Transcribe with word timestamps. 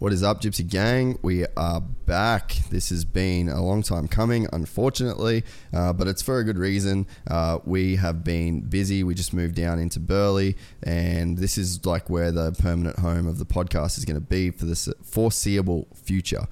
What 0.00 0.12
is 0.12 0.22
up, 0.22 0.40
Gypsy 0.40 0.64
Gang? 0.64 1.18
We 1.22 1.44
are 1.56 1.80
back. 1.80 2.54
This 2.70 2.90
has 2.90 3.04
been 3.04 3.48
a 3.48 3.60
long 3.60 3.82
time 3.82 4.06
coming, 4.06 4.46
unfortunately, 4.52 5.42
uh, 5.74 5.92
but 5.92 6.06
it's 6.06 6.22
for 6.22 6.38
a 6.38 6.44
good 6.44 6.56
reason. 6.56 7.08
Uh, 7.28 7.58
we 7.64 7.96
have 7.96 8.22
been 8.22 8.60
busy. 8.60 9.02
We 9.02 9.14
just 9.14 9.34
moved 9.34 9.56
down 9.56 9.80
into 9.80 9.98
Burleigh, 9.98 10.54
and 10.84 11.36
this 11.36 11.58
is 11.58 11.84
like 11.84 12.08
where 12.08 12.30
the 12.30 12.52
permanent 12.52 13.00
home 13.00 13.26
of 13.26 13.40
the 13.40 13.44
podcast 13.44 13.98
is 13.98 14.04
going 14.04 14.14
to 14.14 14.20
be 14.20 14.52
for 14.52 14.66
the 14.66 14.94
foreseeable 15.02 15.88
future. 15.96 16.46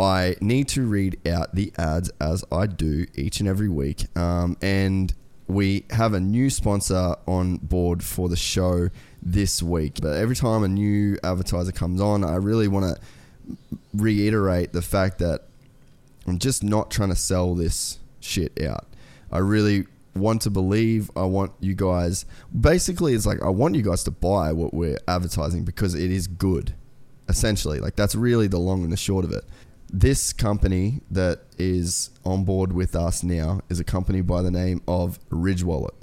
I 0.00 0.34
need 0.40 0.66
to 0.70 0.82
read 0.82 1.24
out 1.24 1.54
the 1.54 1.72
ads 1.78 2.10
as 2.20 2.44
I 2.50 2.66
do 2.66 3.06
each 3.14 3.38
and 3.38 3.48
every 3.48 3.68
week. 3.68 4.06
Um, 4.18 4.56
and 4.60 5.14
we 5.46 5.84
have 5.90 6.14
a 6.14 6.20
new 6.20 6.50
sponsor 6.50 7.14
on 7.28 7.58
board 7.58 8.02
for 8.02 8.28
the 8.28 8.36
show 8.36 8.90
this 9.22 9.62
week. 9.62 9.98
But 10.00 10.16
every 10.16 10.36
time 10.36 10.62
a 10.62 10.68
new 10.68 11.18
advertiser 11.22 11.72
comes 11.72 12.00
on, 12.00 12.24
I 12.24 12.36
really 12.36 12.68
want 12.68 12.96
to 12.96 13.56
reiterate 13.94 14.72
the 14.72 14.82
fact 14.82 15.18
that 15.18 15.44
I'm 16.26 16.38
just 16.38 16.62
not 16.62 16.90
trying 16.90 17.08
to 17.08 17.16
sell 17.16 17.54
this 17.54 17.98
shit 18.20 18.62
out. 18.62 18.86
I 19.30 19.38
really 19.38 19.86
want 20.14 20.42
to 20.42 20.50
believe. 20.50 21.10
I 21.16 21.24
want 21.24 21.52
you 21.60 21.74
guys. 21.74 22.26
Basically, 22.58 23.14
it's 23.14 23.26
like 23.26 23.42
I 23.42 23.48
want 23.48 23.74
you 23.74 23.82
guys 23.82 24.04
to 24.04 24.10
buy 24.10 24.52
what 24.52 24.74
we're 24.74 24.98
advertising 25.06 25.64
because 25.64 25.94
it 25.94 26.10
is 26.10 26.26
good. 26.26 26.74
Essentially, 27.28 27.78
like 27.78 27.96
that's 27.96 28.14
really 28.14 28.46
the 28.46 28.58
long 28.58 28.82
and 28.82 28.92
the 28.92 28.96
short 28.96 29.24
of 29.24 29.32
it. 29.32 29.44
This 29.90 30.32
company 30.32 31.00
that 31.10 31.40
is 31.58 32.10
on 32.24 32.44
board 32.44 32.72
with 32.72 32.94
us 32.94 33.22
now 33.22 33.60
is 33.70 33.80
a 33.80 33.84
company 33.84 34.20
by 34.20 34.42
the 34.42 34.50
name 34.50 34.82
of 34.86 35.18
Ridge 35.30 35.64
Wallet. 35.64 35.94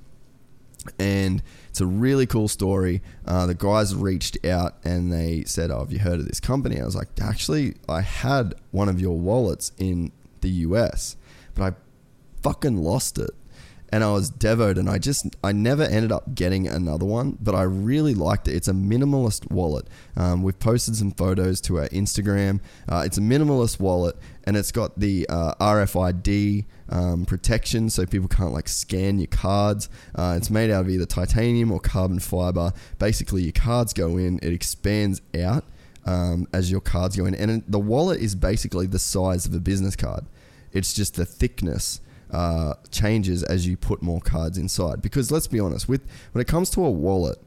And 1.00 1.42
it's 1.76 1.82
a 1.82 1.86
really 1.86 2.26
cool 2.26 2.48
story. 2.48 3.02
Uh, 3.26 3.48
the 3.48 3.54
guys 3.54 3.94
reached 3.94 4.38
out 4.46 4.78
and 4.86 5.12
they 5.12 5.44
said, 5.44 5.72
"Oh, 5.72 5.80
have 5.80 5.92
you 5.92 6.00
heard 6.00 6.22
of 6.22 6.26
this 6.26 6.40
company?" 6.40 6.80
I 6.80 6.86
was 6.86 6.96
like, 6.96 7.10
"Actually, 7.20 7.74
I 7.90 8.00
had 8.00 8.56
one 8.72 8.88
of 8.88 9.02
your 9.02 9.20
wallets 9.20 9.74
in 9.78 10.14
the 10.40 10.48
US, 10.48 11.18
but 11.54 11.74
I 11.74 11.76
fucking 12.42 12.78
lost 12.78 13.18
it." 13.18 13.32
And 13.96 14.04
I 14.04 14.12
was 14.12 14.30
devoed 14.30 14.78
and 14.78 14.90
I 14.90 14.98
just 14.98 15.26
I 15.42 15.54
never 15.54 15.84
ended 15.84 16.12
up 16.12 16.36
getting 16.36 16.68
another 16.68 17.06
one 17.06 17.38
but 17.40 17.56
I 17.56 17.62
really 17.62 18.14
liked 18.14 18.50
it. 18.50 18.54
It's 18.54 18.68
a 18.68 18.74
minimalist 18.74 19.50
wallet. 19.50 19.88
Um, 20.18 20.44
we've 20.44 20.60
posted 20.60 20.98
some 20.98 21.12
photos 21.12 21.62
to 21.62 21.80
our 21.80 21.88
Instagram. 21.88 22.60
Uh, 22.90 23.04
it's 23.06 23.18
a 23.18 23.22
minimalist 23.22 23.80
wallet 23.80 24.18
and 24.44 24.58
it's 24.58 24.74
got 24.74 25.00
the 25.00 25.26
uh, 25.30 25.56
RFID 25.62 26.66
um, 26.90 27.26
protection 27.26 27.90
so 27.90 28.06
people 28.06 28.28
can't 28.28 28.52
like 28.52 28.68
scan 28.68 29.18
your 29.18 29.28
cards. 29.28 29.88
Uh, 30.14 30.34
it's 30.36 30.50
made 30.50 30.72
out 30.72 30.82
of 30.82 30.90
either 30.90 31.06
titanium 31.06 31.72
or 31.72 31.80
carbon 31.80 32.20
fiber. 32.20 32.74
Basically 33.00 33.44
your 33.44 33.54
cards 33.54 33.94
go 33.94 34.18
in 34.18 34.40
it 34.40 34.52
expands 34.52 35.22
out 35.40 35.64
um, 36.06 36.50
as 36.52 36.70
your 36.70 36.82
cards 36.82 37.16
go 37.16 37.26
in 37.28 37.34
and 37.34 37.64
the 37.66 37.80
wallet 37.80 38.20
is 38.20 38.36
basically 38.36 38.88
the 38.88 39.00
size 39.00 39.46
of 39.46 39.54
a 39.54 39.60
business 39.62 39.96
card. 39.96 40.26
It's 40.74 40.94
just 40.94 41.16
the 41.16 41.26
thickness 41.26 42.02
uh, 42.36 42.74
changes 42.92 43.44
as 43.44 43.66
you 43.66 43.78
put 43.78 44.02
more 44.02 44.20
cards 44.20 44.58
inside. 44.58 45.02
Because 45.02 45.32
let's 45.32 45.48
be 45.48 45.58
honest, 45.58 45.88
with 45.88 46.06
when 46.34 46.42
it 46.42 46.48
comes 46.50 46.70
to 46.72 46.84
a 46.84 46.92
wallet, 46.92 47.38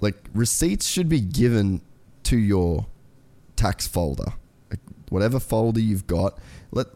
like 0.00 0.16
receipts 0.34 0.88
should 0.88 1.08
be 1.08 1.20
given 1.20 1.80
to 2.24 2.36
your 2.36 2.86
tax 3.54 3.86
folder, 3.86 4.32
like 4.70 4.80
whatever 5.08 5.38
folder 5.38 5.78
you've 5.78 6.08
got. 6.08 6.36
Let 6.72 6.88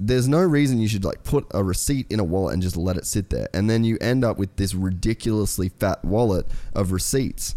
there's 0.00 0.26
no 0.26 0.40
reason 0.40 0.80
you 0.80 0.88
should 0.88 1.04
like 1.04 1.22
put 1.22 1.46
a 1.52 1.62
receipt 1.62 2.10
in 2.10 2.18
a 2.18 2.24
wallet 2.24 2.54
and 2.54 2.62
just 2.62 2.76
let 2.76 2.96
it 2.96 3.06
sit 3.06 3.30
there, 3.30 3.46
and 3.54 3.70
then 3.70 3.84
you 3.84 3.96
end 4.00 4.24
up 4.24 4.36
with 4.36 4.56
this 4.56 4.74
ridiculously 4.74 5.68
fat 5.68 6.04
wallet 6.04 6.44
of 6.74 6.90
receipts. 6.90 7.54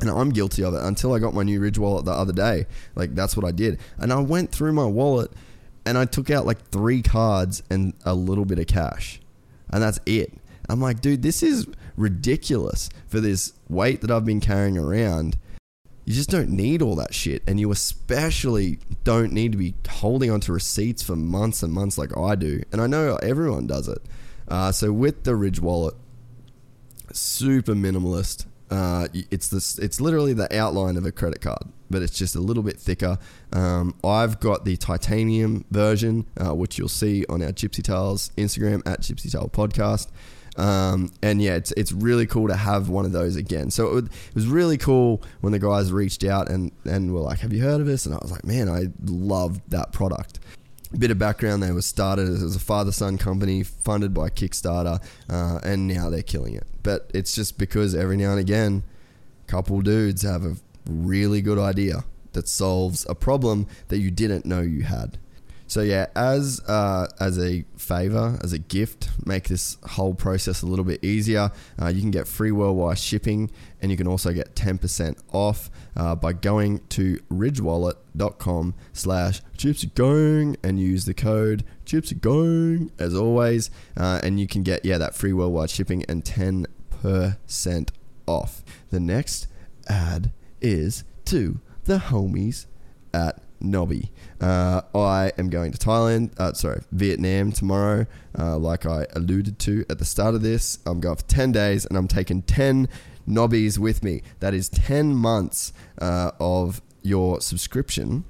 And 0.00 0.10
I'm 0.10 0.30
guilty 0.30 0.62
of 0.64 0.74
it 0.74 0.82
until 0.82 1.14
I 1.14 1.18
got 1.18 1.32
my 1.32 1.44
new 1.44 1.60
Ridge 1.60 1.78
wallet 1.78 2.04
the 2.04 2.10
other 2.10 2.32
day. 2.32 2.66
Like 2.94 3.14
that's 3.14 3.38
what 3.38 3.46
I 3.46 3.52
did, 3.52 3.80
and 3.96 4.12
I 4.12 4.20
went 4.20 4.52
through 4.52 4.74
my 4.74 4.84
wallet 4.84 5.32
and 5.86 5.98
I 5.98 6.04
took 6.04 6.30
out 6.30 6.46
like 6.46 6.70
three 6.70 7.02
cards 7.02 7.62
and 7.70 7.94
a 8.04 8.14
little 8.14 8.44
bit 8.44 8.58
of 8.58 8.66
cash, 8.66 9.20
and 9.70 9.82
that's 9.82 10.00
it. 10.06 10.32
I'm 10.68 10.80
like, 10.80 11.00
dude, 11.00 11.22
this 11.22 11.42
is 11.42 11.66
ridiculous 11.96 12.88
for 13.06 13.20
this 13.20 13.52
weight 13.68 14.00
that 14.00 14.10
I've 14.10 14.24
been 14.24 14.40
carrying 14.40 14.78
around. 14.78 15.38
You 16.06 16.12
just 16.12 16.30
don't 16.30 16.50
need 16.50 16.82
all 16.82 16.96
that 16.96 17.14
shit, 17.14 17.42
and 17.46 17.58
you 17.58 17.70
especially 17.70 18.78
don't 19.04 19.32
need 19.32 19.52
to 19.52 19.58
be 19.58 19.74
holding 19.88 20.30
onto 20.30 20.52
receipts 20.52 21.02
for 21.02 21.16
months 21.16 21.62
and 21.62 21.72
months 21.72 21.96
like 21.96 22.16
I 22.16 22.34
do. 22.34 22.62
And 22.72 22.80
I 22.80 22.86
know 22.86 23.16
everyone 23.22 23.66
does 23.66 23.88
it. 23.88 24.02
Uh, 24.46 24.70
so 24.72 24.92
with 24.92 25.24
the 25.24 25.34
Ridge 25.34 25.60
wallet, 25.60 25.94
super 27.12 27.74
minimalist. 27.74 28.46
Uh, 28.70 29.08
it's 29.30 29.48
this. 29.48 29.78
It's 29.78 30.00
literally 30.00 30.32
the 30.32 30.54
outline 30.56 30.96
of 30.96 31.06
a 31.06 31.12
credit 31.12 31.40
card, 31.40 31.64
but 31.94 32.02
it's 32.02 32.18
just 32.18 32.34
a 32.34 32.40
little 32.40 32.64
bit 32.64 32.76
thicker. 32.76 33.18
Um, 33.52 33.94
I've 34.02 34.40
got 34.40 34.64
the 34.64 34.76
titanium 34.76 35.64
version, 35.70 36.26
uh, 36.36 36.54
which 36.54 36.76
you'll 36.76 36.88
see 36.88 37.24
on 37.28 37.40
our 37.40 37.52
Gypsy 37.52 37.82
Tales 37.82 38.32
Instagram 38.36 38.82
at 38.84 39.00
Gypsy 39.00 39.30
Tale 39.30 39.48
Podcast. 39.48 40.08
Um, 40.56 41.12
and 41.22 41.40
yeah, 41.40 41.54
it's 41.54 41.72
it's 41.72 41.92
really 41.92 42.26
cool 42.26 42.48
to 42.48 42.56
have 42.56 42.88
one 42.88 43.04
of 43.04 43.12
those 43.12 43.36
again. 43.36 43.70
So 43.70 43.86
it, 43.86 43.94
would, 43.94 44.06
it, 44.06 44.34
was 44.34 44.46
really 44.46 44.76
cool 44.76 45.22
when 45.40 45.52
the 45.52 45.58
guys 45.58 45.92
reached 45.92 46.24
out 46.24 46.50
and 46.50 46.72
and 46.84 47.14
were 47.14 47.20
like, 47.20 47.40
"Have 47.40 47.52
you 47.52 47.62
heard 47.62 47.80
of 47.80 47.86
this?" 47.86 48.06
And 48.06 48.14
I 48.14 48.18
was 48.20 48.30
like, 48.30 48.44
"Man, 48.44 48.68
I 48.68 48.86
loved 49.04 49.62
that 49.70 49.92
product." 49.92 50.40
bit 50.96 51.10
of 51.10 51.18
background 51.18 51.60
they 51.60 51.72
were 51.72 51.82
started 51.82 52.28
as 52.28 52.54
a 52.54 52.60
father 52.60 52.92
son 52.92 53.18
company 53.18 53.64
funded 53.64 54.14
by 54.14 54.28
kickstarter 54.28 55.02
uh, 55.28 55.58
and 55.64 55.88
now 55.88 56.08
they're 56.08 56.22
killing 56.22 56.54
it 56.54 56.68
but 56.84 57.10
it's 57.12 57.34
just 57.34 57.58
because 57.58 57.96
every 57.96 58.16
now 58.16 58.30
and 58.30 58.38
again 58.38 58.84
a 59.42 59.50
couple 59.50 59.80
dudes 59.80 60.22
have 60.22 60.44
a 60.44 60.54
really 60.86 61.40
good 61.40 61.58
idea 61.58 62.04
that 62.32 62.48
solves 62.48 63.06
a 63.08 63.14
problem 63.14 63.66
that 63.88 63.98
you 63.98 64.10
didn't 64.10 64.44
know 64.44 64.60
you 64.60 64.82
had 64.82 65.18
so 65.66 65.80
yeah, 65.80 66.06
as 66.14 66.60
uh, 66.68 67.08
as 67.18 67.38
a 67.38 67.64
favor, 67.76 68.38
as 68.42 68.52
a 68.52 68.58
gift, 68.58 69.08
make 69.24 69.48
this 69.48 69.78
whole 69.82 70.14
process 70.14 70.62
a 70.62 70.66
little 70.66 70.84
bit 70.84 71.02
easier. 71.02 71.50
Uh, 71.80 71.88
you 71.88 72.00
can 72.00 72.10
get 72.10 72.28
free 72.28 72.52
worldwide 72.52 72.98
shipping, 72.98 73.50
and 73.80 73.90
you 73.90 73.96
can 73.96 74.06
also 74.06 74.32
get 74.32 74.54
10% 74.54 75.18
off 75.32 75.70
uh, 75.96 76.14
by 76.14 76.32
going 76.32 76.80
to 76.90 77.18
ridgewallet.com 77.30 78.74
slash 78.92 79.40
gypsygang 79.56 80.56
and 80.62 80.78
use 80.78 81.06
the 81.06 81.14
code 81.14 81.64
gypsygang 81.86 82.90
as 82.98 83.14
always, 83.14 83.70
uh, 83.96 84.20
and 84.22 84.38
you 84.38 84.46
can 84.46 84.62
get 84.62 84.84
yeah 84.84 84.98
that 84.98 85.14
free 85.14 85.32
worldwide 85.32 85.70
shipping 85.70 86.04
and 86.08 86.24
10% 86.24 87.88
off. 88.26 88.64
The 88.90 89.00
next 89.00 89.48
ad 89.88 90.30
is 90.64 91.04
to 91.26 91.60
the 91.84 91.98
homies 91.98 92.66
at 93.12 93.42
Knobby. 93.60 94.10
Uh, 94.40 94.80
I 94.94 95.30
am 95.38 95.50
going 95.50 95.72
to 95.72 95.78
Thailand, 95.78 96.38
uh, 96.38 96.54
sorry, 96.54 96.82
Vietnam 96.90 97.52
tomorrow, 97.52 98.06
uh, 98.38 98.56
like 98.56 98.86
I 98.86 99.06
alluded 99.14 99.58
to 99.60 99.84
at 99.90 99.98
the 99.98 100.04
start 100.04 100.34
of 100.34 100.42
this. 100.42 100.78
I'm 100.86 101.00
going 101.00 101.16
for 101.16 101.24
10 101.24 101.52
days 101.52 101.84
and 101.84 101.96
I'm 101.96 102.08
taking 102.08 102.42
10 102.42 102.88
knobbies 103.28 103.78
with 103.78 104.02
me. 104.02 104.22
That 104.40 104.54
is 104.54 104.68
10 104.70 105.14
months 105.14 105.72
uh, 106.00 106.32
of 106.40 106.82
your 107.02 107.40
subscription, 107.42 108.24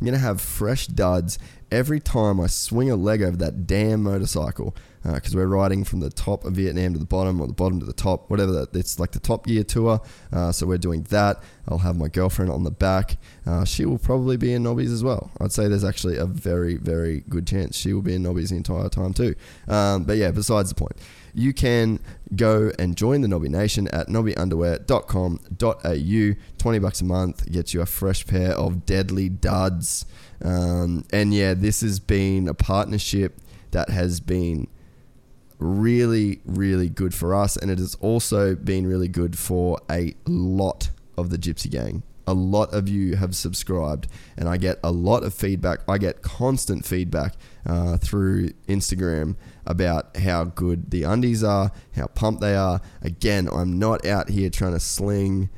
I'm 0.00 0.06
going 0.06 0.14
to 0.14 0.24
have 0.24 0.40
fresh 0.40 0.86
duds 0.86 1.38
every 1.70 2.00
time 2.00 2.40
I 2.40 2.46
swing 2.46 2.90
a 2.90 2.96
leg 2.96 3.22
over 3.22 3.36
that 3.36 3.66
damn 3.66 4.04
motorcycle 4.04 4.74
because 5.02 5.34
uh, 5.34 5.38
we're 5.38 5.46
riding 5.46 5.84
from 5.84 6.00
the 6.00 6.10
top 6.10 6.44
of 6.44 6.54
Vietnam 6.54 6.92
to 6.92 6.98
the 6.98 7.06
bottom 7.06 7.40
or 7.40 7.46
the 7.46 7.52
bottom 7.52 7.80
to 7.80 7.86
the 7.86 7.92
top, 7.92 8.30
whatever 8.30 8.52
that. 8.52 8.74
It's 8.74 8.98
like 8.98 9.12
the 9.12 9.20
top 9.20 9.46
gear 9.46 9.64
tour. 9.64 10.00
Uh, 10.32 10.52
so 10.52 10.66
we're 10.66 10.78
doing 10.78 11.02
that. 11.04 11.42
I'll 11.68 11.78
have 11.78 11.96
my 11.96 12.08
girlfriend 12.08 12.50
on 12.50 12.64
the 12.64 12.70
back. 12.70 13.16
Uh, 13.46 13.64
she 13.64 13.84
will 13.84 13.98
probably 13.98 14.36
be 14.36 14.52
in 14.52 14.62
Knobbies 14.62 14.92
as 14.92 15.02
well. 15.02 15.30
I'd 15.40 15.52
say 15.52 15.68
there's 15.68 15.84
actually 15.84 16.16
a 16.16 16.26
very, 16.26 16.76
very 16.76 17.20
good 17.28 17.46
chance 17.46 17.76
she 17.76 17.92
will 17.92 18.02
be 18.02 18.14
in 18.14 18.22
Knobbies 18.22 18.50
the 18.50 18.56
entire 18.56 18.88
time 18.88 19.14
too. 19.14 19.34
Um, 19.68 20.04
but 20.04 20.16
yeah, 20.16 20.30
besides 20.30 20.68
the 20.68 20.74
point 20.74 20.96
you 21.34 21.52
can 21.52 22.00
go 22.34 22.72
and 22.78 22.96
join 22.96 23.20
the 23.20 23.28
Knobby 23.28 23.48
Nation 23.48 23.88
at 23.88 24.06
knobbyunderwear.com.au. 24.08 26.44
20 26.58 26.78
bucks 26.78 27.00
a 27.00 27.04
month 27.04 27.50
gets 27.50 27.74
you 27.74 27.80
a 27.80 27.86
fresh 27.86 28.24
pair 28.26 28.52
of 28.52 28.86
deadly 28.86 29.28
duds. 29.28 30.06
Um, 30.42 31.04
and 31.12 31.34
yeah, 31.34 31.54
this 31.54 31.80
has 31.82 32.00
been 32.00 32.48
a 32.48 32.54
partnership 32.54 33.38
that 33.72 33.90
has 33.90 34.20
been 34.20 34.68
really, 35.60 36.40
really 36.44 36.88
good 36.88 37.14
for 37.14 37.34
us. 37.34 37.56
And 37.56 37.70
it 37.70 37.78
has 37.78 37.94
also 37.96 38.56
been 38.56 38.86
really 38.86 39.08
good 39.08 39.38
for 39.38 39.78
a 39.90 40.14
lot 40.26 40.90
of 41.16 41.30
the 41.30 41.38
Gypsy 41.38 41.70
Gang. 41.70 42.02
A 42.26 42.34
lot 42.34 42.72
of 42.72 42.88
you 42.88 43.16
have 43.16 43.34
subscribed, 43.34 44.06
and 44.36 44.48
I 44.48 44.56
get 44.56 44.78
a 44.84 44.92
lot 44.92 45.24
of 45.24 45.34
feedback. 45.34 45.80
I 45.88 45.98
get 45.98 46.22
constant 46.22 46.84
feedback 46.86 47.34
uh, 47.66 47.96
through 47.96 48.50
Instagram 48.68 49.34
about 49.66 50.16
how 50.16 50.44
good 50.44 50.92
the 50.92 51.02
undies 51.02 51.42
are, 51.42 51.72
how 51.96 52.06
pumped 52.06 52.40
they 52.40 52.54
are. 52.54 52.80
Again, 53.02 53.48
I'm 53.52 53.80
not 53.80 54.06
out 54.06 54.28
here 54.28 54.48
trying 54.48 54.74
to 54.74 54.80
sling 54.80 55.50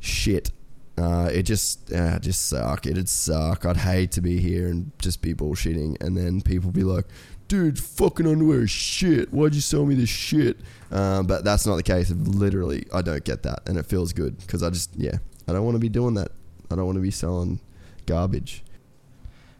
shit. 0.00 0.50
Uh, 0.96 1.28
it 1.32 1.42
just 1.42 1.92
uh, 1.92 2.18
just 2.20 2.48
suck. 2.48 2.86
It'd 2.86 3.08
suck. 3.08 3.66
I'd 3.66 3.76
hate 3.76 4.10
to 4.12 4.22
be 4.22 4.40
here 4.40 4.68
and 4.68 4.92
just 4.98 5.20
be 5.20 5.34
bullshitting, 5.34 6.02
and 6.02 6.16
then 6.16 6.40
people 6.40 6.70
be 6.70 6.84
like, 6.84 7.04
dude, 7.48 7.78
fucking 7.78 8.26
underwear 8.26 8.62
is 8.62 8.70
shit. 8.70 9.32
Why'd 9.32 9.54
you 9.54 9.60
sell 9.60 9.84
me 9.84 9.94
this 9.94 10.08
shit? 10.08 10.58
Um, 10.90 11.26
but 11.26 11.44
that's 11.44 11.66
not 11.66 11.76
the 11.76 11.82
case. 11.82 12.10
Literally, 12.10 12.86
I 12.92 13.02
don't 13.02 13.24
get 13.24 13.42
that, 13.42 13.60
and 13.66 13.78
it 13.78 13.86
feels 13.86 14.12
good 14.12 14.38
because 14.38 14.62
I 14.62 14.70
just, 14.70 14.94
yeah, 14.96 15.16
I 15.48 15.52
don't 15.52 15.64
want 15.64 15.74
to 15.74 15.80
be 15.80 15.88
doing 15.88 16.14
that. 16.14 16.30
I 16.70 16.76
don't 16.76 16.86
want 16.86 16.96
to 16.96 17.02
be 17.02 17.10
selling 17.10 17.60
garbage. 18.06 18.62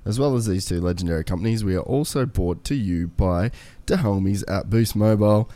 As 0.04 0.18
well 0.18 0.36
as 0.36 0.46
these 0.46 0.64
two 0.64 0.80
legendary 0.80 1.24
companies, 1.24 1.64
we 1.64 1.74
are 1.74 1.82
also 1.82 2.24
brought 2.24 2.64
to 2.64 2.74
you 2.74 3.08
by 3.08 3.50
the 3.86 3.96
homies 3.96 4.44
at 4.48 4.70
Boost 4.70 4.94
Mobile. 4.94 5.50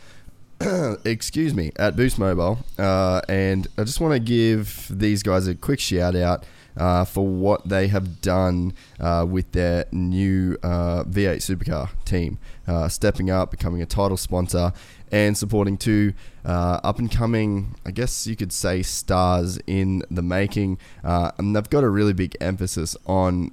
Excuse 1.05 1.53
me, 1.53 1.71
at 1.77 1.95
Boost 1.95 2.19
Mobile. 2.19 2.59
Uh, 2.77 3.21
and 3.27 3.67
I 3.77 3.83
just 3.83 3.99
want 3.99 4.13
to 4.13 4.19
give 4.19 4.87
these 4.89 5.23
guys 5.23 5.47
a 5.47 5.55
quick 5.55 5.79
shout 5.79 6.15
out 6.15 6.45
uh, 6.77 7.05
for 7.05 7.25
what 7.25 7.67
they 7.67 7.87
have 7.87 8.21
done 8.21 8.73
uh, 8.99 9.25
with 9.27 9.51
their 9.51 9.85
new 9.91 10.57
uh, 10.63 11.03
V8 11.03 11.37
supercar 11.37 11.89
team, 12.05 12.39
uh, 12.67 12.87
stepping 12.87 13.29
up, 13.29 13.51
becoming 13.51 13.81
a 13.81 13.85
title 13.85 14.17
sponsor, 14.17 14.73
and 15.11 15.37
supporting 15.37 15.77
two 15.77 16.13
uh, 16.45 16.79
up 16.83 16.99
and 16.99 17.11
coming, 17.11 17.75
I 17.85 17.91
guess 17.91 18.25
you 18.25 18.35
could 18.35 18.51
say, 18.51 18.81
stars 18.81 19.59
in 19.67 20.03
the 20.09 20.23
making. 20.23 20.79
Uh, 21.03 21.31
and 21.37 21.55
they've 21.55 21.69
got 21.69 21.83
a 21.83 21.89
really 21.89 22.13
big 22.13 22.35
emphasis 22.41 22.97
on 23.05 23.51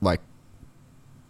like 0.00 0.20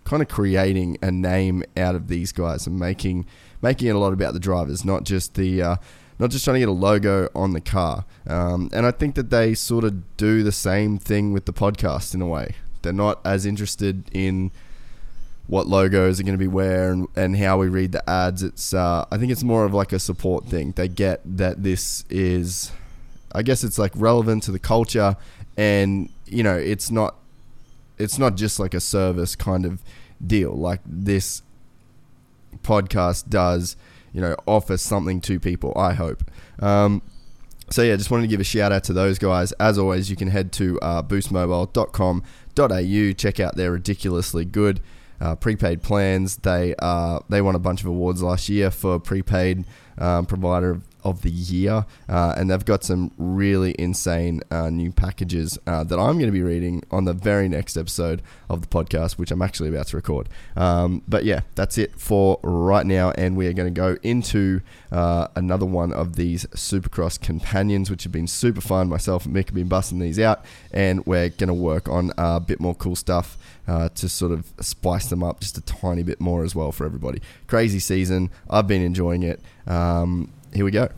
kind 0.05 0.23
of 0.23 0.29
creating 0.29 0.99
a 1.03 1.11
name 1.11 1.63
out 1.77 1.95
of 1.95 2.09
these 2.09 2.33
guys 2.33 2.67
and 2.67 2.79
making 2.79 3.27
making 3.61 3.87
it 3.87 3.95
a 3.95 3.99
lot 3.99 4.13
about 4.13 4.35
the 4.35 4.41
drivers, 4.41 4.85
not 4.85 5.05
just 5.05 5.35
the 5.35 5.79
not 6.23 6.31
just 6.31 6.45
trying 6.45 6.55
to 6.55 6.61
get 6.61 6.69
a 6.69 6.73
logo 6.73 7.29
on 7.35 7.53
the 7.53 7.61
car. 7.61 8.05
Um, 8.29 8.71
and 8.73 8.87
I 8.87 8.93
think 8.93 9.17
that 9.17 9.31
they 9.31 9.55
sort 9.55 9.83
of 9.83 10.17
do 10.17 10.45
the 10.45 10.53
same 10.53 10.97
thing 10.97 11.33
with 11.33 11.47
the 11.47 11.53
podcast 11.53 12.15
in 12.15 12.23
a 12.23 12.27
way. 12.29 12.55
They're 12.83 12.93
not 12.93 13.21
as 13.25 13.45
interested 13.45 14.05
in 14.13 14.53
what 15.49 15.67
logos 15.67 16.21
are 16.21 16.23
going 16.23 16.35
to 16.35 16.39
be 16.39 16.47
where 16.47 16.93
and, 16.93 17.09
and 17.17 17.37
how 17.37 17.59
we 17.59 17.69
read 17.69 17.91
the 17.91 18.09
ads. 18.09 18.45
It's 18.45 18.73
uh, 18.73 19.05
I 19.11 19.19
think 19.19 19.33
it's 19.33 19.43
more 19.43 19.65
of 19.65 19.75
like 19.75 19.93
a 19.93 19.99
support 19.99 20.47
thing. 20.47 20.71
They 20.77 20.87
get 20.87 21.23
that 21.25 21.65
this 21.65 22.05
is, 22.09 22.71
I 23.33 23.43
guess 23.43 23.65
it's 23.65 23.77
like 23.77 23.91
relevant 23.97 24.45
to 24.45 24.53
the 24.53 24.61
culture, 24.61 25.17
and 25.57 26.09
you 26.27 26.45
know 26.45 26.57
it's 26.57 26.93
not, 26.93 27.17
it's 27.99 28.17
not 28.17 28.37
just 28.37 28.61
like 28.61 28.75
a 28.75 28.81
service 28.81 29.35
kind 29.35 29.67
of 29.67 29.83
deal. 30.25 30.53
Like 30.53 30.83
this 30.87 31.43
podcast 32.63 33.29
does 33.29 33.75
you 34.13 34.21
know, 34.21 34.37
offer 34.47 34.77
something 34.77 35.21
to 35.23 35.41
people, 35.41 35.73
I 35.77 35.95
hope. 35.95 36.31
Um, 36.61 37.03
so 37.71 37.83
yeah, 37.83 37.97
just 37.97 38.11
wanted 38.11 38.23
to 38.23 38.29
give 38.29 38.41
a 38.41 38.45
shout 38.45 38.73
out 38.73 38.85
to 38.85 38.93
those 38.93 39.19
guys. 39.19 39.53
As 39.53 39.79
always, 39.79 40.11
you 40.11 40.17
can 40.17 40.29
head 40.29 40.53
to 40.53 40.79
uh, 40.81 41.03
boostmobile.com.au, 41.03 43.13
check 43.15 43.41
out 43.41 43.57
their 43.57 43.73
ridiculously 43.73 44.45
good 44.45 44.81
uh, 45.21 45.37
prepaid 45.37 45.83
plans. 45.83 46.37
They 46.39 46.75
uh, 46.79 47.21
they 47.29 47.41
won 47.41 47.55
a 47.55 47.61
bunch 47.61 47.81
of 47.81 47.87
awards 47.87 48.23
last 48.23 48.49
year 48.49 48.71
for 48.71 48.99
prepaid 48.99 49.65
um, 49.97 50.27
provider 50.27 50.71
of 50.71 50.92
the 51.23 51.31
year, 51.31 51.87
uh, 52.09 52.35
and 52.37 52.51
they've 52.51 52.65
got 52.65 52.85
some 52.85 53.11
really 53.19 53.75
insane 53.79 54.41
uh, 54.51 54.71
new 54.71 54.93
packages 54.93 55.59
uh, 55.67 55.85
that 55.85 55.99
I'm 55.99 56.15
going 56.15 56.27
to 56.27 56.33
be 56.33 56.43
reading 56.43 56.83
on 56.91 57.05
the 57.05 57.13
very 57.13 57.49
next 57.49 57.77
episode 57.77 58.23
of 58.49 58.61
the 58.61 58.69
podcast, 58.69 59.19
which 59.19 59.31
I'm 59.31 59.43
actually 59.43 59.69
about 59.69 59.89
to 59.89 59.97
record. 59.97 60.29
Um, 60.57 61.03
but 61.07 61.25
yeah, 61.25 61.41
that's 61.55 61.79
it 61.79 61.99
for 61.99 62.39
right 62.43 62.87
now, 62.87 63.13
and 63.13 63.37
we 63.37 63.47
are 63.47 63.53
going 63.53 63.73
to 63.73 63.79
go 63.79 63.97
into 64.03 64.61
uh, 64.91 65.29
another 65.37 65.67
one 65.67 65.93
of 65.93 66.17
these 66.17 66.47
Supercross 66.47 67.21
companions, 67.21 67.91
which 67.91 68.05
have 68.05 68.13
been 68.13 68.27
super 68.27 68.61
fun. 68.61 68.89
Myself 68.89 69.27
and 69.27 69.35
Mick 69.35 69.47
have 69.47 69.55
been 69.55 69.69
busting 69.69 69.99
these 69.99 70.19
out, 70.19 70.45
and 70.73 71.05
we're 71.07 71.29
going 71.29 71.49
to 71.49 71.55
work 71.55 71.89
on 71.89 72.13
a 72.19 72.41
bit 72.41 72.61
more 72.61 72.75
cool 72.75 72.97
stuff. 72.97 73.37
Uh, 73.69 73.89
to 73.91 74.09
sort 74.09 74.33
of 74.33 74.53
spice 74.59 75.07
them 75.07 75.23
up 75.23 75.39
just 75.39 75.57
a 75.57 75.61
tiny 75.61 76.03
bit 76.03 76.21
more 76.21 76.43
as 76.43 76.53
well 76.53 76.73
for 76.73 76.85
everybody. 76.85 77.23
Crazy 77.47 77.79
season. 77.79 78.29
I've 78.51 78.67
been 78.67 78.83
enjoying 78.83 79.23
it. 79.23 79.41
Um, 79.69 80.33
here 80.53 80.65
we 80.65 80.71
go. 80.71 80.89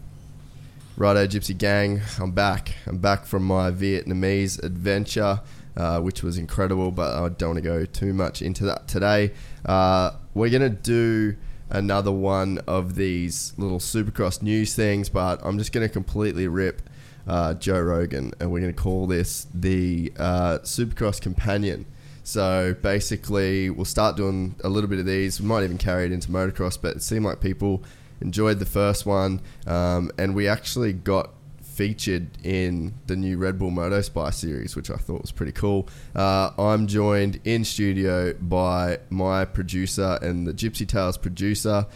Righto, 0.96 1.26
Gypsy 1.26 1.56
Gang, 1.56 2.00
I'm 2.20 2.32
back. 2.32 2.74
I'm 2.86 2.98
back 2.98 3.24
from 3.24 3.44
my 3.44 3.70
Vietnamese 3.70 4.62
adventure, 4.62 5.40
uh, 5.76 6.00
which 6.00 6.22
was 6.22 6.38
incredible, 6.38 6.90
but 6.90 7.14
I 7.14 7.28
don't 7.28 7.50
want 7.50 7.56
to 7.56 7.62
go 7.62 7.84
too 7.84 8.12
much 8.12 8.42
into 8.42 8.64
that 8.64 8.88
today. 8.88 9.32
Uh, 9.64 10.12
we're 10.34 10.50
going 10.50 10.62
to 10.62 10.68
do 10.70 11.36
another 11.70 12.12
one 12.12 12.58
of 12.66 12.94
these 12.96 13.52
little 13.56 13.78
Supercross 13.78 14.42
news 14.42 14.74
things, 14.74 15.08
but 15.08 15.40
I'm 15.44 15.58
just 15.58 15.72
going 15.72 15.86
to 15.86 15.92
completely 15.92 16.48
rip 16.48 16.82
uh, 17.26 17.54
Joe 17.54 17.80
Rogan, 17.80 18.32
and 18.40 18.50
we're 18.50 18.60
going 18.60 18.74
to 18.74 18.80
call 18.80 19.06
this 19.06 19.46
the 19.54 20.12
uh, 20.18 20.58
Supercross 20.62 21.20
Companion. 21.20 21.86
So 22.24 22.74
basically, 22.82 23.70
we'll 23.70 23.84
start 23.84 24.16
doing 24.16 24.54
a 24.64 24.68
little 24.68 24.88
bit 24.88 24.98
of 24.98 25.06
these. 25.06 25.40
We 25.40 25.46
might 25.46 25.62
even 25.62 25.78
carry 25.78 26.06
it 26.06 26.12
into 26.12 26.28
motocross, 26.28 26.80
but 26.80 26.96
it 26.96 27.02
seemed 27.02 27.24
like 27.24 27.40
people 27.40 27.82
enjoyed 28.24 28.58
the 28.58 28.66
first 28.66 29.06
one, 29.06 29.40
um, 29.66 30.10
and 30.18 30.34
we 30.34 30.48
actually 30.48 30.92
got 30.92 31.30
featured 31.62 32.28
in 32.44 32.94
the 33.06 33.16
new 33.16 33.36
Red 33.36 33.58
Bull 33.58 33.70
Moto 33.70 34.00
Spy 34.00 34.30
series, 34.30 34.74
which 34.74 34.90
I 34.90 34.96
thought 34.96 35.22
was 35.22 35.32
pretty 35.32 35.52
cool. 35.52 35.88
Uh, 36.14 36.50
I'm 36.58 36.86
joined 36.86 37.40
in 37.44 37.64
studio 37.64 38.32
by 38.34 38.98
my 39.10 39.44
producer 39.44 40.18
and 40.22 40.46
the 40.46 40.54
Gypsy 40.54 40.86
Tales 40.86 41.18
producer, 41.18 41.86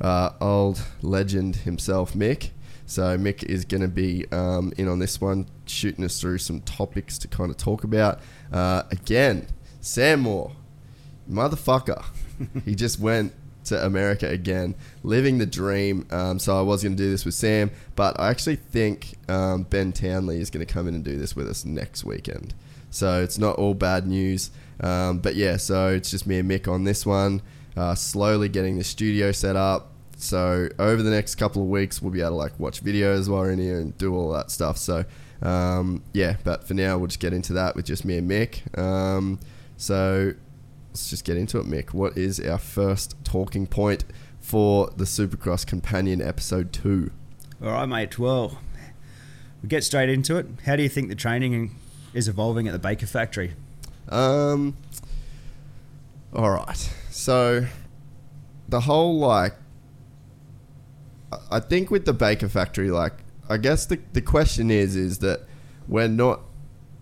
uh, 0.00 0.30
old 0.40 0.82
legend 1.02 1.56
himself, 1.56 2.14
Mick. 2.14 2.50
So 2.86 3.18
Mick 3.18 3.42
is 3.42 3.64
going 3.64 3.82
to 3.82 3.88
be 3.88 4.26
um, 4.32 4.72
in 4.78 4.88
on 4.88 5.00
this 5.00 5.20
one, 5.20 5.46
shooting 5.66 6.04
us 6.04 6.20
through 6.20 6.38
some 6.38 6.60
topics 6.60 7.18
to 7.18 7.28
kind 7.28 7.50
of 7.50 7.56
talk 7.56 7.84
about. 7.84 8.20
Uh, 8.52 8.84
again, 8.90 9.48
Sam 9.80 10.20
Moore, 10.20 10.52
motherfucker. 11.30 12.04
he 12.64 12.74
just 12.74 12.98
went 13.00 13.32
to 13.66 13.84
America 13.84 14.28
again, 14.28 14.74
living 15.02 15.38
the 15.38 15.46
dream. 15.46 16.06
Um, 16.10 16.38
so 16.38 16.58
I 16.58 16.62
was 16.62 16.82
going 16.82 16.96
to 16.96 17.02
do 17.02 17.10
this 17.10 17.24
with 17.24 17.34
Sam, 17.34 17.70
but 17.94 18.18
I 18.18 18.30
actually 18.30 18.56
think 18.56 19.16
um, 19.28 19.64
Ben 19.64 19.92
Townley 19.92 20.40
is 20.40 20.50
going 20.50 20.64
to 20.64 20.72
come 20.72 20.88
in 20.88 20.94
and 20.94 21.04
do 21.04 21.18
this 21.18 21.36
with 21.36 21.48
us 21.48 21.64
next 21.64 22.04
weekend. 22.04 22.54
So 22.90 23.22
it's 23.22 23.38
not 23.38 23.56
all 23.56 23.74
bad 23.74 24.06
news. 24.06 24.50
Um, 24.80 25.18
but 25.18 25.36
yeah, 25.36 25.56
so 25.56 25.88
it's 25.88 26.10
just 26.10 26.26
me 26.26 26.38
and 26.38 26.50
Mick 26.50 26.68
on 26.68 26.84
this 26.84 27.06
one, 27.06 27.42
uh, 27.76 27.94
slowly 27.94 28.48
getting 28.48 28.78
the 28.78 28.84
studio 28.84 29.32
set 29.32 29.56
up. 29.56 29.92
So 30.18 30.68
over 30.78 31.02
the 31.02 31.10
next 31.10 31.34
couple 31.34 31.62
of 31.62 31.68
weeks, 31.68 32.00
we'll 32.00 32.12
be 32.12 32.20
able 32.20 32.30
to 32.30 32.36
like 32.36 32.58
watch 32.58 32.82
videos 32.82 33.28
while 33.28 33.40
we're 33.40 33.52
in 33.52 33.58
here 33.58 33.80
and 33.80 33.96
do 33.98 34.14
all 34.14 34.32
that 34.32 34.50
stuff. 34.50 34.78
So 34.78 35.04
um, 35.42 36.02
yeah, 36.12 36.36
but 36.44 36.66
for 36.66 36.74
now, 36.74 36.98
we'll 36.98 37.08
just 37.08 37.20
get 37.20 37.32
into 37.32 37.52
that 37.54 37.76
with 37.76 37.84
just 37.84 38.04
me 38.04 38.18
and 38.18 38.30
Mick. 38.30 38.78
Um, 38.78 39.38
so 39.76 40.32
let's 40.96 41.10
just 41.10 41.26
get 41.26 41.36
into 41.36 41.58
it, 41.58 41.66
Mick. 41.66 41.92
What 41.92 42.16
is 42.16 42.40
our 42.40 42.56
first 42.56 43.22
talking 43.22 43.66
point 43.66 44.06
for 44.40 44.88
the 44.96 45.04
Supercross 45.04 45.66
Companion 45.66 46.22
Episode 46.22 46.72
2? 46.72 47.10
All 47.62 47.68
right, 47.68 47.84
mate. 47.84 48.18
Well, 48.18 48.60
we 49.62 49.68
get 49.68 49.84
straight 49.84 50.08
into 50.08 50.38
it. 50.38 50.46
How 50.64 50.74
do 50.74 50.82
you 50.82 50.88
think 50.88 51.10
the 51.10 51.14
training 51.14 51.76
is 52.14 52.28
evolving 52.28 52.66
at 52.66 52.72
the 52.72 52.78
Baker 52.78 53.04
factory? 53.04 53.52
Um, 54.08 54.74
all 56.32 56.48
right. 56.48 56.90
So, 57.10 57.66
the 58.66 58.80
whole, 58.80 59.18
like, 59.18 59.52
I 61.50 61.60
think 61.60 61.90
with 61.90 62.06
the 62.06 62.14
Baker 62.14 62.48
factory, 62.48 62.90
like, 62.90 63.12
I 63.50 63.58
guess 63.58 63.84
the, 63.84 64.00
the 64.14 64.22
question 64.22 64.70
is, 64.70 64.96
is 64.96 65.18
that 65.18 65.42
we're 65.88 66.08
not 66.08 66.40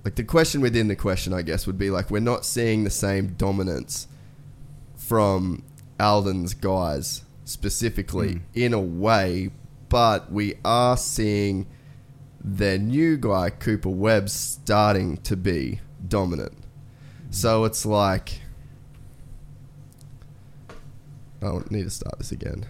like 0.05 0.17
the 0.17 0.25
question 0.25 0.61
within 0.61 0.89
the 0.89 0.97
question, 0.97 1.33
I 1.33 1.43
guess, 1.43 1.67
would 1.67 1.79
be 1.79 1.91
like 1.91 2.11
we're 2.11 2.21
not 2.21 2.45
seeing 2.45 2.85
the 2.85 2.91
same 2.91 3.35
dominance 3.35 4.07
from 4.97 5.63
Aldon's 5.99 6.55
guys 6.55 7.23
specifically 7.45 8.35
Mm. 8.37 8.41
in 8.55 8.75
a 8.75 8.81
way, 8.81 9.51
but 9.89 10.31
we 10.33 10.55
are 10.65 10.97
seeing 10.97 11.67
their 12.43 12.79
new 12.79 13.17
guy 13.17 13.49
Cooper 13.51 13.89
Webb 13.89 14.29
starting 14.29 15.17
to 15.19 15.37
be 15.37 15.81
dominant. 16.07 16.53
So 17.31 17.65
it's 17.65 17.85
like 17.87 18.41
I 21.43 21.59
need 21.71 21.85
to 21.85 21.91
start 21.91 22.19
this 22.19 22.33
again. 22.33 22.65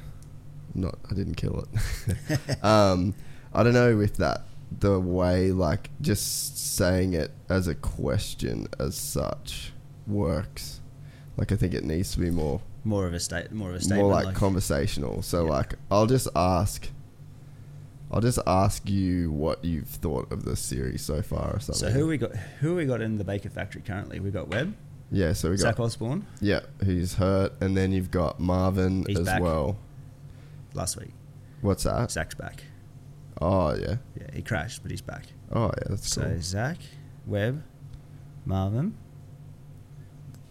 Not 0.75 0.99
I 1.11 1.14
didn't 1.14 1.35
kill 1.37 1.64
it. 1.73 2.62
um, 2.64 3.14
I 3.53 3.62
don't 3.62 3.75
know 3.75 4.00
if 4.00 4.17
that 4.17 4.43
the 4.81 4.99
way 5.00 5.50
like 5.52 5.90
just 6.00 6.76
saying 6.76 7.14
it 7.14 7.31
as 7.49 7.66
a 7.69 7.75
question 7.75 8.66
as 8.78 8.97
such 8.97 9.73
works. 10.07 10.81
Like 11.37 11.52
I 11.52 11.57
think 11.57 11.75
it 11.75 11.85
needs 11.85 12.12
to 12.12 12.21
be 12.21 12.31
more 12.31 12.61
More 12.85 13.07
of 13.07 13.14
a 13.14 13.21
state, 13.21 13.50
more 13.52 13.71
of 13.71 13.76
a 13.76 13.81
statement. 13.81 14.02
more 14.09 14.23
like, 14.23 14.35
conversational. 14.35 15.23
So 15.23 15.45
Yeah. 15.45 15.50
like 15.50 15.75
I'll 15.90 16.07
just 16.07 16.28
ask 16.37 16.88
I'll 18.11 18.21
just 18.21 18.38
ask 18.47 18.88
you 18.88 19.33
what 19.33 19.64
you've 19.64 19.88
thought 19.88 20.31
of 20.31 20.45
the 20.45 20.54
series 20.57 21.02
so 21.02 21.21
far 21.23 21.54
or 21.57 21.59
something. 21.61 21.88
so 21.88 21.90
who 21.90 22.07
we 22.07 22.16
got? 22.19 22.37
Who 22.61 22.75
we 22.76 22.85
got 22.85 23.00
in 23.00 23.19
the 23.19 23.25
Baker 23.25 23.49
factory 23.50 23.83
currently? 23.83 24.21
We 24.21 24.31
got 24.31 24.49
Webb, 24.49 24.75
Yeah, 25.11 25.33
so 25.33 25.50
we 25.50 25.57
got 25.57 25.62
Zach 25.62 25.81
Osborne 25.81 26.25
Yeah, 26.40 26.61
who's 26.85 27.14
hurt 27.14 27.52
and 27.61 27.76
then 27.76 27.90
you've 27.93 28.11
got 28.12 28.38
Marvin 28.38 29.04
He's 29.09 29.19
as 29.21 29.26
back. 29.26 29.43
well. 29.43 29.76
last 30.75 30.97
week. 30.97 31.11
What's 31.62 31.85
that? 31.85 32.11
Zach's 32.11 32.35
back. 32.35 32.62
Oh 33.41 33.75
yeah. 33.75 33.97
Yeah, 34.19 34.26
he 34.33 34.43
crashed, 34.43 34.83
but 34.83 34.91
he's 34.91 35.00
back. 35.03 35.25
Oh 35.53 35.67
yeah, 35.67 35.88
that's 35.91 36.09
So 36.09 36.23
cool. 36.23 36.41
Zach, 36.41 36.79
Webb, 37.26 37.62
Marvin, 38.45 38.95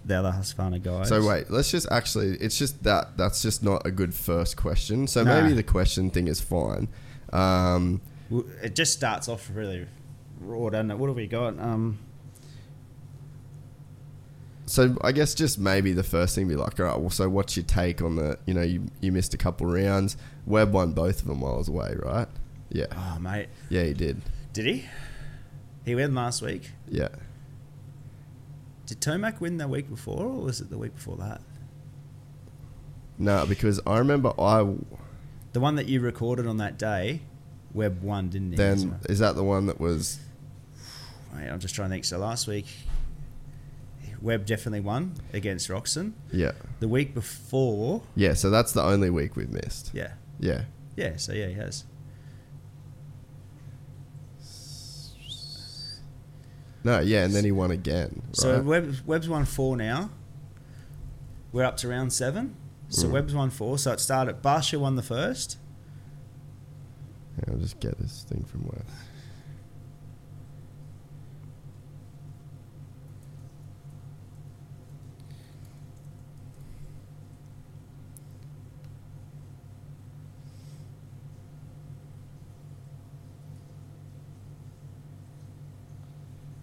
the 0.05 0.15
other 0.15 0.31
Husqvarna 0.31 0.81
guys. 0.83 1.07
So 1.09 1.25
wait, 1.25 1.49
let's 1.49 1.71
just 1.71 1.87
actually 1.91 2.35
it's 2.37 2.57
just 2.57 2.83
that 2.83 3.17
that's 3.17 3.41
just 3.41 3.63
not 3.63 3.85
a 3.85 3.91
good 3.91 4.13
first 4.13 4.57
question. 4.57 5.07
So 5.07 5.23
Nah. 5.23 5.41
maybe 5.41 5.53
the 5.53 5.63
question 5.63 6.09
thing 6.09 6.27
is 6.27 6.41
fine. 6.41 6.87
Um 7.31 8.01
It 8.61 8.75
just 8.75 8.93
starts 8.93 9.27
off 9.29 9.49
really 9.53 9.87
raw, 10.41 10.69
doesn't 10.69 10.91
it? 10.91 10.97
What 10.97 11.07
have 11.07 11.15
we 11.15 11.27
got? 11.27 11.57
Um, 11.59 11.99
So 14.65 14.97
I 15.01 15.11
guess 15.11 15.33
just 15.35 15.59
maybe 15.59 15.91
the 15.93 16.03
first 16.03 16.35
thing 16.35 16.47
be 16.47 16.55
like, 16.55 16.79
all 16.79 16.85
right, 16.85 16.99
well, 16.99 17.09
so 17.09 17.27
what's 17.29 17.55
your 17.57 17.65
take 17.65 18.01
on 18.01 18.15
the, 18.15 18.39
you 18.45 18.53
know, 18.53 18.61
you, 18.61 18.85
you 19.01 19.11
missed 19.11 19.33
a 19.33 19.37
couple 19.37 19.67
rounds. 19.67 20.15
Webb 20.45 20.71
won 20.73 20.93
both 20.93 21.19
of 21.21 21.27
them 21.27 21.41
while 21.41 21.55
I 21.55 21.57
was 21.57 21.67
away, 21.67 21.95
right? 22.01 22.27
Yeah. 22.73 22.87
oh 22.91 23.17
mate, 23.19 23.47
Yeah, 23.69 23.83
he 23.83 23.93
did. 23.93 24.21
did 24.51 24.65
he? 24.65 24.85
He 25.85 25.95
won 25.95 26.13
last 26.15 26.41
week. 26.41 26.71
Yeah. 26.89 27.09
Did 28.87 28.99
Tomac 28.99 29.39
win 29.39 29.57
the 29.57 29.67
week 29.67 29.89
before, 29.89 30.23
or 30.25 30.41
was 30.43 30.59
it 30.59 30.69
the 30.69 30.77
week 30.77 30.95
before 30.95 31.15
that? 31.17 31.39
No, 33.17 33.45
because 33.45 33.79
I 33.85 33.97
remember 33.99 34.33
I 34.39 34.73
The 35.53 35.59
one 35.59 35.75
that 35.75 35.87
you 35.87 35.99
recorded 36.01 36.47
on 36.47 36.57
that 36.57 36.77
day, 36.79 37.21
Webb 37.73 38.01
won, 38.01 38.29
didn't 38.29 38.51
he? 38.51 38.55
then, 38.57 38.89
That's 38.89 39.05
is 39.13 39.19
that 39.19 39.35
the 39.35 39.43
one 39.43 39.67
that 39.67 39.79
was. 39.79 40.19
Mate, 41.33 41.49
I'm 41.49 41.59
just 41.59 41.75
trying 41.75 41.89
to 41.89 41.93
think. 41.93 42.05
So 42.05 42.17
last 42.17 42.47
week, 42.47 42.65
Webb 44.21 44.45
definitely 44.45 44.79
won 44.81 45.13
against 45.31 45.69
Roczen. 45.69 46.13
yeah. 46.31 46.51
The 46.79 46.87
week 46.87 47.13
before, 47.13 48.01
Yeah, 48.15 48.33
so 48.33 48.49
that's 48.49 48.71
the 48.73 48.81
only 48.83 49.09
week 49.09 49.35
we've 49.35 49.49
missed. 49.51 49.91
yeah, 49.93 50.13
Yeah. 50.39 50.63
yeah. 50.95 51.17
So 51.17 51.33
yeah, 51.33 51.47
he 51.47 51.53
has. 51.53 51.85
No, 56.83 56.99
yeah, 56.99 57.23
and 57.23 57.33
then 57.33 57.45
he 57.45 57.51
won 57.51 57.71
again. 57.71 58.21
Right? 58.25 58.35
So 58.35 58.61
Webb, 58.61 58.95
Webb's 59.05 59.29
won 59.29 59.45
four 59.45 59.77
now. 59.77 60.09
We're 61.51 61.63
up 61.63 61.77
to 61.77 61.87
round 61.87 62.11
seven. 62.11 62.55
So 62.89 63.07
Mm. 63.07 63.11
Webb's 63.11 63.33
won 63.33 63.49
four. 63.49 63.77
So 63.77 63.91
it 63.93 63.99
started. 63.99 64.41
Barcia 64.41 64.79
won 64.79 64.95
the 64.95 65.01
first. 65.03 65.57
Yeah, 67.37 67.53
I'll 67.53 67.59
just 67.59 67.79
get 67.79 67.97
this 67.99 68.23
thing 68.27 68.43
from 68.43 68.61
where. 68.61 68.83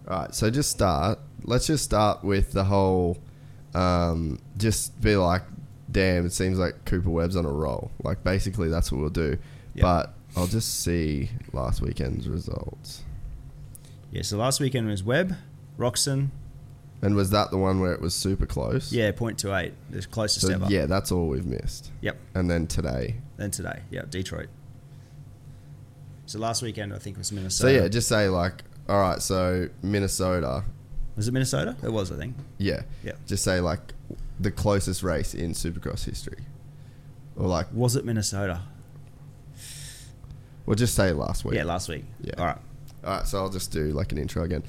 right, 0.11 0.35
so 0.35 0.49
just 0.49 0.71
start. 0.71 1.19
Let's 1.43 1.67
just 1.67 1.83
start 1.83 2.23
with 2.23 2.51
the 2.51 2.63
whole. 2.63 3.17
Um, 3.73 4.39
just 4.57 4.99
be 5.01 5.15
like, 5.15 5.43
damn, 5.91 6.25
it 6.25 6.33
seems 6.33 6.59
like 6.59 6.85
Cooper 6.85 7.09
Webb's 7.09 7.35
on 7.35 7.45
a 7.45 7.51
roll. 7.51 7.91
Like, 8.03 8.23
basically, 8.23 8.69
that's 8.69 8.91
what 8.91 8.99
we'll 9.01 9.09
do. 9.09 9.37
Yep. 9.75 9.81
But 9.81 10.13
I'll 10.35 10.47
just 10.47 10.81
see 10.81 11.29
last 11.53 11.81
weekend's 11.81 12.27
results. 12.27 13.03
Yeah. 14.11 14.23
So 14.23 14.37
last 14.37 14.59
weekend 14.59 14.87
was 14.87 15.03
Webb, 15.03 15.35
Roczen. 15.77 16.29
And 17.01 17.15
was 17.15 17.31
that 17.31 17.49
the 17.49 17.57
one 17.57 17.79
where 17.79 17.93
it 17.93 18.01
was 18.01 18.13
super 18.13 18.45
close? 18.45 18.91
Yeah, 18.93 19.11
point 19.11 19.39
two 19.39 19.53
eight. 19.55 19.73
The 19.89 20.01
closest 20.03 20.45
So 20.45 20.53
ever. 20.53 20.67
yeah, 20.69 20.85
that's 20.85 21.11
all 21.11 21.27
we've 21.27 21.45
missed. 21.47 21.89
Yep. 22.01 22.17
And 22.35 22.51
then 22.51 22.67
today. 22.67 23.15
Then 23.37 23.49
today, 23.49 23.81
yeah, 23.89 24.03
Detroit. 24.07 24.49
So 26.27 26.37
last 26.37 26.61
weekend 26.61 26.93
I 26.93 26.99
think 26.99 27.17
was 27.17 27.31
Minnesota. 27.31 27.73
So 27.73 27.81
yeah, 27.83 27.87
just 27.87 28.07
say 28.07 28.27
like, 28.29 28.63
all 28.91 28.99
right, 28.99 29.21
so 29.21 29.69
Minnesota. 29.81 30.65
was 31.15 31.27
it 31.27 31.31
Minnesota? 31.31 31.77
It 31.81 31.91
was, 31.93 32.11
I 32.11 32.17
think. 32.17 32.35
Yeah. 32.57 32.81
Yeah. 33.03 33.13
Just 33.25 33.43
say 33.43 33.61
like 33.61 33.93
the 34.39 34.51
closest 34.51 35.01
race 35.01 35.33
in 35.33 35.51
Supercross 35.53 36.03
history, 36.03 36.39
or 37.37 37.47
like, 37.47 37.67
Was 37.73 37.95
it 37.95 38.03
Minnesota? 38.05 38.61
well, 40.65 40.75
just 40.75 40.93
say 40.95 41.11
last 41.13 41.45
week. 41.45 41.55
Yeah, 41.55 41.63
last 41.63 41.87
week. 41.89 42.03
Yeah. 42.21 42.33
All 42.37 42.45
right. 42.45 42.57
All 43.03 43.13
right, 43.17 43.27
so 43.27 43.39
I'll 43.39 43.49
just 43.49 43.71
do 43.71 43.91
like 43.93 44.11
an 44.11 44.17
intro 44.17 44.43
again. 44.43 44.63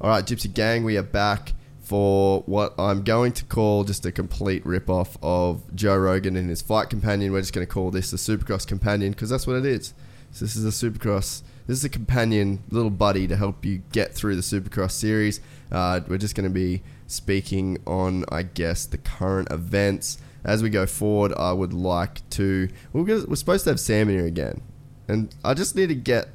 All 0.00 0.08
right, 0.08 0.24
Gypsy 0.24 0.52
Gang, 0.52 0.84
we 0.84 0.96
are 0.96 1.02
back 1.02 1.52
for 1.82 2.42
what 2.46 2.74
I'm 2.78 3.02
going 3.02 3.32
to 3.32 3.44
call 3.44 3.84
just 3.84 4.06
a 4.06 4.12
complete 4.12 4.64
rip-off 4.64 5.18
of 5.22 5.62
Joe 5.74 5.96
Rogan 5.96 6.36
and 6.36 6.48
his 6.48 6.62
fight 6.62 6.88
companion. 6.90 7.30
We're 7.32 7.40
just 7.42 7.52
going 7.52 7.66
to 7.66 7.72
call 7.72 7.90
this 7.90 8.10
the 8.10 8.16
Supercross 8.16 8.66
companion 8.66 9.10
because 9.12 9.28
that's 9.30 9.46
what 9.46 9.56
it 9.56 9.66
is. 9.66 9.92
So 10.30 10.44
this 10.44 10.56
is 10.56 10.64
a 10.64 10.68
Supercross. 10.90 11.42
This 11.66 11.78
is 11.78 11.84
a 11.84 11.88
companion, 11.88 12.62
little 12.70 12.90
buddy 12.90 13.26
to 13.26 13.36
help 13.36 13.64
you 13.64 13.82
get 13.90 14.14
through 14.14 14.36
the 14.36 14.42
Supercross 14.42 14.90
series. 14.90 15.40
Uh, 15.72 16.00
we're 16.06 16.18
just 16.18 16.34
going 16.34 16.48
to 16.48 16.54
be 16.54 16.82
speaking 17.06 17.78
on, 17.86 18.24
I 18.28 18.42
guess, 18.42 18.84
the 18.84 18.98
current 18.98 19.50
events. 19.50 20.18
As 20.44 20.62
we 20.62 20.68
go 20.68 20.84
forward, 20.84 21.32
I 21.38 21.52
would 21.52 21.72
like 21.72 22.28
to. 22.30 22.68
We're, 22.92 23.04
gonna, 23.04 23.24
we're 23.26 23.36
supposed 23.36 23.64
to 23.64 23.70
have 23.70 23.80
Sam 23.80 24.10
in 24.10 24.16
here 24.16 24.26
again, 24.26 24.60
and 25.08 25.34
I 25.42 25.54
just 25.54 25.74
need 25.74 25.86
to 25.86 25.94
get 25.94 26.28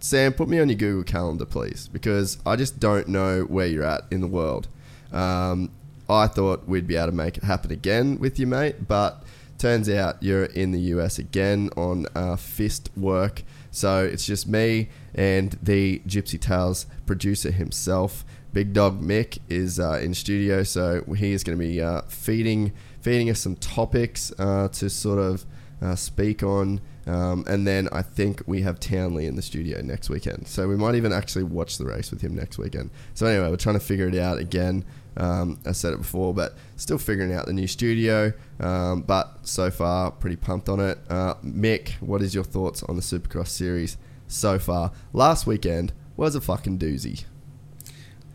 Sam, 0.00 0.34
put 0.34 0.48
me 0.48 0.60
on 0.60 0.68
your 0.68 0.76
Google 0.76 1.02
Calendar, 1.02 1.46
please, 1.46 1.88
because 1.88 2.38
I 2.44 2.56
just 2.56 2.78
don't 2.78 3.08
know 3.08 3.44
where 3.44 3.66
you're 3.66 3.84
at 3.84 4.02
in 4.10 4.20
the 4.20 4.26
world. 4.26 4.68
Um, 5.12 5.70
I 6.10 6.26
thought 6.26 6.68
we'd 6.68 6.86
be 6.86 6.96
able 6.96 7.06
to 7.06 7.12
make 7.12 7.38
it 7.38 7.44
happen 7.44 7.72
again 7.72 8.18
with 8.18 8.38
you, 8.38 8.46
mate, 8.46 8.86
but 8.86 9.24
turns 9.56 9.88
out 9.88 10.22
you're 10.22 10.44
in 10.44 10.70
the 10.72 10.80
US 10.80 11.18
again 11.18 11.70
on 11.76 12.06
uh, 12.14 12.36
fist 12.36 12.90
work. 12.96 13.42
So 13.78 14.04
it's 14.04 14.26
just 14.26 14.48
me 14.48 14.88
and 15.14 15.56
the 15.62 16.00
Gypsy 16.00 16.40
Tales 16.40 16.86
producer 17.06 17.52
himself. 17.52 18.24
Big 18.52 18.72
Dog 18.72 19.00
Mick 19.00 19.38
is 19.48 19.78
uh, 19.78 20.00
in 20.02 20.14
studio, 20.14 20.64
so 20.64 21.04
he 21.16 21.32
is 21.32 21.44
going 21.44 21.56
to 21.56 21.64
be 21.64 21.80
uh, 21.80 22.02
feeding 22.08 22.72
feeding 23.00 23.30
us 23.30 23.40
some 23.40 23.54
topics 23.56 24.32
uh, 24.38 24.68
to 24.68 24.90
sort 24.90 25.20
of 25.20 25.46
uh, 25.80 25.94
speak 25.94 26.42
on. 26.42 26.80
Um, 27.06 27.44
and 27.46 27.66
then 27.66 27.88
I 27.92 28.02
think 28.02 28.42
we 28.46 28.62
have 28.62 28.80
Townley 28.80 29.26
in 29.26 29.36
the 29.36 29.42
studio 29.42 29.80
next 29.80 30.10
weekend. 30.10 30.46
So 30.48 30.68
we 30.68 30.76
might 30.76 30.94
even 30.94 31.12
actually 31.12 31.44
watch 31.44 31.78
the 31.78 31.86
race 31.86 32.10
with 32.10 32.20
him 32.20 32.34
next 32.34 32.58
weekend. 32.58 32.90
So 33.14 33.26
anyway, 33.26 33.48
we're 33.48 33.56
trying 33.56 33.78
to 33.78 33.84
figure 33.84 34.08
it 34.08 34.16
out 34.16 34.38
again. 34.38 34.84
Um, 35.18 35.58
I 35.66 35.72
said 35.72 35.92
it 35.92 35.98
before, 35.98 36.32
but 36.32 36.54
still 36.76 36.96
figuring 36.96 37.32
out 37.34 37.44
the 37.46 37.52
new 37.52 37.66
studio. 37.66 38.32
Um, 38.60 39.02
but 39.02 39.38
so 39.42 39.70
far, 39.70 40.10
pretty 40.12 40.36
pumped 40.36 40.68
on 40.68 40.80
it. 40.80 40.98
Uh, 41.10 41.34
Mick, 41.44 41.90
what 42.00 42.22
is 42.22 42.34
your 42.34 42.44
thoughts 42.44 42.82
on 42.84 42.96
the 42.96 43.02
Supercross 43.02 43.48
series 43.48 43.96
so 44.28 44.58
far? 44.58 44.92
Last 45.12 45.46
weekend 45.46 45.92
was 46.16 46.34
a 46.34 46.40
fucking 46.40 46.78
doozy. 46.78 47.24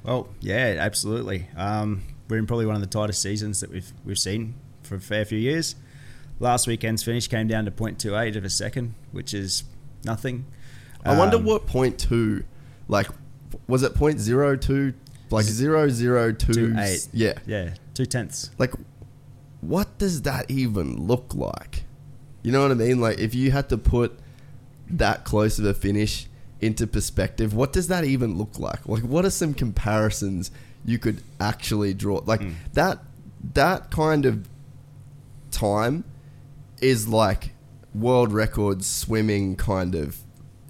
Well, 0.04 0.28
yeah, 0.42 0.76
absolutely. 0.80 1.48
Um, 1.56 2.04
we're 2.30 2.38
in 2.38 2.48
probably 2.48 2.66
one 2.66 2.76
of 2.76 2.82
the 2.82 2.88
tightest 2.88 3.22
seasons 3.22 3.60
that 3.62 3.72
we've 3.72 3.92
we've 4.06 4.20
seen 4.20 4.56
for 4.82 4.96
a 4.96 5.00
fair 5.00 5.24
few 5.26 5.38
years. 5.40 5.76
Last 6.40 6.68
weekend's 6.68 7.04
finish 7.04 7.28
came 7.28 7.48
down 7.48 7.64
to 7.66 7.72
0.28 7.72 8.36
of 8.36 8.44
a 8.44 8.50
second, 8.50 8.96
which 9.12 9.34
is 9.34 9.64
nothing. 10.04 10.46
I 11.06 11.18
wonder 11.18 11.38
Um, 11.38 11.46
what 11.46 11.68
point 11.68 11.98
two, 12.00 12.44
like, 12.88 13.08
was 13.68 13.84
it 13.84 13.94
point 13.94 14.20
zero 14.20 14.56
two, 14.58 14.94
like 15.34 15.46
zero 15.46 15.90
zero 15.90 16.32
two? 16.32 16.54
Two. 16.54 16.76
Yeah, 17.12 17.34
Yeah, 17.46 17.74
two 17.94 18.06
tenths. 18.06 18.52
like 18.58 18.74
what 19.62 19.98
does 19.98 20.24
that 20.24 20.52
even 20.52 21.08
look 21.08 21.34
like? 21.34 21.86
You 22.42 22.52
know 22.52 22.62
what 22.62 22.72
I 22.72 22.76
mean? 22.76 23.00
Like 23.00 23.20
if 23.20 23.34
you 23.34 23.52
had 23.52 23.70
to 23.70 23.78
put 23.78 24.20
that 24.90 25.24
close 25.24 25.58
of 25.60 25.66
a 25.66 25.74
finish 25.74 26.28
into 26.60 26.86
perspective, 26.86 27.54
what 27.54 27.72
does 27.72 27.88
that 27.88 28.04
even 28.04 28.38
look 28.38 28.60
like? 28.60 28.88
Like, 28.88 29.04
what 29.04 29.26
are 29.26 29.30
some 29.30 29.54
comparisons 29.54 30.52
you 30.86 31.00
could 31.00 31.24
actually 31.40 31.94
draw? 31.94 32.22
Like 32.26 32.42
hmm. 32.42 32.52
that 32.74 33.00
that 33.54 33.92
kind 33.92 34.26
of 34.26 34.48
time 35.52 36.04
is 36.82 37.08
like 37.08 37.52
world 37.96 38.34
record 38.34 38.84
swimming 38.84 39.56
kind 39.56 39.96
of 39.96 40.18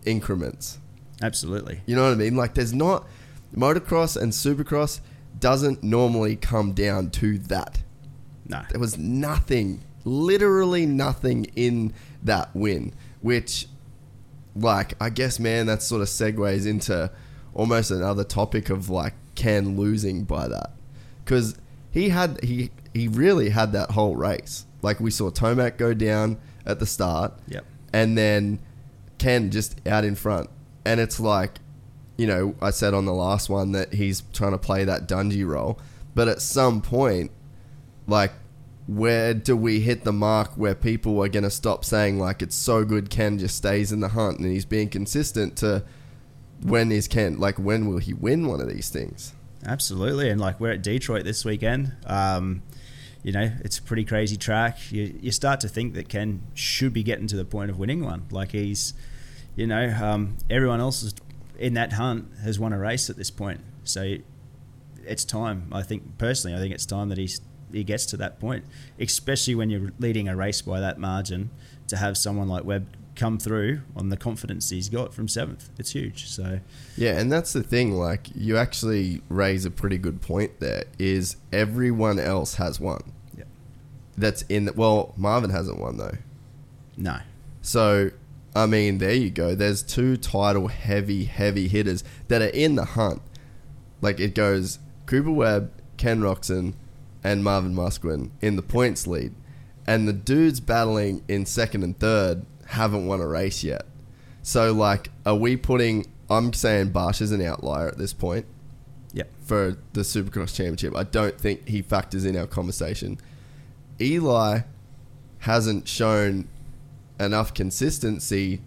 increments. 0.06 0.80
Absolutely. 1.22 1.82
You 1.86 1.96
know 1.96 2.04
what 2.04 2.12
I 2.12 2.16
mean? 2.16 2.36
Like 2.36 2.54
there's 2.54 2.74
not 2.74 3.08
motocross 3.56 4.20
and 4.20 4.32
supercross 4.32 5.00
doesn't 5.40 5.84
normally 5.84 6.36
come 6.36 6.74
down 6.74 7.10
to 7.12 7.38
that. 7.38 7.82
No. 8.48 8.62
There 8.70 8.80
was 8.80 8.98
nothing, 8.98 9.84
literally 10.04 10.86
nothing 10.86 11.46
in 11.56 11.94
that 12.24 12.56
win, 12.56 12.94
which 13.22 13.68
like 14.56 14.94
I 15.02 15.10
guess 15.10 15.40
man 15.40 15.66
that 15.66 15.82
sort 15.82 16.02
of 16.02 16.08
segues 16.08 16.68
into 16.68 17.12
almost 17.54 17.90
another 17.92 18.24
topic 18.24 18.70
of 18.70 18.90
like 18.90 19.14
Ken 19.36 19.78
losing 19.78 20.24
by 20.24 20.48
that. 20.48 20.72
Cuz 21.26 21.56
he 21.92 22.10
had 22.10 22.44
he 22.44 22.72
he 22.94 23.08
really 23.08 23.50
had 23.50 23.72
that 23.74 23.92
whole 23.92 24.16
race. 24.16 24.66
Like 24.82 25.00
we 25.00 25.10
saw 25.10 25.30
Tomac 25.32 25.78
go 25.78 25.94
down 25.94 26.38
at 26.66 26.80
the 26.80 26.86
start 26.86 27.34
Yep. 27.48 27.66
and 27.94 28.18
then 28.18 28.60
Ken 29.18 29.50
just 29.52 29.80
out 29.88 30.04
in 30.04 30.16
front. 30.16 30.50
And 30.86 31.00
it's 31.00 31.20
like, 31.20 31.60
you 32.18 32.28
know, 32.28 32.56
I 32.62 32.72
said 32.72 32.94
on 32.94 33.06
the 33.06 33.14
last 33.14 33.50
one 33.50 33.72
that 33.72 33.94
he's 33.94 34.24
trying 34.34 34.52
to 34.52 34.58
play 34.58 34.84
that 34.84 35.08
Dungey 35.08 35.46
role, 35.48 35.80
but 36.16 36.28
at 36.28 36.42
some 36.42 36.82
point, 36.82 37.32
like, 38.08 38.32
where 38.86 39.34
do 39.34 39.56
we 39.56 39.80
hit 39.80 40.04
the 40.04 40.12
mark 40.12 40.52
where 40.56 40.76
people 40.76 41.24
are 41.24 41.30
going 41.30 41.44
to 41.44 41.50
stop 41.50 41.86
saying 41.86 42.20
like 42.20 42.42
it's 42.42 42.56
so 42.56 42.84
good 42.84 43.10
Ken 43.10 43.40
just 43.40 43.56
stays 43.56 43.94
in 43.94 44.02
the 44.02 44.10
hunt 44.10 44.40
and 44.40 44.52
he's 44.52 44.66
being 44.66 44.90
consistent 44.90 45.56
to 45.56 45.86
when 46.62 46.92
is 46.92 47.08
Ken 47.08 47.40
like 47.40 47.58
when 47.58 47.88
will 47.88 48.00
he 48.00 48.14
win 48.14 48.46
one 48.48 48.60
of 48.60 48.68
these 48.68 48.90
things? 48.90 49.34
Absolutely, 49.66 50.30
and 50.30 50.40
like 50.40 50.60
we're 50.60 50.72
at 50.72 50.82
Detroit 50.82 51.24
this 51.24 51.46
weekend. 51.46 51.94
Um, 52.06 52.62
you 53.24 53.32
know, 53.32 53.52
it's 53.64 53.78
a 53.78 53.82
pretty 53.82 54.04
crazy 54.04 54.36
track. 54.36 54.92
You, 54.92 55.18
you 55.22 55.32
start 55.32 55.62
to 55.62 55.70
think 55.70 55.94
that 55.94 56.10
Ken 56.10 56.42
should 56.54 56.92
be 56.92 57.04
getting 57.04 57.28
to 57.28 57.38
the 57.38 57.46
point 57.46 57.72
of 57.72 57.80
winning 57.80 58.04
one. 58.04 58.26
Like 58.32 58.52
he's, 58.52 58.94
you 59.56 59.66
know, 59.66 59.96
um, 60.02 60.38
everyone 60.50 60.82
else 60.82 61.04
is 61.04 61.16
in 61.64 61.76
that 61.76 61.94
hunt 61.94 62.26
has 62.44 62.60
won 62.60 62.74
a 62.74 62.78
race 62.78 63.10
at 63.10 63.16
this 63.16 63.32
point. 63.32 63.62
So 63.86 64.18
it's 65.06 65.24
time. 65.24 65.70
I 65.72 65.82
think 65.82 66.18
personally, 66.18 66.58
I 66.58 66.60
think 66.60 66.74
it's 66.74 66.86
time 66.86 67.08
that 67.08 67.18
he's 67.18 67.40
he 67.72 67.84
gets 67.84 68.06
to 68.08 68.18
that 68.18 68.40
point, 68.40 68.66
especially 69.00 69.56
when 69.56 69.70
you're 69.70 69.92
leading 69.98 70.28
a 70.28 70.36
race 70.36 70.62
by 70.62 70.80
that 70.82 71.00
margin. 71.00 71.50
To 71.88 71.98
have 71.98 72.18
someone 72.18 72.48
like 72.48 72.64
Webb 72.64 72.88
come 73.16 73.38
through 73.38 73.82
on 73.96 74.10
the 74.10 74.18
confidence 74.18 74.70
he's 74.70 74.90
got 74.90 75.14
from 75.14 75.28
seventh, 75.28 75.70
it's 75.78 75.92
huge. 75.92 76.28
So 76.28 76.60
Yeah, 76.98 77.18
and 77.18 77.32
that's 77.32 77.54
the 77.54 77.64
thing. 77.64 77.94
Like, 77.94 78.28
you 78.36 78.58
actually 78.58 79.22
raise 79.30 79.66
a 79.66 79.72
pretty 79.72 79.98
good 79.98 80.22
point 80.22 80.60
there. 80.60 80.86
Is 81.00 81.38
everyone 81.52 82.20
else 82.20 82.56
has 82.56 82.80
won? 82.80 83.14
Yep. 83.38 83.48
That's 84.18 84.42
in. 84.44 84.66
The, 84.66 84.74
well, 84.74 85.14
Marvin 85.18 85.50
hasn't 85.50 85.80
won 85.80 85.98
though. 85.98 86.18
no, 86.98 87.20
So, 87.62 88.12
I 88.56 88.66
mean, 88.68 89.00
there 89.00 89.14
you 89.14 89.30
go. 89.30 89.56
There's 89.56 89.82
two 89.82 90.16
title 90.18 90.68
heavy, 90.68 91.26
heavy 91.26 91.68
hitters 91.68 92.04
that 92.28 92.42
are 92.42 92.48
in 92.48 92.76
the 92.76 92.86
hunt. 92.86 93.22
Like 94.02 94.20
it 94.20 94.36
goes 94.36 94.80
Cooper 95.06 95.32
Webb, 95.32 95.72
Ken 95.98 96.22
Roczen, 96.22 96.74
and 97.24 97.44
Marvin 97.44 97.74
Musquin 97.74 98.32
in 98.42 98.56
the 98.56 98.62
points 98.62 99.08
lead, 99.08 99.34
and 99.88 100.08
the 100.08 100.14
dudes 100.14 100.60
battling 100.60 101.24
in 101.28 101.46
second 101.46 101.84
and 101.84 101.98
third 101.98 102.46
haven't 102.68 103.08
won 103.08 103.22
a 103.22 103.28
race 103.28 103.64
yet. 103.64 103.86
So, 104.42 104.74
like, 104.74 105.10
are 105.26 105.36
we 105.36 105.56
putting? 105.56 106.12
I'm 106.30 106.54
saying 106.54 106.92
Barsh 106.92 107.22
is 107.22 107.32
an 107.32 107.42
outlier 107.42 107.88
at 107.88 107.98
this 107.98 108.14
point 108.14 108.46
yep. 109.14 109.30
for 109.42 109.78
the 109.94 110.02
Supercross 110.02 110.56
Championship. 110.56 110.96
I 110.96 111.04
don't 111.04 111.40
think 111.40 111.68
he 111.68 111.82
factors 111.82 112.26
in 112.26 112.36
our 112.36 112.48
conversation. 112.48 113.20
Eli 114.02 114.62
hasn't 115.40 115.88
shown 115.88 116.48
enough 117.20 117.54
consistency 117.54 118.62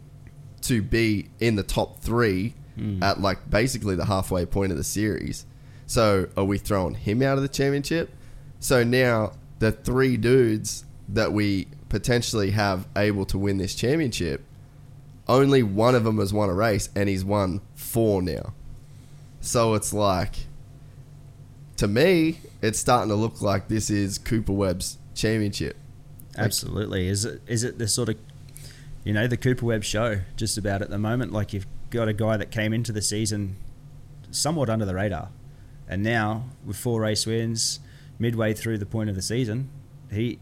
to 0.62 0.82
be 0.82 1.28
in 1.40 1.56
the 1.56 1.62
top 1.62 2.00
three 2.00 2.54
hmm. 2.74 3.02
at 3.02 3.20
like 3.20 3.48
basically 3.50 3.94
the 3.94 4.06
halfway 4.06 4.46
point 4.46 4.72
of 4.72 4.78
the 4.78 4.85
series. 4.85 5.46
So 5.87 6.28
are 6.37 6.44
we 6.44 6.59
throwing 6.59 6.94
him 6.94 7.22
out 7.22 7.37
of 7.37 7.42
the 7.42 7.48
championship? 7.48 8.11
So 8.59 8.82
now 8.82 9.32
the 9.59 9.72
three 9.72 10.16
dudes 10.16 10.85
that 11.09 11.32
we 11.32 11.68
potentially 11.88 12.50
have 12.50 12.88
able 12.96 13.24
to 13.26 13.38
win 13.38 13.59
this 13.59 13.74
championship, 13.74 14.42
only 15.28 15.62
one 15.62 15.94
of 15.94 16.04
them 16.04 16.18
has 16.18 16.32
won 16.32 16.48
a 16.48 16.54
race 16.54 16.88
and 16.94 17.09
he's 17.09 17.24
won 17.24 17.61
four 17.74 18.22
now. 18.22 18.54
So 19.40 19.74
it's 19.74 19.92
like, 19.92 20.35
to 21.76 21.87
me, 21.87 22.40
it's 22.62 22.78
starting 22.78 23.11
to 23.11 23.14
look 23.14 23.40
like 23.40 23.68
this 23.68 23.90
is 23.90 24.18
Cooper 24.18 24.52
Webb's 24.52 24.98
championship. 25.14 25.76
Absolutely. 26.37 27.09
Is 27.09 27.24
it 27.24 27.40
is 27.46 27.64
it 27.64 27.78
the 27.78 27.88
sort 27.88 28.09
of 28.09 28.16
you 29.07 29.12
know 29.12 29.29
the 29.29 29.37
Cooper 29.37 29.64
Webb 29.64 29.85
show 29.85 30.23
just 30.35 30.59
about 30.59 30.83
at 30.83 30.90
the 30.90 30.99
moment? 30.99 31.33
Like 31.33 31.53
you've 31.53 31.69
got 31.90 32.09
a 32.09 32.12
guy 32.12 32.37
that 32.37 32.51
came 32.51 32.73
into 32.73 32.90
the 32.90 33.01
season 33.01 33.55
somewhat 34.33 34.69
under 34.69 34.85
the 34.85 34.97
radar, 34.97 35.29
and 35.88 36.03
now 36.03 36.47
with 36.64 36.77
four 36.77 37.03
race 37.03 37.25
wins, 37.25 37.79
midway 38.19 38.53
through 38.53 38.79
the 38.79 38.87
point 38.87 39.09
of 39.09 39.14
the 39.14 39.23
season, 39.23 39.71
he 40.11 40.40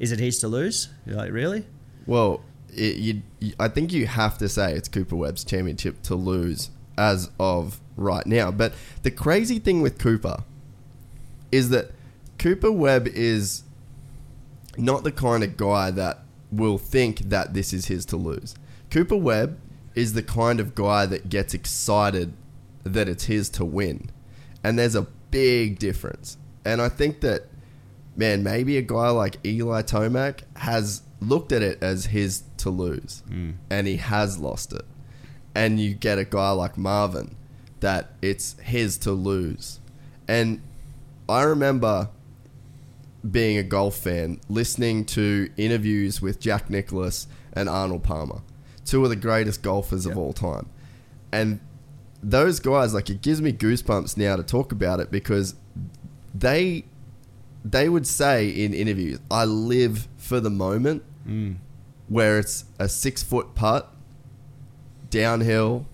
is 0.00 0.10
it 0.10 0.18
his 0.18 0.40
to 0.40 0.48
lose? 0.48 0.88
You're 1.06 1.14
like 1.14 1.30
really? 1.30 1.64
Well, 2.06 2.40
it, 2.74 2.96
you, 2.96 3.22
I 3.60 3.68
think 3.68 3.92
you 3.92 4.08
have 4.08 4.36
to 4.38 4.48
say 4.48 4.72
it's 4.72 4.88
Cooper 4.88 5.14
Webb's 5.14 5.44
championship 5.44 6.02
to 6.02 6.16
lose 6.16 6.70
as 6.98 7.30
of 7.38 7.80
right 7.96 8.26
now. 8.26 8.50
But 8.50 8.74
the 9.04 9.12
crazy 9.12 9.60
thing 9.60 9.80
with 9.80 9.96
Cooper 9.96 10.42
is 11.52 11.70
that 11.70 11.92
Cooper 12.40 12.72
Webb 12.72 13.06
is 13.06 13.62
not 14.76 15.04
the 15.04 15.12
kind 15.12 15.44
of 15.44 15.56
guy 15.56 15.92
that 15.92 16.25
will 16.50 16.78
think 16.78 17.20
that 17.20 17.54
this 17.54 17.72
is 17.72 17.86
his 17.86 18.04
to 18.06 18.16
lose. 18.16 18.54
Cooper 18.90 19.16
Webb 19.16 19.58
is 19.94 20.12
the 20.12 20.22
kind 20.22 20.60
of 20.60 20.74
guy 20.74 21.06
that 21.06 21.28
gets 21.28 21.54
excited 21.54 22.32
that 22.84 23.08
it's 23.08 23.24
his 23.24 23.48
to 23.50 23.64
win. 23.64 24.10
And 24.62 24.78
there's 24.78 24.94
a 24.94 25.06
big 25.30 25.78
difference. 25.78 26.36
And 26.64 26.80
I 26.80 26.88
think 26.88 27.20
that, 27.20 27.44
man, 28.16 28.42
maybe 28.42 28.76
a 28.76 28.82
guy 28.82 29.08
like 29.10 29.44
Eli 29.44 29.82
Tomac 29.82 30.40
has 30.56 31.02
looked 31.20 31.52
at 31.52 31.62
it 31.62 31.82
as 31.82 32.06
his 32.06 32.42
to 32.58 32.70
lose. 32.70 33.22
Hmm. 33.28 33.52
And 33.70 33.86
he 33.86 33.96
has 33.96 34.38
lost 34.38 34.72
it. 34.72 34.84
And 35.54 35.80
you 35.80 35.94
get 35.94 36.18
a 36.18 36.24
guy 36.24 36.50
like 36.50 36.76
Marvin 36.76 37.34
that 37.80 38.12
it's 38.20 38.56
his 38.60 38.98
to 38.98 39.12
lose. 39.12 39.80
And 40.28 40.60
I 41.28 41.42
remember 41.42 42.10
being 43.30 43.56
a 43.56 43.62
golf 43.62 43.96
fan, 43.96 44.40
listening 44.48 45.04
to 45.04 45.50
interviews 45.56 46.20
with 46.20 46.40
Jack 46.40 46.70
Nicklaus 46.70 47.26
and 47.52 47.68
Arnold 47.68 48.02
Palmer, 48.02 48.42
two 48.84 49.02
of 49.02 49.10
the 49.10 49.16
greatest 49.16 49.62
golfers 49.62 50.06
of 50.06 50.16
all 50.16 50.32
time. 50.32 50.68
And 51.32 51.60
those 52.22 52.60
guys, 52.60 52.94
like, 52.94 53.10
it 53.10 53.22
gives 53.22 53.40
me 53.40 53.52
goosebumps 53.52 54.16
now 54.16 54.36
to 54.36 54.42
talk 54.42 54.72
about 54.72 55.00
it 55.00 55.10
because 55.10 55.54
they 56.34 56.84
they 57.64 57.88
would 57.88 58.06
say 58.06 58.48
in 58.48 58.72
interviews, 58.72 59.18
"I 59.30 59.44
live 59.44 60.06
for 60.16 60.38
the 60.38 60.50
moment 60.50 61.02
mm. 61.26 61.56
where 62.08 62.38
it's 62.38 62.64
a 62.78 62.88
six 62.88 63.22
foot 63.22 63.54
putt, 63.54 63.92
downhill, 65.10 65.86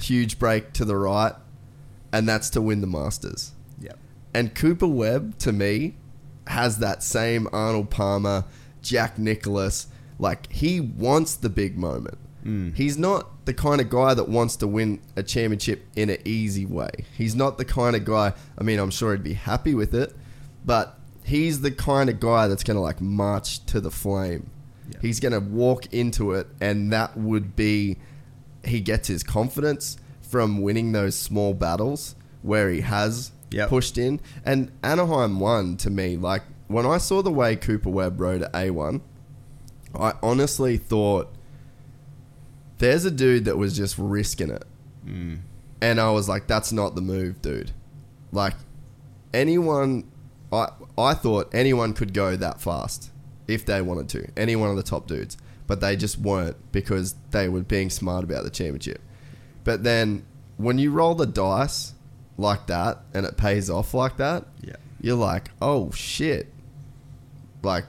huge 0.00 0.38
break 0.38 0.72
to 0.74 0.84
the 0.86 0.96
right, 0.96 1.34
and 2.12 2.26
that's 2.26 2.48
to 2.50 2.62
win 2.62 2.80
the 2.80 2.86
Masters." 2.86 3.52
Yep. 3.80 3.98
And 4.32 4.54
Cooper 4.54 4.86
Webb, 4.86 5.38
to 5.40 5.52
me, 5.52 5.96
has 6.46 6.78
that 6.78 7.02
same 7.02 7.48
Arnold 7.52 7.90
Palmer, 7.90 8.44
Jack 8.82 9.18
Nicklaus. 9.18 9.86
Like, 10.18 10.52
he 10.52 10.80
wants 10.80 11.34
the 11.34 11.48
big 11.48 11.76
moment. 11.76 12.18
Hmm. 12.42 12.72
He's 12.72 12.98
not 12.98 13.44
the 13.44 13.54
kind 13.54 13.80
of 13.80 13.88
guy 13.88 14.14
that 14.14 14.28
wants 14.28 14.56
to 14.56 14.66
win 14.66 15.00
a 15.16 15.22
championship 15.22 15.84
in 15.96 16.10
an 16.10 16.18
easy 16.24 16.66
way. 16.66 16.90
He's 17.16 17.34
not 17.34 17.58
the 17.58 17.64
kind 17.64 17.96
of 17.96 18.04
guy, 18.04 18.32
I 18.58 18.62
mean, 18.62 18.78
I'm 18.78 18.90
sure 18.90 19.12
he'd 19.12 19.22
be 19.22 19.34
happy 19.34 19.74
with 19.74 19.94
it, 19.94 20.14
but 20.64 20.98
he's 21.24 21.60
the 21.60 21.70
kind 21.70 22.10
of 22.10 22.20
guy 22.20 22.48
that's 22.48 22.64
going 22.64 22.76
to, 22.76 22.80
like, 22.80 23.00
march 23.00 23.64
to 23.66 23.80
the 23.80 23.90
flame. 23.90 24.50
Yeah. 24.90 24.98
He's 25.00 25.20
going 25.20 25.32
to 25.32 25.40
walk 25.40 25.92
into 25.92 26.32
it, 26.32 26.48
and 26.60 26.92
that 26.92 27.16
would 27.16 27.56
be, 27.56 27.98
he 28.64 28.80
gets 28.80 29.08
his 29.08 29.22
confidence 29.22 29.96
from 30.20 30.62
winning 30.62 30.92
those 30.92 31.14
small 31.14 31.54
battles 31.54 32.14
where 32.42 32.70
he 32.70 32.80
has 32.80 33.32
Yep. 33.52 33.68
pushed 33.68 33.98
in. 33.98 34.20
And 34.44 34.70
Anaheim 34.82 35.40
one 35.40 35.76
to 35.78 35.90
me. 35.90 36.16
Like 36.16 36.42
when 36.68 36.86
I 36.86 36.98
saw 36.98 37.22
the 37.22 37.30
way 37.30 37.56
Cooper 37.56 37.90
Webb 37.90 38.20
rode 38.20 38.42
at 38.42 38.52
A1, 38.52 39.00
I 39.94 40.14
honestly 40.22 40.76
thought 40.78 41.32
there's 42.78 43.04
a 43.04 43.10
dude 43.10 43.44
that 43.44 43.56
was 43.56 43.76
just 43.76 43.98
risking 43.98 44.50
it. 44.50 44.64
Mm. 45.06 45.40
And 45.80 46.00
I 46.00 46.10
was 46.10 46.28
like, 46.28 46.46
that's 46.46 46.72
not 46.72 46.94
the 46.94 47.00
move, 47.00 47.42
dude. 47.42 47.72
Like 48.30 48.54
anyone 49.34 50.10
I 50.52 50.68
I 50.96 51.14
thought 51.14 51.54
anyone 51.54 51.94
could 51.94 52.12
go 52.12 52.36
that 52.36 52.60
fast 52.60 53.10
if 53.48 53.64
they 53.64 53.82
wanted 53.82 54.08
to. 54.10 54.30
Any 54.36 54.56
one 54.56 54.70
of 54.70 54.76
the 54.76 54.82
top 54.82 55.06
dudes. 55.06 55.36
But 55.66 55.80
they 55.80 55.96
just 55.96 56.18
weren't 56.18 56.56
because 56.72 57.14
they 57.30 57.48
were 57.48 57.62
being 57.62 57.88
smart 57.88 58.24
about 58.24 58.44
the 58.44 58.50
championship. 58.50 59.00
But 59.64 59.84
then 59.84 60.24
when 60.56 60.78
you 60.78 60.90
roll 60.90 61.14
the 61.14 61.26
dice 61.26 61.94
like 62.42 62.66
that 62.66 62.98
and 63.14 63.24
it 63.24 63.36
pays 63.38 63.70
off 63.70 63.94
like 63.94 64.18
that, 64.18 64.44
Yeah. 64.62 64.76
you're 65.00 65.16
like, 65.16 65.50
oh 65.62 65.90
shit. 65.92 66.52
Like, 67.62 67.84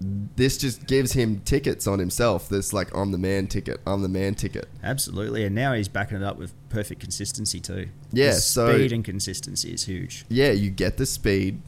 this 0.00 0.58
just 0.58 0.86
gives 0.86 1.12
him 1.12 1.40
tickets 1.44 1.86
on 1.86 1.98
himself. 2.00 2.48
This 2.48 2.72
like, 2.72 2.94
I'm 2.94 3.12
the 3.12 3.18
man 3.18 3.46
ticket. 3.46 3.80
I'm 3.86 4.02
the 4.02 4.08
man 4.08 4.34
ticket. 4.34 4.68
Absolutely, 4.82 5.44
and 5.44 5.54
now 5.54 5.72
he's 5.72 5.88
backing 5.88 6.16
it 6.18 6.22
up 6.24 6.36
with 6.36 6.52
perfect 6.68 7.00
consistency 7.00 7.60
too. 7.60 7.88
Yeah, 8.12 8.26
His 8.32 8.44
so- 8.44 8.74
speed 8.74 8.92
and 8.92 9.04
consistency 9.04 9.72
is 9.72 9.84
huge. 9.84 10.26
Yeah, 10.28 10.50
you 10.50 10.70
get 10.70 10.96
the 10.98 11.06
speed, 11.06 11.62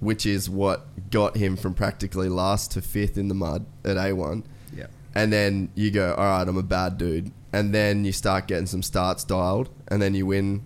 which 0.00 0.24
is 0.26 0.48
what 0.50 0.86
got 1.10 1.36
him 1.36 1.56
from 1.56 1.74
practically 1.74 2.28
last 2.28 2.72
to 2.72 2.82
fifth 2.82 3.16
in 3.18 3.28
the 3.28 3.34
mud 3.34 3.66
at 3.84 3.96
A1. 3.96 4.42
Yeah, 4.74 4.86
And 5.14 5.32
then 5.32 5.68
you 5.74 5.90
go, 5.90 6.14
all 6.14 6.24
right, 6.24 6.48
I'm 6.48 6.56
a 6.56 6.62
bad 6.62 6.96
dude. 6.98 7.30
And 7.52 7.74
then 7.74 8.04
you 8.04 8.12
start 8.12 8.46
getting 8.48 8.66
some 8.66 8.82
starts 8.82 9.22
dialed, 9.22 9.68
and 9.88 10.00
then 10.02 10.14
you 10.14 10.26
win 10.26 10.62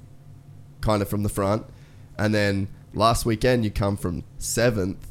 kind 0.81 1.03
of 1.03 1.09
from 1.09 1.23
the 1.23 1.29
front. 1.29 1.66
And 2.19 2.35
then 2.35 2.69
last 2.95 3.25
weekend, 3.25 3.64
you 3.64 3.71
come 3.71 3.97
from 3.97 4.25
seventh 4.38 5.07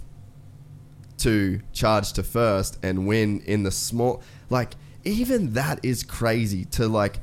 to 1.17 1.59
charge 1.73 2.13
to 2.13 2.23
first 2.23 2.77
and 2.83 3.07
win 3.07 3.41
in 3.45 3.63
the 3.63 3.71
small. 3.71 4.21
Like, 4.49 4.73
even 5.03 5.53
that 5.53 5.79
is 5.83 6.03
crazy 6.03 6.65
to 6.65 6.87
like. 6.87 7.19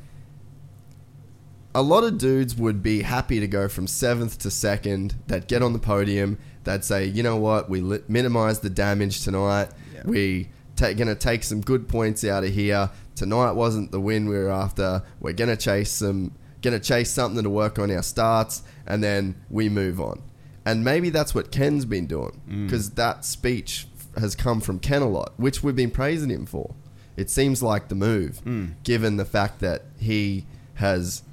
A 1.75 1.81
lot 1.81 2.03
of 2.03 2.17
dudes 2.17 2.55
would 2.55 2.81
be 2.81 3.03
happy 3.03 3.39
to 3.39 3.47
go 3.47 3.67
from 3.67 3.85
seventh 3.85 4.39
to 4.39 4.49
second. 4.49 5.15
They'd 5.27 5.47
get 5.47 5.61
on 5.61 5.73
the 5.73 5.79
podium. 5.79 6.39
They'd 6.63 6.83
say, 6.83 7.05
you 7.05 7.21
know 7.21 7.37
what, 7.37 7.69
we 7.69 7.81
li- 7.81 8.01
minimize 8.07 8.59
the 8.59 8.69
damage 8.69 9.23
tonight. 9.23 9.69
Yeah. 9.93 10.01
We 10.05 10.49
ta- 10.75 10.93
gonna 10.93 11.13
take 11.15 11.43
some 11.43 11.61
good 11.61 11.87
points 11.87 12.23
out 12.23 12.43
of 12.43 12.49
here. 12.49 12.89
Tonight 13.15 13.51
wasn't 13.51 13.91
the 13.91 13.99
win 14.01 14.27
we 14.27 14.35
were 14.35 14.49
after. 14.49 15.03
We're 15.19 15.33
gonna 15.33 15.55
chase 15.55 15.91
some, 15.91 16.31
gonna 16.61 16.79
chase 16.79 17.11
something 17.11 17.43
to 17.43 17.49
work 17.49 17.79
on 17.79 17.91
our 17.91 18.03
starts, 18.03 18.63
and 18.85 19.03
then 19.03 19.35
we 19.49 19.69
move 19.69 19.99
on. 20.01 20.21
And 20.65 20.83
maybe 20.83 21.09
that's 21.09 21.33
what 21.33 21.51
Ken's 21.51 21.85
been 21.85 22.07
doing 22.07 22.41
mm. 22.49 22.65
because 22.65 22.91
that 22.91 23.23
speech 23.23 23.87
has 24.17 24.35
come 24.35 24.59
from 24.59 24.79
Ken 24.79 25.01
a 25.01 25.07
lot, 25.07 25.33
which 25.37 25.63
we've 25.63 25.75
been 25.75 25.91
praising 25.91 26.29
him 26.29 26.45
for. 26.45 26.75
It 27.15 27.29
seems 27.29 27.63
like 27.63 27.87
the 27.87 27.95
move, 27.95 28.41
mm. 28.45 28.73
given 28.83 29.17
the 29.17 29.25
fact 29.25 29.59
that 29.59 29.83
he 29.97 30.45
has 30.75 31.23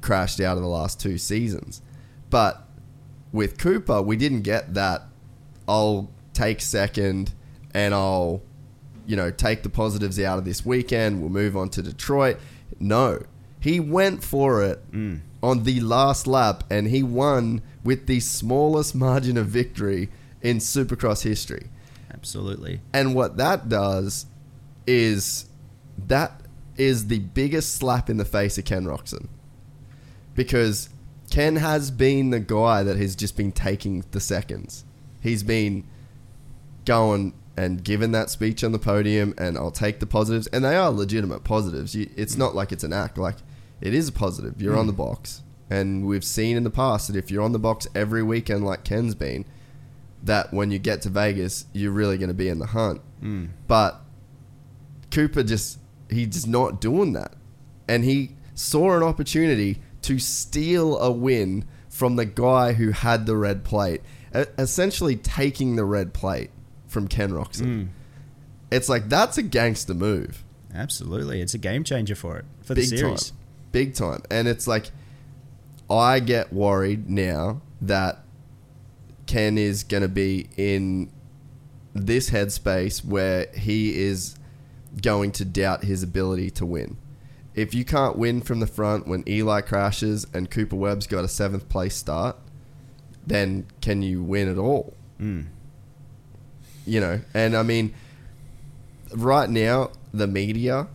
crashed 0.00 0.40
out 0.40 0.56
of 0.56 0.62
the 0.62 0.68
last 0.68 1.00
two 1.00 1.18
seasons. 1.18 1.82
But 2.30 2.66
with 3.32 3.58
Cooper, 3.58 4.00
we 4.00 4.16
didn't 4.16 4.42
get 4.42 4.74
that. 4.74 5.02
I'll 5.68 6.10
take 6.32 6.60
second 6.60 7.34
and 7.74 7.92
I'll, 7.92 8.42
you 9.06 9.16
know, 9.16 9.30
take 9.30 9.62
the 9.64 9.68
positives 9.68 10.20
out 10.20 10.38
of 10.38 10.44
this 10.44 10.64
weekend. 10.64 11.20
We'll 11.20 11.30
move 11.30 11.56
on 11.56 11.68
to 11.70 11.82
Detroit. 11.82 12.38
No, 12.78 13.22
he 13.66 13.80
went 13.80 14.22
for 14.22 14.62
it 14.62 14.92
mm. 14.92 15.18
on 15.42 15.64
the 15.64 15.80
last 15.80 16.28
lap 16.28 16.62
and 16.70 16.86
he 16.86 17.02
won 17.02 17.60
with 17.82 18.06
the 18.06 18.20
smallest 18.20 18.94
margin 18.94 19.36
of 19.36 19.48
victory 19.48 20.08
in 20.40 20.58
Supercross 20.58 21.24
history. 21.24 21.66
absolutely. 22.14 22.80
And 22.92 23.12
what 23.12 23.38
that 23.38 23.68
does 23.68 24.26
is 24.86 25.46
that 26.06 26.42
is 26.76 27.08
the 27.08 27.18
biggest 27.18 27.74
slap 27.74 28.08
in 28.08 28.18
the 28.18 28.24
face 28.24 28.56
of 28.56 28.64
Ken 28.64 28.84
Roczen. 28.84 29.26
Because 30.36 30.88
Ken 31.28 31.56
has 31.56 31.90
been 31.90 32.30
the 32.30 32.38
guy 32.38 32.84
that 32.84 32.96
has 32.96 33.16
just 33.16 33.36
been 33.36 33.50
taking 33.50 34.04
the 34.12 34.20
seconds. 34.20 34.84
He's 35.20 35.42
been 35.42 35.88
going 36.84 37.34
and 37.56 37.82
giving 37.82 38.12
that 38.12 38.30
speech 38.30 38.62
on 38.62 38.70
the 38.70 38.78
podium, 38.78 39.34
and 39.38 39.58
I'll 39.58 39.72
take 39.72 39.98
the 39.98 40.06
positives. 40.06 40.46
And 40.48 40.64
they 40.64 40.76
are 40.76 40.90
legitimate 40.90 41.42
positives. 41.42 41.96
You, 41.96 42.08
it's 42.14 42.36
mm. 42.36 42.38
not 42.38 42.54
like 42.54 42.70
it's 42.70 42.84
an 42.84 42.92
act. 42.92 43.18
Like, 43.18 43.38
it 43.80 43.94
is 43.94 44.08
a 44.08 44.12
positive. 44.12 44.60
You're 44.60 44.76
on 44.76 44.86
the 44.86 44.92
box. 44.92 45.42
And 45.68 46.06
we've 46.06 46.24
seen 46.24 46.56
in 46.56 46.64
the 46.64 46.70
past 46.70 47.08
that 47.08 47.16
if 47.16 47.30
you're 47.30 47.42
on 47.42 47.52
the 47.52 47.58
box 47.58 47.86
every 47.94 48.22
weekend, 48.22 48.64
like 48.64 48.84
Ken's 48.84 49.14
been, 49.14 49.44
that 50.22 50.52
when 50.52 50.70
you 50.70 50.78
get 50.78 51.02
to 51.02 51.08
Vegas, 51.08 51.66
you're 51.72 51.92
really 51.92 52.18
going 52.18 52.28
to 52.28 52.34
be 52.34 52.48
in 52.48 52.58
the 52.58 52.66
hunt. 52.66 53.00
Hmm. 53.20 53.46
But 53.66 54.00
Cooper 55.10 55.42
just 55.42 55.78
he's 56.10 56.28
just 56.28 56.46
not 56.46 56.80
doing 56.80 57.12
that, 57.14 57.34
and 57.88 58.04
he 58.04 58.36
saw 58.54 58.96
an 58.96 59.02
opportunity 59.02 59.80
to 60.02 60.18
steal 60.18 60.98
a 60.98 61.10
win 61.10 61.64
from 61.88 62.16
the 62.16 62.24
guy 62.26 62.74
who 62.74 62.90
had 62.90 63.26
the 63.26 63.36
red 63.36 63.64
plate, 63.64 64.02
essentially 64.32 65.16
taking 65.16 65.76
the 65.76 65.84
red 65.84 66.12
plate 66.12 66.50
from 66.86 67.08
Ken 67.08 67.30
Roczen. 67.30 67.64
Hmm. 67.64 67.84
It's 68.70 68.88
like 68.88 69.08
that's 69.08 69.38
a 69.38 69.42
gangster 69.42 69.94
move, 69.94 70.44
Absolutely, 70.74 71.40
it's 71.40 71.54
a 71.54 71.58
game 71.58 71.84
changer 71.84 72.14
for 72.14 72.36
it 72.36 72.44
for 72.62 72.74
the 72.74 72.82
series. 72.82 73.30
time, 73.30 73.38
big 73.76 73.92
time, 73.92 74.22
and 74.30 74.48
it's 74.48 74.66
like 74.66 74.90
I 75.90 76.18
get 76.18 76.50
worried 76.50 77.10
now 77.10 77.60
that 77.82 78.20
Ken 79.26 79.58
is 79.58 79.84
going 79.84 80.02
to 80.02 80.08
be 80.08 80.48
in 80.56 81.12
this 81.92 82.30
headspace 82.30 83.04
where 83.04 83.48
he 83.54 83.94
is 83.94 84.38
going 85.02 85.30
to 85.32 85.44
doubt 85.44 85.84
his 85.84 86.02
ability 86.02 86.48
to 86.52 86.64
win. 86.64 86.96
If 87.54 87.74
you 87.74 87.84
can't 87.84 88.16
win 88.16 88.40
from 88.40 88.60
the 88.60 88.66
front 88.66 89.06
when 89.06 89.22
Eli 89.28 89.60
crashes 89.60 90.26
and 90.32 90.50
Cooper 90.50 90.76
Webb's 90.76 91.06
got 91.06 91.22
a 91.22 91.28
seventh 91.28 91.68
place 91.68 91.96
start, 91.96 92.38
then 93.26 93.66
can 93.82 94.00
you 94.00 94.22
win 94.22 94.50
at 94.50 94.56
all? 94.56 94.94
Mm. 95.20 95.48
You 96.86 97.00
know, 97.00 97.20
and 97.34 97.54
I 97.54 97.62
mean, 97.62 97.92
right 99.14 99.50
now, 99.50 99.90
the 100.14 100.26
media 100.26 100.88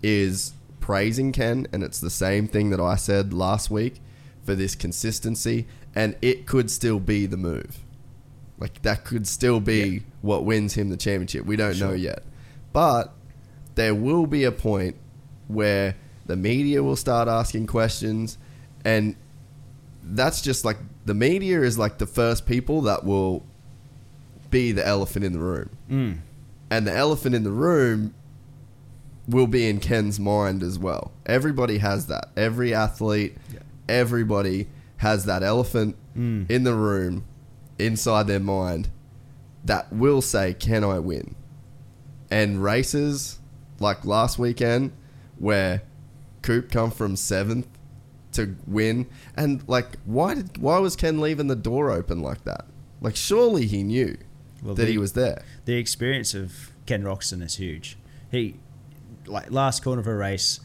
is 0.00 0.52
praising 0.90 1.30
Ken, 1.30 1.68
and 1.72 1.84
it's 1.84 2.00
the 2.00 2.10
same 2.10 2.48
thing 2.48 2.70
that 2.70 2.80
I 2.80 2.96
said 2.96 3.32
last 3.32 3.70
week 3.70 4.00
for 4.42 4.56
this 4.56 4.74
consistency, 4.74 5.68
and 5.94 6.16
it 6.20 6.46
could 6.46 6.68
still 6.68 6.98
be 6.98 7.26
the 7.26 7.36
move. 7.36 7.78
Like, 8.58 8.82
that 8.82 9.04
could 9.04 9.28
still 9.28 9.60
be 9.60 10.02
what 10.20 10.44
wins 10.44 10.74
him 10.74 10.88
the 10.88 10.96
championship. 10.96 11.46
We 11.46 11.54
don't 11.54 11.78
know 11.78 11.92
yet. 11.92 12.24
But 12.72 13.14
there 13.76 13.94
will 13.94 14.26
be 14.26 14.42
a 14.42 14.50
point 14.50 14.96
where 15.46 15.94
the 16.26 16.34
media 16.34 16.82
will 16.82 16.96
start 16.96 17.28
asking 17.28 17.68
questions, 17.68 18.36
and 18.84 19.14
that's 20.02 20.42
just 20.42 20.64
like 20.64 20.78
the 21.04 21.14
media 21.14 21.62
is 21.62 21.78
like 21.78 21.98
the 21.98 22.06
first 22.08 22.46
people 22.46 22.80
that 22.80 23.04
will 23.04 23.46
be 24.50 24.72
the 24.72 24.84
elephant 24.84 25.24
in 25.24 25.34
the 25.34 25.38
room. 25.38 25.70
Mm. 25.88 26.18
And 26.68 26.84
the 26.84 26.92
elephant 26.92 27.36
in 27.36 27.44
the 27.44 27.52
room 27.52 28.12
will 29.28 29.46
be 29.46 29.68
in 29.68 29.80
Ken's 29.80 30.18
mind 30.18 30.62
as 30.62 30.78
well. 30.78 31.12
Everybody 31.26 31.78
has 31.78 32.06
that. 32.06 32.30
Every 32.36 32.74
athlete, 32.74 33.36
everybody 33.88 34.68
has 34.98 35.24
that 35.24 35.42
elephant 35.42 35.96
mm. 36.16 36.50
in 36.50 36.64
the 36.64 36.74
room 36.74 37.24
inside 37.78 38.26
their 38.26 38.40
mind 38.40 38.88
that 39.64 39.92
will 39.92 40.20
say, 40.22 40.54
Can 40.54 40.84
I 40.84 40.98
win? 40.98 41.34
And 42.30 42.62
races 42.62 43.38
like 43.78 44.04
last 44.04 44.38
weekend, 44.38 44.92
where 45.38 45.82
Coop 46.42 46.70
come 46.70 46.90
from 46.90 47.16
seventh 47.16 47.66
to 48.32 48.54
win, 48.66 49.06
and 49.36 49.66
like, 49.66 49.86
why 50.04 50.34
did 50.34 50.58
why 50.58 50.78
was 50.78 50.94
Ken 50.96 51.20
leaving 51.20 51.48
the 51.48 51.56
door 51.56 51.90
open 51.90 52.20
like 52.22 52.44
that? 52.44 52.66
Like, 53.00 53.16
surely 53.16 53.66
he 53.66 53.82
knew 53.82 54.16
Well, 54.62 54.74
that 54.74 54.84
the- 54.84 54.92
he 54.92 54.98
was 54.98 55.14
there. 55.14 55.42
the 55.64 55.74
experience 55.76 56.34
of 56.34 56.72
Ken 56.86 57.02
Roczen 57.02 57.42
is 57.42 57.56
huge. 57.56 57.96
He, 58.30 58.56
like 59.30 59.50
last 59.50 59.82
corner 59.82 60.00
of 60.00 60.06
a 60.06 60.14
race, 60.14 60.60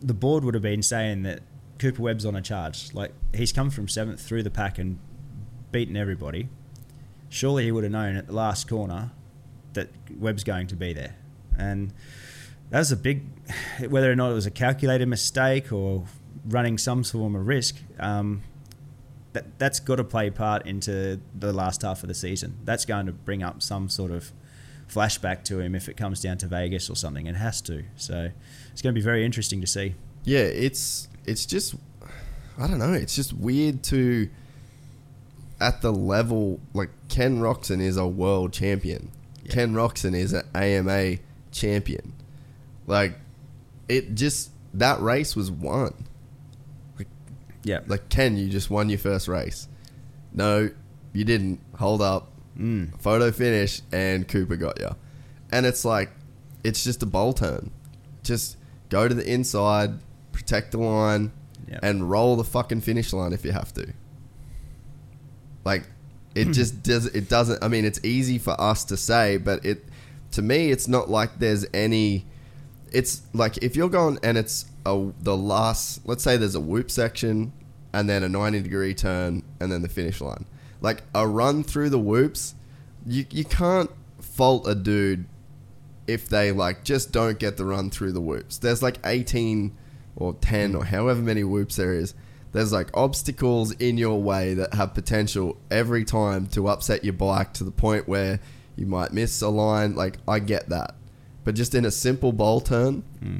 the 0.00 0.14
board 0.14 0.44
would 0.44 0.54
have 0.54 0.62
been 0.62 0.82
saying 0.82 1.22
that 1.22 1.40
Cooper 1.78 2.02
Webb's 2.02 2.24
on 2.24 2.36
a 2.36 2.42
charge. 2.42 2.92
Like 2.94 3.12
he's 3.34 3.52
come 3.52 3.70
from 3.70 3.88
seventh 3.88 4.20
through 4.20 4.42
the 4.42 4.50
pack 4.50 4.78
and 4.78 4.98
beaten 5.70 5.96
everybody. 5.96 6.48
Surely 7.28 7.64
he 7.64 7.72
would 7.72 7.84
have 7.84 7.92
known 7.92 8.16
at 8.16 8.26
the 8.26 8.32
last 8.32 8.68
corner 8.68 9.10
that 9.72 9.88
Webb's 10.18 10.44
going 10.44 10.66
to 10.66 10.76
be 10.76 10.92
there, 10.92 11.16
and 11.58 11.92
that 12.70 12.78
was 12.78 12.92
a 12.92 12.96
big. 12.96 13.24
Whether 13.88 14.12
or 14.12 14.16
not 14.16 14.30
it 14.30 14.34
was 14.34 14.46
a 14.46 14.50
calculated 14.50 15.06
mistake 15.06 15.72
or 15.72 16.04
running 16.46 16.76
some 16.76 17.04
form 17.04 17.34
of 17.34 17.46
risk, 17.46 17.76
um, 17.98 18.42
that 19.32 19.58
that's 19.58 19.80
got 19.80 19.96
to 19.96 20.04
play 20.04 20.30
part 20.30 20.66
into 20.66 21.20
the 21.34 21.52
last 21.52 21.82
half 21.82 22.02
of 22.02 22.08
the 22.08 22.14
season. 22.14 22.58
That's 22.64 22.84
going 22.84 23.06
to 23.06 23.12
bring 23.12 23.42
up 23.42 23.62
some 23.62 23.88
sort 23.88 24.10
of 24.10 24.32
flashback 24.92 25.44
to 25.44 25.60
him 25.60 25.74
if 25.74 25.88
it 25.88 25.96
comes 25.96 26.20
down 26.20 26.38
to 26.38 26.46
Vegas 26.46 26.90
or 26.90 26.96
something. 26.96 27.26
It 27.26 27.36
has 27.36 27.60
to. 27.62 27.84
So 27.96 28.30
it's 28.72 28.82
going 28.82 28.94
to 28.94 28.98
be 28.98 29.04
very 29.04 29.24
interesting 29.24 29.60
to 29.60 29.66
see. 29.66 29.94
Yeah, 30.24 30.40
it's 30.40 31.08
it's 31.24 31.46
just 31.46 31.74
I 32.58 32.66
don't 32.66 32.78
know. 32.78 32.92
It's 32.92 33.14
just 33.14 33.32
weird 33.32 33.82
to 33.84 34.28
at 35.60 35.80
the 35.80 35.92
level 35.92 36.60
like 36.74 36.90
Ken 37.08 37.40
Roczen 37.40 37.80
is 37.80 37.96
a 37.96 38.06
world 38.06 38.52
champion. 38.52 39.10
Yeah. 39.44 39.52
Ken 39.52 39.74
Roczen 39.74 40.14
is 40.14 40.32
an 40.32 40.46
AMA 40.54 41.18
champion. 41.50 42.12
Like 42.86 43.18
it 43.88 44.14
just 44.14 44.50
that 44.74 45.00
race 45.00 45.34
was 45.36 45.50
won. 45.50 46.06
Yeah. 47.64 47.80
Like 47.86 48.08
Ken, 48.08 48.36
you 48.36 48.48
just 48.48 48.70
won 48.70 48.88
your 48.88 48.98
first 48.98 49.28
race. 49.28 49.68
No, 50.32 50.70
you 51.12 51.24
didn't. 51.24 51.60
Hold 51.76 52.02
up. 52.02 52.31
Mm. 52.58 53.00
Photo 53.00 53.30
finish 53.32 53.80
and 53.92 54.26
Cooper 54.28 54.56
got 54.56 54.78
you. 54.80 54.90
And 55.50 55.66
it's 55.66 55.84
like 55.84 56.10
it's 56.64 56.84
just 56.84 57.02
a 57.02 57.06
bowl 57.06 57.32
turn. 57.32 57.70
Just 58.22 58.56
go 58.88 59.08
to 59.08 59.14
the 59.14 59.26
inside, 59.30 59.98
protect 60.32 60.72
the 60.72 60.78
line, 60.78 61.32
Yep. 61.68 61.80
and 61.82 62.10
roll 62.10 62.36
the 62.36 62.44
fucking 62.44 62.80
finish 62.82 63.12
line 63.12 63.32
if 63.32 63.44
you 63.44 63.52
have 63.52 63.72
to. 63.74 63.92
Like, 65.64 65.84
it 66.34 66.46
just 66.52 66.82
does. 66.82 67.06
It 67.06 67.28
doesn't. 67.28 67.62
I 67.62 67.68
mean, 67.68 67.84
it's 67.84 68.00
easy 68.04 68.38
for 68.38 68.58
us 68.60 68.84
to 68.86 68.96
say, 68.96 69.36
but 69.36 69.64
it 69.64 69.84
to 70.32 70.42
me, 70.42 70.70
it's 70.70 70.88
not 70.88 71.10
like 71.10 71.38
there's 71.38 71.66
any. 71.74 72.24
It's 72.90 73.22
like 73.32 73.58
if 73.58 73.76
you're 73.76 73.88
going 73.88 74.18
and 74.22 74.36
it's 74.36 74.66
a 74.86 75.10
the 75.20 75.36
last. 75.36 76.06
Let's 76.06 76.24
say 76.24 76.36
there's 76.36 76.54
a 76.54 76.60
whoop 76.60 76.90
section, 76.90 77.52
and 77.92 78.08
then 78.08 78.22
a 78.22 78.28
ninety 78.28 78.60
degree 78.62 78.94
turn, 78.94 79.42
and 79.60 79.70
then 79.70 79.82
the 79.82 79.88
finish 79.88 80.20
line. 80.20 80.46
Like 80.82 81.04
a 81.14 81.26
run 81.26 81.62
through 81.62 81.90
the 81.90 81.98
whoops, 81.98 82.54
you 83.06 83.24
you 83.30 83.44
can't 83.44 83.90
fault 84.20 84.66
a 84.66 84.74
dude 84.74 85.26
if 86.06 86.28
they 86.28 86.52
like 86.52 86.84
just 86.84 87.12
don't 87.12 87.38
get 87.38 87.56
the 87.56 87.64
run 87.64 87.88
through 87.88 88.12
the 88.12 88.20
whoops. 88.20 88.58
There's 88.58 88.82
like 88.82 88.98
18 89.04 89.76
or 90.16 90.34
10 90.34 90.74
or 90.74 90.84
however 90.84 91.20
many 91.20 91.44
whoops 91.44 91.76
there 91.76 91.94
is. 91.94 92.14
There's 92.52 92.72
like 92.72 92.90
obstacles 92.94 93.72
in 93.72 93.96
your 93.96 94.20
way 94.20 94.54
that 94.54 94.74
have 94.74 94.92
potential 94.92 95.56
every 95.70 96.04
time 96.04 96.46
to 96.48 96.68
upset 96.68 97.02
your 97.04 97.14
bike 97.14 97.54
to 97.54 97.64
the 97.64 97.70
point 97.70 98.06
where 98.06 98.40
you 98.76 98.86
might 98.86 99.12
miss 99.12 99.40
a 99.40 99.48
line. 99.48 99.94
Like 99.94 100.18
I 100.28 100.38
get 100.38 100.68
that. 100.68 100.94
But 101.44 101.54
just 101.54 101.74
in 101.74 101.84
a 101.84 101.90
simple 101.90 102.32
bowl 102.32 102.60
turn 102.60 103.02
hmm. 103.20 103.38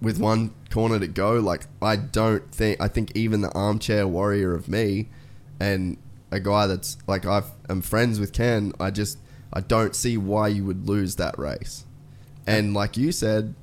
with 0.00 0.18
one 0.18 0.52
corner 0.70 1.00
to 1.00 1.08
go, 1.08 1.34
like 1.40 1.66
I 1.82 1.96
don't 1.96 2.50
think 2.52 2.80
I 2.80 2.88
think 2.88 3.12
even 3.16 3.40
the 3.40 3.52
armchair 3.52 4.06
warrior 4.06 4.54
of 4.54 4.68
me 4.68 5.08
and 5.64 5.96
a 6.30 6.40
guy 6.40 6.66
that's 6.66 6.98
like 7.06 7.24
I 7.24 7.42
am 7.70 7.80
friends 7.80 8.20
with 8.20 8.32
Ken, 8.32 8.72
I 8.78 8.90
just 8.90 9.18
I 9.52 9.60
don't 9.60 9.96
see 9.96 10.18
why 10.18 10.48
you 10.48 10.64
would 10.64 10.86
lose 10.86 11.16
that 11.16 11.38
race. 11.38 11.86
And 12.46 12.74
like 12.74 12.98
you 12.98 13.12
said, 13.12 13.54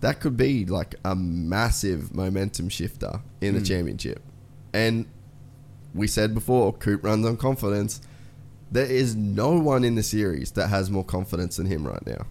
that 0.00 0.20
could 0.20 0.36
be 0.36 0.66
like 0.66 0.96
a 1.02 1.14
massive 1.14 2.14
momentum 2.14 2.68
shifter 2.68 3.20
in 3.40 3.54
the 3.54 3.60
hmm. 3.60 3.64
championship. 3.64 4.22
And 4.74 5.06
we 5.94 6.06
said 6.06 6.34
before, 6.34 6.74
Coop 6.74 7.02
runs 7.02 7.24
on 7.24 7.38
confidence. 7.38 8.02
There 8.70 8.84
is 8.84 9.16
no 9.16 9.58
one 9.58 9.82
in 9.82 9.94
the 9.94 10.02
series 10.02 10.50
that 10.52 10.66
has 10.68 10.90
more 10.90 11.04
confidence 11.04 11.56
than 11.56 11.66
him 11.66 11.86
right 11.86 12.06
now. 12.06 12.26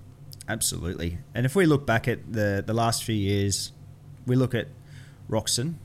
Absolutely. 0.47 1.17
And 1.33 1.47
if 1.47 1.55
we 1.55 1.65
look 1.65 1.87
back 1.87 2.07
at 2.07 2.31
the 2.31 2.63
the 2.65 2.73
last 2.73 3.03
few 3.03 3.15
years, 3.15 3.71
we 4.27 4.35
look 4.35 4.53
at 4.53 4.67
Roczen, 5.27 5.75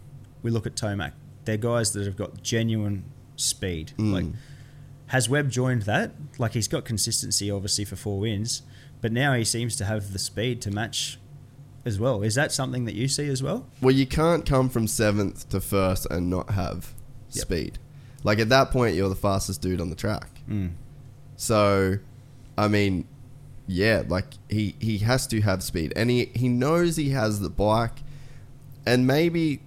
we 0.43 0.51
look 0.51 0.67
at 0.67 0.75
Tomac. 0.75 1.13
They're 1.47 1.57
guys 1.57 1.93
that 1.93 2.05
have 2.05 2.17
got 2.17 2.43
genuine 2.43 3.05
speed. 3.41 3.93
Mm. 3.99 4.13
Like 4.13 4.27
has 5.07 5.29
Webb 5.29 5.51
joined 5.51 5.83
that? 5.83 6.13
Like 6.39 6.53
he's 6.53 6.69
got 6.69 6.85
consistency 6.85 7.51
obviously 7.51 7.85
for 7.85 7.97
four 7.97 8.21
wins, 8.21 8.63
but 9.01 9.11
now 9.13 9.35
he 9.35 9.45
seems 9.45 9.77
to 9.77 9.85
have 9.85 10.13
the 10.13 10.19
speed 10.19 10.61
to 10.63 10.71
match 10.71 11.19
as 11.85 11.99
well. 11.99 12.23
Is 12.23 12.35
that 12.35 12.53
something 12.53 12.85
that 12.85 12.95
you 12.95 13.09
see 13.09 13.29
as 13.29 13.43
well? 13.43 13.67
Well, 13.81 13.95
you 13.95 14.07
can't 14.07 14.45
come 14.47 14.69
from 14.69 14.87
seventh 14.87 15.49
to 15.49 15.61
first 15.61 16.07
and 16.11 16.29
not 16.31 16.51
have 16.51 16.93
Yep. 17.33 17.43
speed. 17.43 17.79
Like 18.25 18.39
at 18.39 18.49
that 18.51 18.71
point, 18.71 18.97
you're 18.97 19.09
the 19.09 19.15
fastest 19.15 19.63
dude 19.63 19.81
on 19.81 19.89
the 19.89 19.97
track. 19.97 20.29
Mm. 20.49 20.73
So, 21.37 21.99
I 22.59 22.69
mean, 22.69 23.07
yeah, 23.67 24.03
like 24.07 24.27
he 24.49 24.75
he 24.79 24.99
has 24.99 25.27
to 25.29 25.41
have 25.41 25.63
speed, 25.63 25.93
and 25.97 26.11
he 26.11 26.27
he 26.35 26.49
knows 26.49 26.97
he 26.97 27.11
has 27.11 27.41
the 27.41 27.49
bike, 27.49 28.01
and 28.85 29.07
maybe 29.07 29.61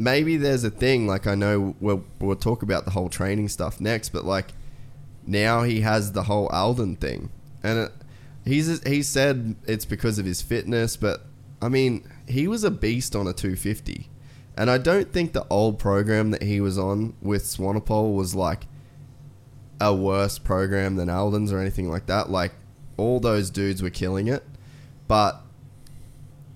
maybe 0.00 0.36
there's 0.36 0.64
a 0.64 0.70
thing 0.70 1.06
like 1.06 1.26
I 1.26 1.34
know 1.34 1.76
we'll 1.80 2.04
we'll 2.18 2.36
talk 2.36 2.62
about 2.62 2.84
the 2.84 2.92
whole 2.92 3.08
training 3.08 3.48
stuff 3.48 3.80
next, 3.80 4.10
but 4.10 4.24
like 4.24 4.52
now 5.26 5.62
he 5.62 5.82
has 5.82 6.12
the 6.12 6.24
whole 6.24 6.46
Aldon 6.48 6.96
thing, 6.96 7.30
and 7.62 7.78
it, 7.78 7.92
he's 8.44 8.82
he 8.86 9.02
said 9.02 9.56
it's 9.66 9.84
because 9.84 10.18
of 10.18 10.24
his 10.24 10.42
fitness, 10.42 10.96
but 10.96 11.26
I 11.60 11.68
mean 11.68 12.08
he 12.26 12.48
was 12.48 12.64
a 12.64 12.70
beast 12.70 13.14
on 13.14 13.26
a 13.26 13.32
250, 13.32 14.08
and 14.56 14.70
I 14.70 14.78
don't 14.78 15.12
think 15.12 15.32
the 15.32 15.46
old 15.50 15.78
program 15.78 16.30
that 16.30 16.42
he 16.42 16.60
was 16.60 16.78
on 16.78 17.14
with 17.20 17.44
Swanepoel 17.44 18.14
was 18.14 18.34
like 18.34 18.64
a 19.80 19.94
worse 19.94 20.38
program 20.38 20.96
than 20.96 21.08
Aldon's 21.08 21.52
or 21.52 21.58
anything 21.58 21.90
like 21.90 22.06
that. 22.06 22.30
Like 22.30 22.52
all 22.96 23.20
those 23.20 23.50
dudes 23.50 23.82
were 23.82 23.90
killing 23.90 24.28
it, 24.28 24.44
but 25.08 25.42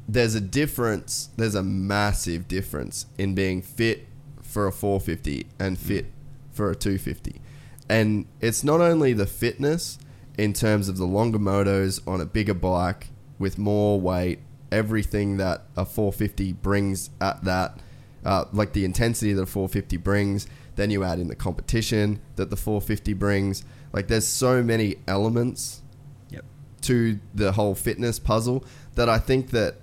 there's 0.08 0.34
a 0.34 0.40
difference. 0.40 1.30
There's 1.36 1.54
a 1.54 1.62
massive 1.62 2.48
difference 2.48 3.06
in 3.18 3.34
being 3.34 3.62
fit 3.62 4.06
for 4.42 4.66
a 4.66 4.72
450 4.72 5.46
and 5.58 5.78
fit 5.78 6.06
for 6.52 6.70
a 6.70 6.74
250, 6.76 7.40
and 7.88 8.26
it's 8.40 8.62
not 8.62 8.80
only 8.80 9.12
the 9.12 9.26
fitness 9.26 9.98
in 10.38 10.52
terms 10.52 10.88
of 10.88 10.96
the 10.96 11.06
longer 11.06 11.38
motos 11.38 12.00
on 12.06 12.20
a 12.20 12.24
bigger 12.24 12.54
bike 12.54 13.08
with 13.38 13.58
more 13.58 14.00
weight, 14.00 14.38
everything 14.70 15.36
that 15.38 15.62
a 15.76 15.84
450 15.84 16.52
brings 16.54 17.10
at 17.20 17.44
that, 17.44 17.78
uh, 18.24 18.44
like 18.52 18.72
the 18.72 18.84
intensity 18.84 19.32
that 19.32 19.42
a 19.42 19.46
450 19.46 19.96
brings. 19.98 20.46
Then 20.76 20.90
you 20.90 21.04
add 21.04 21.20
in 21.20 21.28
the 21.28 21.36
competition 21.36 22.20
that 22.36 22.50
the 22.50 22.56
450 22.56 23.12
brings. 23.14 23.64
Like 23.92 24.08
there's 24.08 24.26
so 24.26 24.62
many 24.62 24.96
elements 25.06 25.82
Yep. 26.30 26.44
to 26.82 27.20
the 27.32 27.52
whole 27.52 27.74
fitness 27.76 28.18
puzzle 28.18 28.64
that 28.96 29.08
I 29.08 29.18
think 29.18 29.50
that 29.50 29.76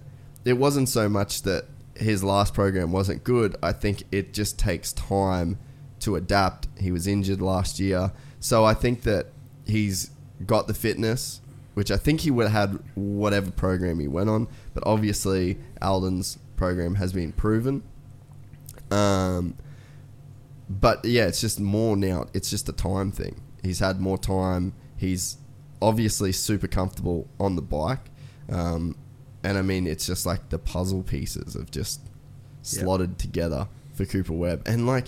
it 0.45 0.53
wasn't 0.53 0.89
so 0.89 1.07
much 1.07 1.43
that 1.43 1.65
his 1.95 2.23
last 2.23 2.53
program 2.53 2.91
wasn't 2.91 3.23
good. 3.23 3.55
I 3.61 3.73
think 3.73 4.03
it 4.11 4.33
just 4.33 4.57
takes 4.57 4.93
time 4.93 5.59
to 5.99 6.15
adapt. 6.15 6.67
He 6.79 6.91
was 6.91 7.07
injured 7.07 7.41
last 7.41 7.79
year. 7.79 8.11
So 8.39 8.65
I 8.65 8.73
think 8.73 9.03
that 9.03 9.27
he's 9.65 10.11
got 10.45 10.67
the 10.67 10.73
fitness, 10.73 11.41
which 11.75 11.91
I 11.91 11.97
think 11.97 12.21
he 12.21 12.31
would 12.31 12.49
have 12.49 12.71
had 12.71 12.79
whatever 12.95 13.51
program 13.51 13.99
he 13.99 14.07
went 14.07 14.29
on. 14.29 14.47
But 14.73 14.83
obviously, 14.85 15.59
Aldon's 15.81 16.39
program 16.55 16.95
has 16.95 17.13
been 17.13 17.31
proven. 17.31 17.83
Um, 18.89 19.55
but 20.69 21.05
yeah, 21.05 21.27
it's 21.27 21.41
just 21.41 21.59
more 21.59 21.95
now. 21.95 22.25
It's 22.33 22.49
just 22.49 22.67
a 22.69 22.73
time 22.73 23.11
thing. 23.11 23.41
He's 23.63 23.79
had 23.79 23.99
more 23.99 24.17
time. 24.17 24.73
He's 24.97 25.37
obviously 25.81 26.31
super 26.31 26.67
comfortable 26.67 27.27
on 27.39 27.55
the 27.55 27.61
bike. 27.61 28.09
Um, 28.49 28.95
and 29.43 29.57
I 29.57 29.61
mean, 29.61 29.87
it's 29.87 30.05
just 30.05 30.25
like 30.25 30.49
the 30.49 30.59
puzzle 30.59 31.03
pieces 31.03 31.53
have 31.53 31.71
just 31.71 32.01
slotted 32.61 33.17
together 33.17 33.67
for 33.93 34.05
Cooper 34.05 34.33
Webb. 34.33 34.63
And 34.65 34.85
like, 34.85 35.07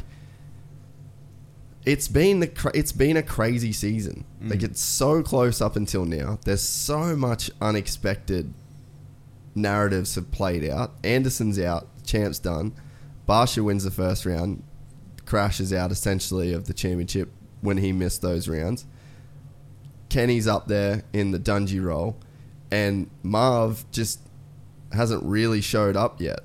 it's 1.86 2.08
been 2.08 2.40
the 2.40 2.48
cra- 2.48 2.72
it's 2.74 2.92
been 2.92 3.18
a 3.18 3.24
crazy 3.24 3.74
season. 3.74 4.26
Mm. 4.42 4.52
Like 4.52 4.64
it's 4.64 4.82
so 4.82 5.22
close 5.22 5.62
up 5.62 5.76
until 5.76 6.06
now. 6.06 6.40
There's 6.46 6.62
so 6.62 7.16
much 7.16 7.52
unexpected 7.62 8.54
narratives 9.56 10.16
have 10.16 10.32
played 10.32 10.68
out. 10.70 10.94
Anderson's 11.04 11.60
out, 11.60 11.88
champ's 12.06 12.40
done. 12.40 12.74
Barcia 13.28 13.64
wins 13.64 13.84
the 13.84 13.92
first 13.92 14.26
round, 14.26 14.64
crashes 15.26 15.72
out 15.72 15.92
essentially 15.92 16.54
of 16.54 16.66
the 16.66 16.74
championship 16.74 17.32
when 17.62 17.78
he 17.78 17.92
missed 17.92 18.22
those 18.22 18.48
rounds. 18.48 18.86
Kenny's 20.10 20.48
up 20.48 20.68
there 20.68 21.04
in 21.12 21.32
the 21.32 21.40
Dungey 21.40 21.84
role, 21.84 22.18
and 22.74 23.10
Marv 23.22 23.86
just 23.92 24.20
hasn't 24.92 25.24
really 25.24 25.62
showed 25.62 25.96
up 25.96 26.20
yet. 26.20 26.40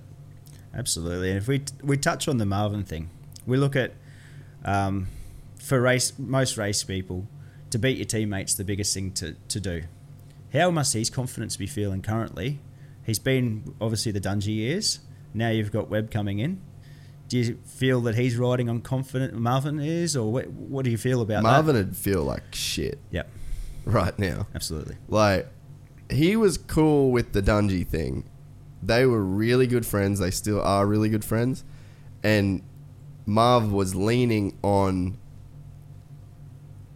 Absolutely. 0.75 1.31
And 1.31 1.39
if 1.39 1.49
we 1.49 1.63
we 1.83 1.97
touch 1.97 2.29
on 2.29 2.37
the 2.39 2.47
Marvin 2.47 2.85
thing, 2.85 3.11
we 3.47 3.57
look 3.57 3.75
at 3.77 3.93
um, 4.65 5.09
for 5.59 5.81
race 5.81 6.13
most 6.19 6.57
race 6.57 6.85
people 6.85 7.27
to 7.71 7.79
beat 7.79 7.97
your 7.97 8.05
teammates 8.07 8.55
the 8.55 8.65
biggest 8.65 8.95
thing 8.95 9.13
to, 9.13 9.35
to 9.49 9.61
do. 9.61 9.83
How 10.53 10.71
must 10.71 10.95
his 10.95 11.11
confidence 11.11 11.57
be 11.57 11.67
feeling 11.67 12.01
currently? 12.03 12.61
He's 13.05 13.19
been 13.19 13.75
obviously 13.81 14.13
the 14.13 14.21
Dungey 14.21 14.55
years. 14.57 15.01
Now 15.35 15.51
you've 15.51 15.73
got 15.73 15.89
Webb 15.91 16.11
coming 16.11 16.39
in. 16.39 16.61
Do 17.29 17.37
you 17.39 17.59
feel 17.67 18.01
that 18.03 18.15
he's 18.15 18.37
riding 18.39 18.71
on 18.71 18.81
confident 18.81 19.35
Marvin 19.35 19.79
is, 19.81 20.17
or 20.17 20.33
what, 20.33 20.47
what 20.49 20.85
do 20.87 20.91
you 20.91 20.97
feel 20.97 21.21
about 21.21 21.43
Marvin 21.43 21.75
that? 21.77 21.87
would 21.89 21.97
feel 21.97 22.23
like 22.23 22.43
shit 22.55 22.99
Yep, 23.11 23.29
right 23.85 24.19
now. 24.19 24.47
absolutely. 24.55 24.97
Like, 25.09 25.47
he 26.11 26.37
was 26.37 26.59
cool 26.59 27.11
with 27.11 27.33
the 27.33 27.43
Dungey 27.43 27.87
thing. 27.87 28.29
They 28.83 29.07
were 29.07 29.23
really 29.23 29.67
good 29.67 29.85
friends. 29.85 30.19
They 30.19 30.31
still 30.31 30.61
are 30.63 30.87
really 30.87 31.09
good 31.09 31.25
friends. 31.25 31.65
And 32.23 32.63
Marv 33.27 33.73
was 33.73 33.95
leaning 33.95 34.57
on 34.63 35.19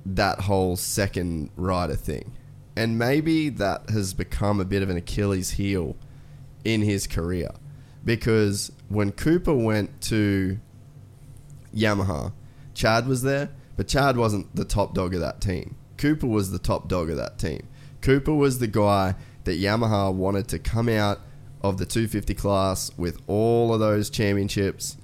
that 0.07 0.41
whole 0.41 0.77
second 0.77 1.51
rider 1.57 1.97
thing. 1.97 2.33
And 2.77 2.99
maybe 2.99 3.49
that 3.51 3.91
has 3.91 4.15
become 4.15 4.61
a 4.61 4.65
bit 4.65 4.83
of 4.83 4.89
an 4.89 4.97
Achilles 4.97 5.53
heel 5.53 5.97
in 6.65 6.83
his 6.83 7.07
career. 7.07 7.51
Because 8.05 8.73
when 8.89 9.13
Cooper 9.13 9.55
went 9.55 10.01
to 10.03 10.59
Yamaha, 11.75 12.33
Chad 12.75 13.07
was 13.07 13.23
there, 13.23 13.51
but 13.77 13.89
Chad 13.89 14.17
wasn't 14.17 14.55
the 14.57 14.65
top 14.65 14.95
dog 14.95 15.15
of 15.15 15.21
that 15.21 15.41
team. 15.41 15.77
Cooper 15.99 16.27
was 16.27 16.51
the 16.51 16.59
top 16.59 16.89
dog 16.89 17.11
of 17.11 17.17
that 17.17 17.39
team. 17.39 17.69
Cooper 18.03 18.35
was 18.35 18.59
the 18.59 18.67
guy 18.67 19.15
that 19.45 19.61
Yamaha 19.61 20.13
wanted 20.13 20.49
to 20.49 20.59
come 20.59 20.89
out 20.89 21.21
of 21.63 21.79
the 21.79 21.87
250 21.87 22.35
class 22.35 22.91
with 22.97 23.19
all 23.27 23.73
of 23.73 23.81
those 23.81 24.11
championships 24.11 24.97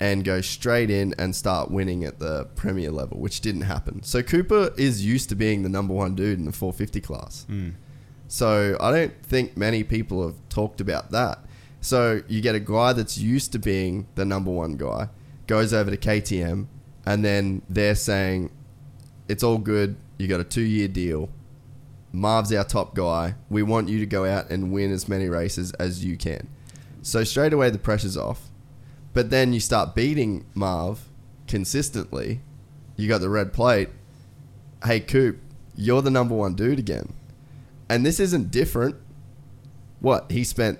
and 0.00 0.24
go 0.24 0.40
straight 0.40 0.90
in 0.90 1.14
and 1.18 1.34
start 1.34 1.70
winning 1.70 2.04
at 2.04 2.18
the 2.18 2.44
premier 2.56 2.90
level, 2.90 3.18
which 3.18 3.40
didn't 3.40 3.62
happen. 3.62 4.02
So 4.02 4.22
Cooper 4.22 4.72
is 4.76 5.04
used 5.04 5.28
to 5.28 5.34
being 5.34 5.62
the 5.62 5.68
number 5.68 5.94
one 5.94 6.14
dude 6.14 6.38
in 6.38 6.46
the 6.46 6.52
450 6.52 7.00
class. 7.00 7.44
Hmm. 7.44 7.70
So 8.26 8.76
I 8.80 8.90
don't 8.90 9.22
think 9.22 9.56
many 9.56 9.84
people 9.84 10.26
have 10.26 10.36
talked 10.48 10.80
about 10.80 11.10
that. 11.12 11.38
So 11.80 12.22
you 12.28 12.40
get 12.40 12.54
a 12.54 12.60
guy 12.60 12.92
that's 12.92 13.18
used 13.18 13.52
to 13.52 13.58
being 13.58 14.06
the 14.14 14.24
number 14.24 14.50
one 14.50 14.76
guy, 14.76 15.08
goes 15.46 15.72
over 15.72 15.90
to 15.90 15.96
KTM, 15.96 16.66
and 17.06 17.24
then 17.24 17.62
they're 17.68 17.94
saying, 17.94 18.50
it's 19.28 19.42
all 19.42 19.58
good. 19.58 19.96
You 20.18 20.26
got 20.26 20.40
a 20.40 20.44
two 20.44 20.62
year 20.62 20.88
deal. 20.88 21.28
Marv's 22.14 22.52
our 22.52 22.64
top 22.64 22.94
guy. 22.94 23.34
We 23.50 23.64
want 23.64 23.88
you 23.88 23.98
to 23.98 24.06
go 24.06 24.24
out 24.24 24.48
and 24.48 24.70
win 24.70 24.92
as 24.92 25.08
many 25.08 25.28
races 25.28 25.72
as 25.72 26.04
you 26.04 26.16
can. 26.16 26.48
So 27.02 27.24
straight 27.24 27.52
away 27.52 27.70
the 27.70 27.78
pressure's 27.78 28.16
off. 28.16 28.50
But 29.12 29.30
then 29.30 29.52
you 29.52 29.60
start 29.60 29.96
beating 29.96 30.46
Marv 30.54 31.08
consistently. 31.48 32.40
You 32.96 33.08
got 33.08 33.20
the 33.20 33.28
red 33.28 33.52
plate. 33.52 33.88
Hey 34.84 35.00
Coop, 35.00 35.40
you're 35.74 36.02
the 36.02 36.10
number 36.10 36.34
one 36.34 36.54
dude 36.54 36.78
again. 36.78 37.12
And 37.88 38.06
this 38.06 38.20
isn't 38.20 38.50
different. 38.50 38.96
What? 40.00 40.30
He 40.30 40.44
spent 40.44 40.78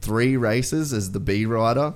three 0.00 0.36
races 0.36 0.92
as 0.92 1.12
the 1.12 1.20
B 1.20 1.44
rider, 1.44 1.94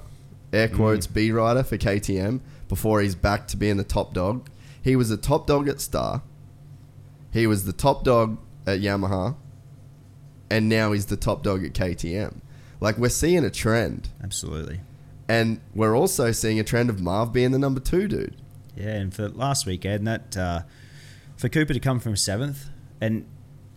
air 0.53 0.69
mm. 0.69 0.77
quotes 0.77 1.07
B 1.07 1.33
rider 1.33 1.63
for 1.63 1.79
KTM, 1.79 2.41
before 2.69 3.01
he's 3.01 3.15
back 3.15 3.49
to 3.49 3.57
being 3.57 3.79
the 3.79 3.85
top 3.85 4.13
dog. 4.13 4.49
He 4.83 4.97
was 4.97 5.09
the 5.09 5.17
top 5.17 5.47
dog 5.47 5.67
at 5.67 5.81
Star. 5.81 6.23
He 7.33 7.47
was 7.47 7.65
the 7.65 7.73
top 7.73 8.05
dog 8.05 8.39
at 8.67 8.81
Yamaha. 8.81 9.37
And 10.51 10.69
now 10.69 10.93
he's 10.93 11.07
the 11.07 11.17
top 11.17 11.43
dog 11.43 11.65
at 11.65 11.73
KTM. 11.73 12.41
Like 12.81 12.99
we're 12.99 13.09
seeing 13.09 13.45
a 13.45 13.51
trend. 13.51 14.09
Absolutely. 14.23 14.81
And 15.29 15.61
we're 15.75 15.97
also 15.97 16.31
seeing 16.33 16.61
a 16.61 16.65
trend 16.65 16.91
of 16.91 17.01
Marv 17.01 17.33
being 17.33 17.51
the 17.51 17.59
number 17.59 17.81
two 17.81 18.07
dude. 18.07 18.37
Yeah, 18.77 18.91
and 18.91 19.13
for 19.13 19.29
last 19.29 19.67
weekend, 19.67 20.07
that 20.07 20.37
uh, 20.37 20.61
for 21.37 21.49
Cooper 21.49 21.73
to 21.73 21.81
come 21.81 21.99
from 21.99 22.15
seventh, 22.15 22.69
and 23.01 23.27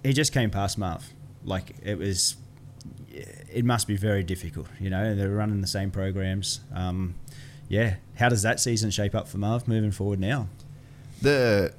he 0.04 0.13
just 0.13 0.34
came 0.34 0.52
past 0.52 0.78
Marv. 0.78 1.13
Like 1.43 1.73
it 1.82 1.97
was, 1.97 2.36
it 3.10 3.63
must 3.63 3.88
be 3.88 3.95
very 3.95 4.23
difficult. 4.23 4.67
You 4.80 4.89
know, 4.89 5.15
they're 5.15 5.30
running 5.30 5.62
the 5.62 5.67
same 5.67 5.89
programs. 5.89 6.60
Um, 6.75 7.15
yeah, 7.69 7.95
how 8.15 8.30
does 8.30 8.41
that 8.41 8.60
season 8.60 8.91
shape 8.91 9.15
up 9.15 9.28
for 9.28 9.38
Marv 9.38 9.67
moving 9.67 9.91
forward 9.91 10.19
now? 10.19 10.49
the 11.21 11.73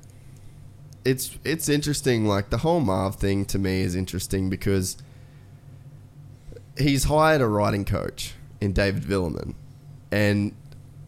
it's 1.04 1.38
it's 1.44 1.68
interesting 1.68 2.26
like 2.26 2.50
the 2.50 2.58
whole 2.58 2.80
Marv 2.80 3.16
thing 3.16 3.44
to 3.46 3.58
me 3.58 3.80
is 3.80 3.94
interesting 3.94 4.50
because 4.50 4.96
he's 6.76 7.04
hired 7.04 7.40
a 7.40 7.46
riding 7.46 7.84
coach 7.84 8.34
in 8.60 8.72
David 8.72 9.02
Vuillemin. 9.02 9.54
And 10.12 10.54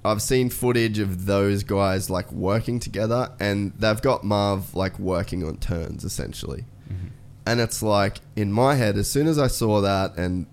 I've 0.04 0.22
seen 0.22 0.50
footage 0.50 0.98
of 0.98 1.26
those 1.26 1.62
guys 1.62 2.10
like 2.10 2.30
working 2.32 2.80
together 2.80 3.30
and 3.38 3.72
they've 3.78 4.00
got 4.00 4.24
Marv 4.24 4.74
like 4.74 4.98
working 4.98 5.44
on 5.44 5.56
turns 5.58 6.04
essentially. 6.04 6.64
Mm-hmm. 6.92 7.08
And 7.46 7.60
it's 7.60 7.82
like 7.82 8.18
in 8.36 8.52
my 8.52 8.76
head 8.76 8.96
as 8.96 9.10
soon 9.10 9.26
as 9.26 9.38
I 9.38 9.46
saw 9.46 9.80
that 9.80 10.16
and 10.16 10.46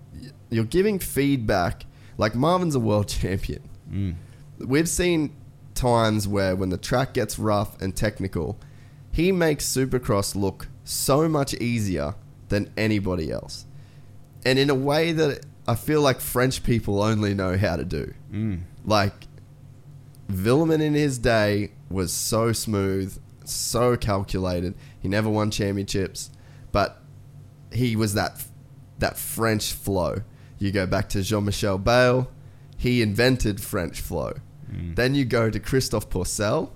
you're 0.50 0.64
giving 0.64 0.98
feedback 0.98 1.86
like 2.18 2.34
Marvin's 2.34 2.74
a 2.74 2.80
world 2.80 3.08
champion. 3.20 3.68
Mm. 3.90 4.14
We've 4.58 4.88
seen 4.88 5.34
times 5.74 6.28
where 6.28 6.54
when 6.54 6.68
the 6.68 6.76
track 6.76 7.14
gets 7.14 7.38
rough 7.38 7.80
and 7.80 7.96
technical, 7.96 8.58
he 9.20 9.32
makes 9.32 9.66
Supercross 9.66 10.34
look 10.34 10.68
so 10.82 11.28
much 11.28 11.52
easier 11.54 12.14
than 12.48 12.72
anybody 12.74 13.30
else. 13.30 13.66
And 14.46 14.58
in 14.58 14.70
a 14.70 14.74
way 14.74 15.12
that 15.12 15.44
I 15.68 15.74
feel 15.74 16.00
like 16.00 16.20
French 16.20 16.62
people 16.62 17.02
only 17.02 17.34
know 17.34 17.58
how 17.58 17.76
to 17.76 17.84
do. 17.84 18.14
Mm. 18.32 18.62
Like, 18.82 19.12
Vuillemin 20.30 20.80
in 20.80 20.94
his 20.94 21.18
day 21.18 21.72
was 21.90 22.14
so 22.14 22.52
smooth, 22.52 23.20
so 23.44 23.94
calculated. 23.94 24.74
He 24.98 25.08
never 25.08 25.28
won 25.28 25.50
championships, 25.50 26.30
but 26.72 27.02
he 27.72 27.96
was 27.96 28.14
that 28.14 28.42
that 29.00 29.18
French 29.18 29.72
flow. 29.72 30.22
You 30.58 30.72
go 30.72 30.86
back 30.86 31.10
to 31.10 31.22
Jean-Michel 31.22 31.78
Bayle, 31.78 32.30
he 32.76 33.02
invented 33.02 33.60
French 33.60 34.00
flow. 34.00 34.32
Mm. 34.70 34.96
Then 34.96 35.14
you 35.14 35.24
go 35.26 35.50
to 35.50 35.60
Christophe 35.60 36.08
Pourcel, 36.08 36.70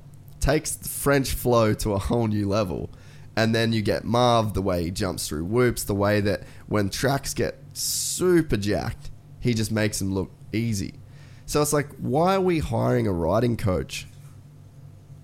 takes 0.44 0.76
the 0.76 0.88
French 0.88 1.32
flow 1.32 1.72
to 1.72 1.94
a 1.94 1.98
whole 1.98 2.26
new 2.26 2.46
level. 2.46 2.90
And 3.34 3.54
then 3.54 3.72
you 3.72 3.80
get 3.80 4.04
Marv, 4.04 4.52
the 4.52 4.60
way 4.60 4.84
he 4.84 4.90
jumps 4.90 5.26
through 5.26 5.46
whoops, 5.46 5.84
the 5.84 5.94
way 5.94 6.20
that 6.20 6.42
when 6.66 6.90
tracks 6.90 7.32
get 7.32 7.58
super 7.72 8.58
jacked, 8.58 9.10
he 9.40 9.54
just 9.54 9.72
makes 9.72 9.98
them 9.98 10.12
look 10.12 10.30
easy. 10.52 10.94
So 11.46 11.62
it's 11.62 11.72
like, 11.72 11.88
why 11.96 12.36
are 12.36 12.40
we 12.40 12.58
hiring 12.58 13.06
a 13.06 13.12
riding 13.12 13.56
coach 13.56 14.06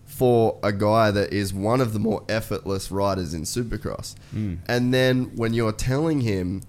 for 0.07 0.59
a 0.63 0.73
guy 0.73 1.11
that 1.11 1.33
is 1.33 1.53
one 1.53 1.81
of 1.81 1.93
the 1.93 1.99
more 1.99 2.25
effortless 2.29 2.91
riders 2.91 3.35
in 3.35 3.43
Supercross? 3.43 4.17
Hmm. 4.31 4.55
And 4.69 4.93
then 4.93 5.37
when 5.37 5.53
you're 5.53 5.73
telling 5.73 6.23
him, 6.23 6.63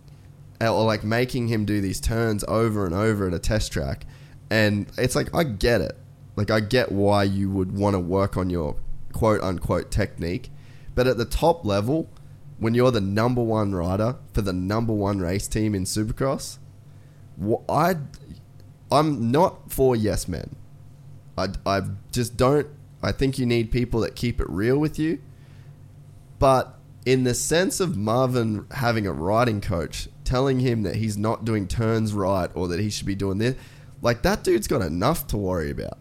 or 0.59 0.85
like 0.85 1.03
making 1.03 1.47
him 1.47 1.65
do 1.65 1.81
these 1.81 2.01
turns 2.01 2.43
over 2.47 2.85
and 2.85 2.93
over 2.93 3.27
at 3.27 3.33
a 3.33 3.39
test 3.39 3.71
track, 3.71 4.05
and 4.49 4.87
it's 4.97 5.15
like, 5.15 5.33
I 5.33 5.45
get 5.45 5.79
it. 5.79 5.97
Like, 6.35 6.49
I 6.49 6.59
get 6.59 6.91
why 6.91 7.23
you 7.23 7.49
would 7.49 7.77
want 7.77 7.95
to 7.95 7.99
work 7.99 8.37
on 8.37 8.49
your 8.49 8.77
quote 9.11 9.41
unquote 9.41 9.91
technique. 9.91 10.49
But 10.95 11.07
at 11.07 11.17
the 11.17 11.25
top 11.25 11.65
level, 11.65 12.09
when 12.57 12.73
you're 12.73 12.91
the 12.91 13.01
number 13.01 13.41
one 13.41 13.73
rider 13.73 14.17
for 14.33 14.41
the 14.41 14.53
number 14.53 14.93
one 14.93 15.19
race 15.19 15.47
team 15.47 15.73
in 15.73 15.83
Supercross, 15.83 16.57
I, 17.67 17.95
I'm 18.91 19.31
not 19.31 19.71
for 19.71 19.95
yes 19.95 20.27
men. 20.27 20.55
I, 21.37 21.49
I 21.65 21.81
just 22.11 22.37
don't. 22.37 22.67
I 23.01 23.11
think 23.11 23.39
you 23.39 23.45
need 23.45 23.71
people 23.71 24.01
that 24.01 24.15
keep 24.15 24.39
it 24.39 24.49
real 24.49 24.77
with 24.77 24.99
you. 24.99 25.19
But 26.39 26.77
in 27.05 27.23
the 27.23 27.33
sense 27.33 27.79
of 27.79 27.97
Marvin 27.97 28.67
having 28.71 29.07
a 29.07 29.11
riding 29.11 29.61
coach 29.61 30.07
telling 30.23 30.59
him 30.59 30.83
that 30.83 30.95
he's 30.95 31.17
not 31.17 31.45
doing 31.45 31.67
turns 31.67 32.13
right 32.13 32.49
or 32.53 32.67
that 32.67 32.79
he 32.79 32.89
should 32.89 33.07
be 33.07 33.15
doing 33.15 33.39
this, 33.39 33.55
like 34.01 34.21
that 34.21 34.43
dude's 34.43 34.67
got 34.67 34.81
enough 34.81 35.25
to 35.27 35.37
worry 35.37 35.71
about. 35.71 35.97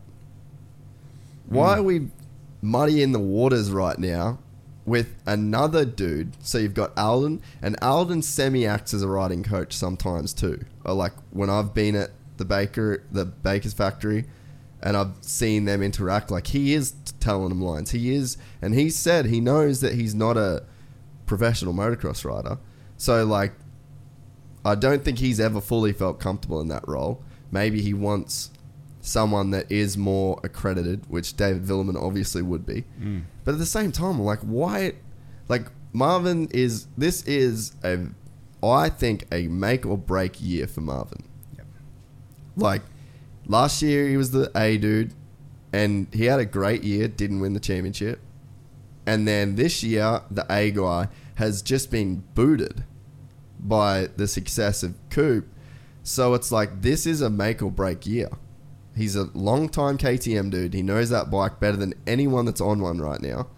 Why 1.50 1.74
hmm. 1.74 1.80
are 1.80 1.82
we 1.82 2.08
muddying 2.62 3.12
the 3.12 3.18
waters 3.18 3.70
right 3.70 3.98
now 3.98 4.38
with 4.86 5.14
another 5.26 5.84
dude? 5.84 6.42
So 6.42 6.58
you've 6.58 6.74
got 6.74 6.96
Aldon, 6.96 7.42
and 7.60 7.76
Aldon 7.82 8.22
semi 8.22 8.66
acts 8.66 8.94
as 8.94 9.02
a 9.02 9.08
riding 9.08 9.42
coach 9.42 9.74
sometimes 9.74 10.32
too. 10.32 10.64
Or 10.84 10.94
like 10.94 11.12
when 11.30 11.50
I've 11.50 11.74
been 11.74 11.96
at 11.96 12.10
the 12.38 12.44
baker, 12.44 13.04
the 13.10 13.26
baker's 13.26 13.74
factory, 13.74 14.24
and 14.82 14.96
I've 14.96 15.12
seen 15.20 15.64
them 15.64 15.82
interact. 15.82 16.30
Like 16.30 16.46
he 16.46 16.72
is 16.72 16.94
telling 17.18 17.50
them 17.50 17.60
lines. 17.60 17.90
He 17.90 18.14
is, 18.14 18.38
and 18.62 18.74
he 18.74 18.88
said 18.88 19.26
he 19.26 19.40
knows 19.40 19.80
that 19.80 19.94
he's 19.94 20.14
not 20.14 20.36
a 20.36 20.62
professional 21.26 21.74
motocross 21.74 22.24
rider. 22.24 22.58
So 22.96 23.24
like, 23.24 23.52
I 24.64 24.76
don't 24.76 25.04
think 25.04 25.18
he's 25.18 25.40
ever 25.40 25.60
fully 25.60 25.92
felt 25.92 26.20
comfortable 26.20 26.60
in 26.60 26.68
that 26.68 26.86
role. 26.86 27.22
Maybe 27.50 27.82
he 27.82 27.92
wants 27.92 28.50
someone 29.10 29.50
that 29.50 29.70
is 29.70 29.98
more 29.98 30.40
accredited, 30.44 31.04
which 31.08 31.36
David 31.36 31.64
Vuillemin 31.64 32.00
obviously 32.00 32.42
would 32.42 32.64
be. 32.64 32.84
Mm. 33.00 33.22
But 33.44 33.52
at 33.52 33.58
the 33.58 33.66
same 33.66 33.92
time, 33.92 34.20
like, 34.20 34.40
why? 34.40 34.92
Like 35.48 35.66
Marvin 35.92 36.48
is 36.52 36.86
this 36.96 37.24
is 37.24 37.72
a, 37.82 38.06
I 38.62 38.88
think 38.88 39.26
a 39.32 39.48
make 39.48 39.84
or 39.84 39.98
break 39.98 40.40
year 40.40 40.66
for 40.66 40.80
Marvin. 40.80 41.24
Yep. 41.56 41.66
Like 42.56 42.82
last 43.46 43.82
year, 43.82 44.08
he 44.08 44.16
was 44.16 44.30
the 44.30 44.50
A 44.56 44.78
dude, 44.78 45.12
and 45.72 46.06
he 46.12 46.26
had 46.26 46.38
a 46.38 46.46
great 46.46 46.84
year. 46.84 47.08
Didn't 47.08 47.40
win 47.40 47.52
the 47.52 47.60
championship, 47.60 48.20
and 49.06 49.26
then 49.26 49.56
this 49.56 49.82
year, 49.82 50.22
the 50.30 50.46
A 50.48 50.70
guy 50.70 51.08
has 51.34 51.62
just 51.62 51.90
been 51.90 52.22
booted 52.34 52.84
by 53.58 54.08
the 54.16 54.28
success 54.28 54.82
of 54.82 54.94
Coop. 55.10 55.48
So 56.02 56.34
it's 56.34 56.52
like 56.52 56.82
this 56.82 57.06
is 57.06 57.20
a 57.20 57.28
make 57.28 57.60
or 57.62 57.70
break 57.70 58.06
year. 58.06 58.28
He's 58.96 59.16
a 59.16 59.24
long 59.34 59.68
time 59.68 59.98
KTM 59.98 60.50
dude. 60.50 60.74
He 60.74 60.82
knows 60.82 61.10
that 61.10 61.30
bike 61.30 61.60
better 61.60 61.76
than 61.76 61.94
anyone 62.06 62.44
that's 62.44 62.60
on 62.60 62.80
one 62.80 63.00
right 63.00 63.20
now. 63.20 63.48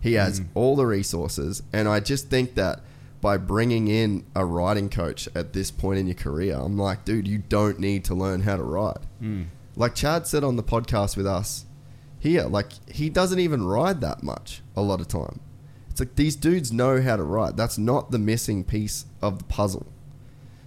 He 0.00 0.14
has 0.14 0.38
hmm. 0.38 0.44
all 0.54 0.76
the 0.76 0.86
resources, 0.86 1.62
and 1.72 1.88
I 1.88 2.00
just 2.00 2.28
think 2.28 2.54
that 2.56 2.80
by 3.20 3.38
bringing 3.38 3.88
in 3.88 4.26
a 4.34 4.44
riding 4.44 4.90
coach 4.90 5.28
at 5.34 5.54
this 5.54 5.70
point 5.70 5.98
in 5.98 6.06
your 6.06 6.14
career, 6.14 6.56
I'm 6.56 6.76
like, 6.76 7.06
dude, 7.06 7.26
you 7.26 7.38
don't 7.38 7.80
need 7.80 8.04
to 8.04 8.14
learn 8.14 8.42
how 8.42 8.56
to 8.56 8.62
ride. 8.62 9.06
Hmm. 9.18 9.44
Like 9.76 9.94
Chad 9.94 10.26
said 10.26 10.44
on 10.44 10.56
the 10.56 10.62
podcast 10.62 11.16
with 11.16 11.26
us 11.26 11.64
here, 12.18 12.42
like 12.42 12.72
he 12.88 13.08
doesn't 13.08 13.38
even 13.38 13.64
ride 13.64 14.00
that 14.02 14.22
much 14.22 14.62
a 14.76 14.82
lot 14.82 15.00
of 15.00 15.08
time. 15.08 15.40
It's 15.88 16.00
like 16.00 16.16
these 16.16 16.36
dudes 16.36 16.72
know 16.72 17.00
how 17.00 17.16
to 17.16 17.22
ride. 17.22 17.56
That's 17.56 17.78
not 17.78 18.10
the 18.10 18.18
missing 18.18 18.64
piece 18.64 19.06
of 19.22 19.38
the 19.38 19.44
puzzle. 19.44 19.86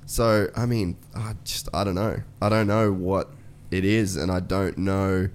So 0.08 0.50
I 0.56 0.66
mean, 0.66 0.98
I 1.14 1.36
just 1.44 1.70
I 1.74 1.84
don't 1.84 1.96
know. 1.96 2.22
I 2.42 2.50
don't 2.50 2.68
know 2.68 2.92
what 2.92 3.32
it 3.72 3.84
is, 3.86 4.16
and 4.16 4.32
I 4.32 4.40
don't 4.40 4.78
know 4.78 5.30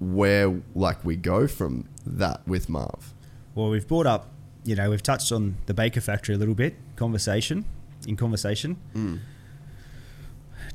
where 0.00 0.60
like 0.74 1.04
we 1.04 1.16
go 1.16 1.46
from 1.46 1.88
that 2.06 2.46
with 2.46 2.68
Marv. 2.68 3.12
Well, 3.54 3.70
we've 3.70 3.86
brought 3.86 4.06
up, 4.06 4.28
you 4.64 4.74
know, 4.76 4.90
we've 4.90 5.02
touched 5.02 5.32
on 5.32 5.56
the 5.66 5.74
Baker 5.74 6.00
Factory 6.00 6.34
a 6.34 6.38
little 6.38 6.54
bit, 6.54 6.74
conversation, 6.96 7.64
in 8.06 8.16
conversation. 8.16 8.76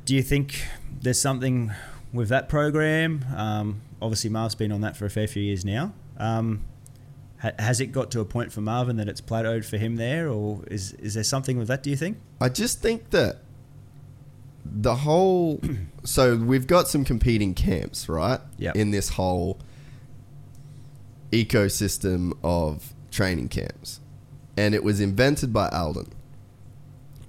Do 0.04 0.14
you 0.14 0.22
think 0.22 0.66
there's 1.00 1.20
something 1.20 1.72
with 2.12 2.28
that 2.28 2.48
program? 2.48 3.24
Um, 3.36 3.82
obviously, 4.00 4.30
Marv's 4.30 4.54
been 4.54 4.72
on 4.72 4.80
that 4.80 4.96
for 4.96 5.06
a 5.06 5.10
fair 5.10 5.26
few 5.28 5.42
years 5.42 5.64
now. 5.64 5.92
Um, 6.18 6.64
ha- 7.40 7.52
has 7.58 7.80
it 7.80 7.86
got 7.86 8.10
to 8.12 8.20
a 8.20 8.24
point 8.24 8.52
for 8.52 8.60
Marvin 8.60 8.96
that 8.96 9.08
it's 9.08 9.20
plateaued 9.20 9.64
for 9.64 9.76
him 9.78 9.96
there, 9.96 10.28
or 10.28 10.64
is 10.70 10.92
is 10.94 11.14
there 11.14 11.24
something 11.24 11.56
with 11.58 11.68
that? 11.68 11.82
Do 11.82 11.90
you 11.90 11.96
think? 11.96 12.18
I 12.40 12.48
just 12.48 12.80
think 12.80 13.10
that 13.10 13.38
the 14.80 14.96
whole. 14.96 15.60
so 16.04 16.36
we've 16.36 16.66
got 16.66 16.88
some 16.88 17.04
competing 17.04 17.54
camps, 17.54 18.08
right? 18.08 18.40
Yep. 18.58 18.76
In 18.76 18.90
this 18.90 19.10
whole 19.10 19.58
ecosystem 21.30 22.32
of 22.42 22.94
training 23.10 23.48
camps, 23.48 24.00
and 24.56 24.74
it 24.74 24.84
was 24.84 25.00
invented 25.00 25.52
by 25.52 25.68
Aldon, 25.68 26.12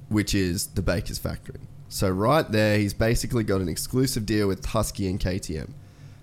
which 0.10 0.34
is 0.36 0.68
the 0.68 0.82
Baker's 0.82 1.18
Factory. 1.18 1.60
So 1.90 2.10
right 2.10 2.50
there, 2.52 2.78
he's 2.80 2.94
basically 2.94 3.44
got 3.44 3.62
an 3.62 3.70
exclusive 3.70 4.26
deal 4.26 4.48
with 4.48 4.66
Husky 4.66 5.08
and 5.08 5.20
KTM. 5.20 5.74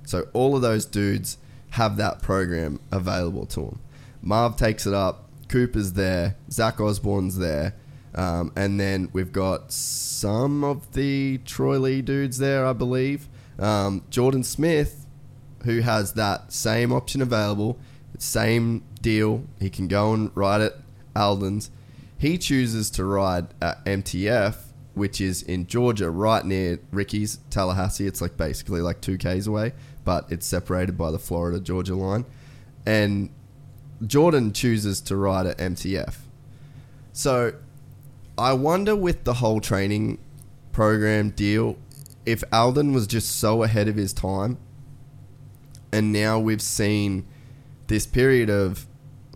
So 0.04 0.26
all 0.32 0.56
of 0.56 0.62
those 0.62 0.84
dudes 0.84 1.38
have 1.70 1.96
that 1.98 2.20
program 2.20 2.80
available 2.90 3.46
to 3.46 3.60
them. 3.60 3.80
Marv 4.20 4.56
takes 4.56 4.86
it 4.86 4.94
up. 4.94 5.28
Cooper's 5.48 5.92
there. 5.92 6.36
Zach 6.50 6.80
Osborne's 6.80 7.38
there. 7.38 7.74
Um, 8.14 8.52
and 8.56 8.80
then 8.80 9.08
we've 9.12 9.32
got 9.32 9.72
some 9.72 10.64
of 10.64 10.92
the 10.92 11.38
Troy 11.44 11.78
Lee 11.78 12.02
dudes 12.02 12.38
there, 12.38 12.66
I 12.66 12.72
believe. 12.72 13.28
Um, 13.58 14.04
Jordan 14.10 14.42
Smith, 14.42 15.06
who 15.64 15.80
has 15.80 16.14
that 16.14 16.52
same 16.52 16.92
option 16.92 17.22
available, 17.22 17.78
same 18.18 18.82
deal. 19.00 19.44
He 19.58 19.70
can 19.70 19.88
go 19.88 20.12
and 20.12 20.30
ride 20.34 20.60
at 20.60 20.74
Aldon's. 21.14 21.70
He 22.18 22.36
chooses 22.36 22.90
to 22.92 23.04
ride 23.04 23.48
at 23.62 23.84
MTF, 23.84 24.56
which 24.94 25.20
is 25.20 25.42
in 25.42 25.66
Georgia, 25.66 26.10
right 26.10 26.44
near 26.44 26.78
Ricky's, 26.92 27.38
Tallahassee. 27.48 28.06
It's 28.06 28.20
like 28.20 28.36
basically 28.36 28.80
like 28.80 29.00
two 29.00 29.16
Ks 29.16 29.46
away, 29.46 29.72
but 30.04 30.30
it's 30.30 30.46
separated 30.46 30.98
by 30.98 31.10
the 31.10 31.18
Florida 31.18 31.60
Georgia 31.60 31.94
line. 31.94 32.26
And 32.84 33.30
Jordan 34.06 34.52
chooses 34.52 35.00
to 35.02 35.16
ride 35.16 35.46
at 35.46 35.58
MTF. 35.58 36.16
So 37.12 37.54
I 38.40 38.54
wonder 38.54 38.96
with 38.96 39.24
the 39.24 39.34
whole 39.34 39.60
training 39.60 40.18
program 40.72 41.30
deal 41.30 41.76
if 42.24 42.42
Aldon 42.52 42.92
was 42.92 43.06
just 43.06 43.36
so 43.36 43.62
ahead 43.62 43.86
of 43.86 43.96
his 43.96 44.12
time 44.12 44.56
and 45.92 46.10
now 46.12 46.38
we've 46.38 46.62
seen 46.62 47.26
this 47.88 48.06
period 48.06 48.48
of 48.48 48.86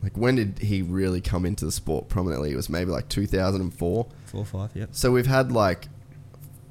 like 0.02 0.16
when 0.16 0.36
did 0.36 0.58
he 0.60 0.80
really 0.80 1.20
come 1.20 1.44
into 1.44 1.64
the 1.64 1.72
sport 1.72 2.08
prominently? 2.08 2.52
It 2.52 2.56
was 2.56 2.68
maybe 2.68 2.90
like 2.90 3.08
2004. 3.08 4.06
Four 4.26 4.40
or 4.40 4.44
five, 4.44 4.70
yep. 4.74 4.90
So 4.92 5.12
we've 5.12 5.26
had 5.26 5.50
like 5.50 5.88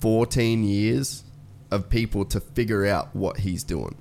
14 0.02 0.64
years 0.64 1.24
of 1.72 1.90
people 1.90 2.26
to 2.26 2.40
figure 2.40 2.86
out 2.86 3.16
what 3.16 3.40
he's 3.40 3.64
doing. 3.64 3.96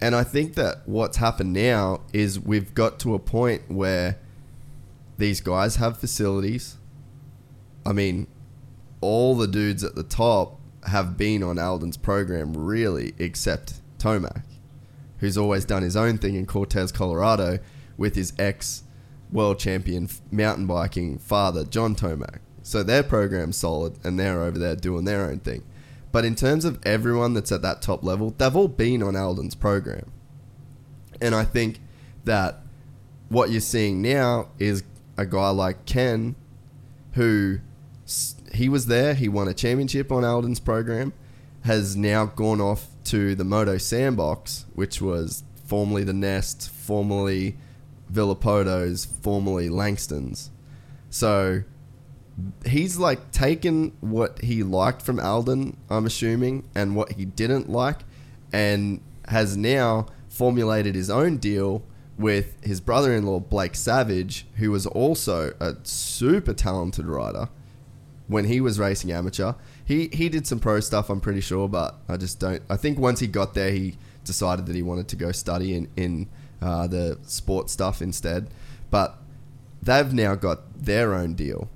And 0.00 0.14
I 0.14 0.24
think 0.24 0.54
that 0.54 0.82
what's 0.86 1.18
happened 1.18 1.52
now 1.52 2.00
is 2.12 2.40
we've 2.40 2.74
got 2.74 2.98
to 3.00 3.14
a 3.14 3.18
point 3.18 3.70
where 3.70 4.18
these 5.18 5.40
guys 5.40 5.76
have 5.76 5.98
facilities. 5.98 6.77
I 7.88 7.94
mean, 7.94 8.26
all 9.00 9.34
the 9.34 9.46
dudes 9.46 9.82
at 9.82 9.94
the 9.94 10.02
top 10.02 10.60
have 10.84 11.16
been 11.16 11.42
on 11.42 11.58
Aldon's 11.58 11.96
program, 11.96 12.54
really, 12.54 13.14
except 13.18 13.80
Tomac, 13.98 14.42
who's 15.20 15.38
always 15.38 15.64
done 15.64 15.82
his 15.82 15.96
own 15.96 16.18
thing 16.18 16.34
in 16.34 16.44
Cortez, 16.44 16.92
Colorado, 16.92 17.60
with 17.96 18.14
his 18.14 18.34
ex 18.38 18.82
world 19.32 19.58
champion 19.58 20.10
mountain 20.30 20.66
biking 20.66 21.18
father, 21.18 21.64
John 21.64 21.94
Tomac. 21.94 22.40
So 22.62 22.82
their 22.82 23.02
program's 23.02 23.56
solid, 23.56 23.98
and 24.04 24.20
they're 24.20 24.42
over 24.42 24.58
there 24.58 24.76
doing 24.76 25.06
their 25.06 25.24
own 25.24 25.38
thing. 25.40 25.64
But 26.12 26.26
in 26.26 26.34
terms 26.34 26.66
of 26.66 26.78
everyone 26.84 27.32
that's 27.32 27.52
at 27.52 27.62
that 27.62 27.80
top 27.80 28.04
level, 28.04 28.34
they've 28.36 28.54
all 28.54 28.68
been 28.68 29.02
on 29.02 29.16
Aldon's 29.16 29.54
program. 29.54 30.12
And 31.22 31.34
I 31.34 31.44
think 31.44 31.80
that 32.24 32.60
what 33.30 33.48
you're 33.50 33.62
seeing 33.62 34.02
now 34.02 34.50
is 34.58 34.82
a 35.16 35.24
guy 35.24 35.48
like 35.48 35.86
Ken, 35.86 36.36
who 37.12 37.60
he 38.52 38.68
was 38.68 38.86
there, 38.86 39.14
he 39.14 39.28
won 39.28 39.48
a 39.48 39.54
championship 39.54 40.10
on 40.12 40.24
Aldon's 40.24 40.60
program, 40.60 41.12
has 41.62 41.96
now 41.96 42.26
gone 42.26 42.60
off 42.60 42.88
to 43.04 43.34
the 43.34 43.44
Moto 43.44 43.78
Sandbox, 43.78 44.66
which 44.74 45.00
was 45.00 45.42
formerly 45.64 46.04
the 46.04 46.12
Nest, 46.12 46.70
formerly 46.70 47.56
Villopoto's, 48.10 49.04
formerly 49.04 49.68
Langston's. 49.68 50.50
So 51.10 51.62
he's 52.64 52.98
like 52.98 53.32
taken 53.32 53.96
what 54.00 54.42
he 54.42 54.62
liked 54.62 55.02
from 55.02 55.18
Aldon, 55.18 55.76
I'm 55.90 56.06
assuming, 56.06 56.68
and 56.74 56.96
what 56.96 57.12
he 57.12 57.24
didn't 57.24 57.68
like, 57.68 57.98
and 58.52 59.00
has 59.26 59.56
now 59.56 60.06
formulated 60.28 60.94
his 60.94 61.10
own 61.10 61.38
deal 61.38 61.82
with 62.18 62.56
his 62.64 62.80
brother 62.80 63.14
in 63.14 63.26
law, 63.26 63.40
Blake 63.40 63.74
Savage, 63.74 64.46
who 64.56 64.70
was 64.70 64.86
also 64.86 65.54
a 65.60 65.76
super 65.84 66.52
talented 66.52 67.06
rider 67.06 67.48
when 68.28 68.44
he 68.44 68.60
was 68.60 68.78
racing 68.78 69.10
amateur. 69.10 69.54
He, 69.84 70.08
he 70.12 70.28
did 70.28 70.46
some 70.46 70.60
pro 70.60 70.80
stuff, 70.80 71.10
I'm 71.10 71.20
pretty 71.20 71.40
sure, 71.40 71.68
but 71.68 71.96
I 72.08 72.16
just 72.16 72.38
don't. 72.38 72.62
I 72.70 72.76
think 72.76 72.98
once 72.98 73.20
he 73.20 73.26
got 73.26 73.54
there, 73.54 73.70
he 73.70 73.96
decided 74.24 74.66
that 74.66 74.76
he 74.76 74.82
wanted 74.82 75.08
to 75.08 75.16
go 75.16 75.32
study 75.32 75.74
in, 75.74 75.88
in 75.96 76.28
uh, 76.62 76.86
the 76.86 77.18
sport 77.22 77.70
stuff 77.70 78.00
instead. 78.00 78.48
But 78.90 79.18
they've 79.82 80.12
now 80.12 80.34
got 80.34 80.84
their 80.84 81.14
own 81.14 81.34
deal. 81.34 81.68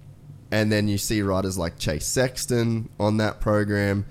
And 0.50 0.70
then 0.70 0.86
you 0.86 0.98
see 0.98 1.22
riders 1.22 1.56
like 1.56 1.78
Chase 1.78 2.06
Sexton 2.06 2.90
on 3.00 3.16
that 3.16 3.40
program, 3.40 4.04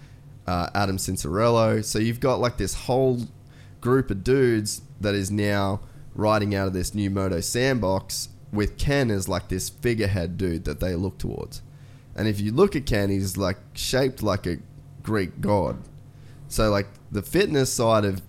uh, 0.47 0.69
Adam 0.73 0.97
Cianciarulo. 0.97 1.85
So 1.85 1.99
you've 1.99 2.19
got 2.19 2.39
like 2.39 2.57
this 2.57 2.73
whole 2.73 3.27
group 3.79 4.09
of 4.09 4.23
dudes 4.23 4.81
that 4.99 5.13
is 5.13 5.29
now 5.29 5.81
riding 6.15 6.55
out 6.55 6.67
of 6.67 6.73
this 6.73 6.95
new 6.95 7.11
Moto 7.11 7.41
sandbox 7.41 8.29
with 8.51 8.77
Ken 8.77 9.11
as 9.11 9.29
like 9.29 9.49
this 9.49 9.69
figurehead 9.69 10.37
dude 10.37 10.65
that 10.65 10.79
they 10.79 10.95
look 10.95 11.19
towards. 11.19 11.61
And 12.15 12.27
if 12.27 12.39
you 12.39 12.51
look 12.51 12.75
at 12.75 12.85
Ken, 12.85 13.09
he's 13.09 13.37
like 13.37 13.57
shaped 13.73 14.21
like 14.21 14.45
a 14.45 14.57
Greek 15.03 15.41
god. 15.41 15.77
So 16.47 16.69
like 16.69 16.87
the 17.11 17.21
fitness 17.21 17.71
side 17.71 18.05
of 18.05 18.21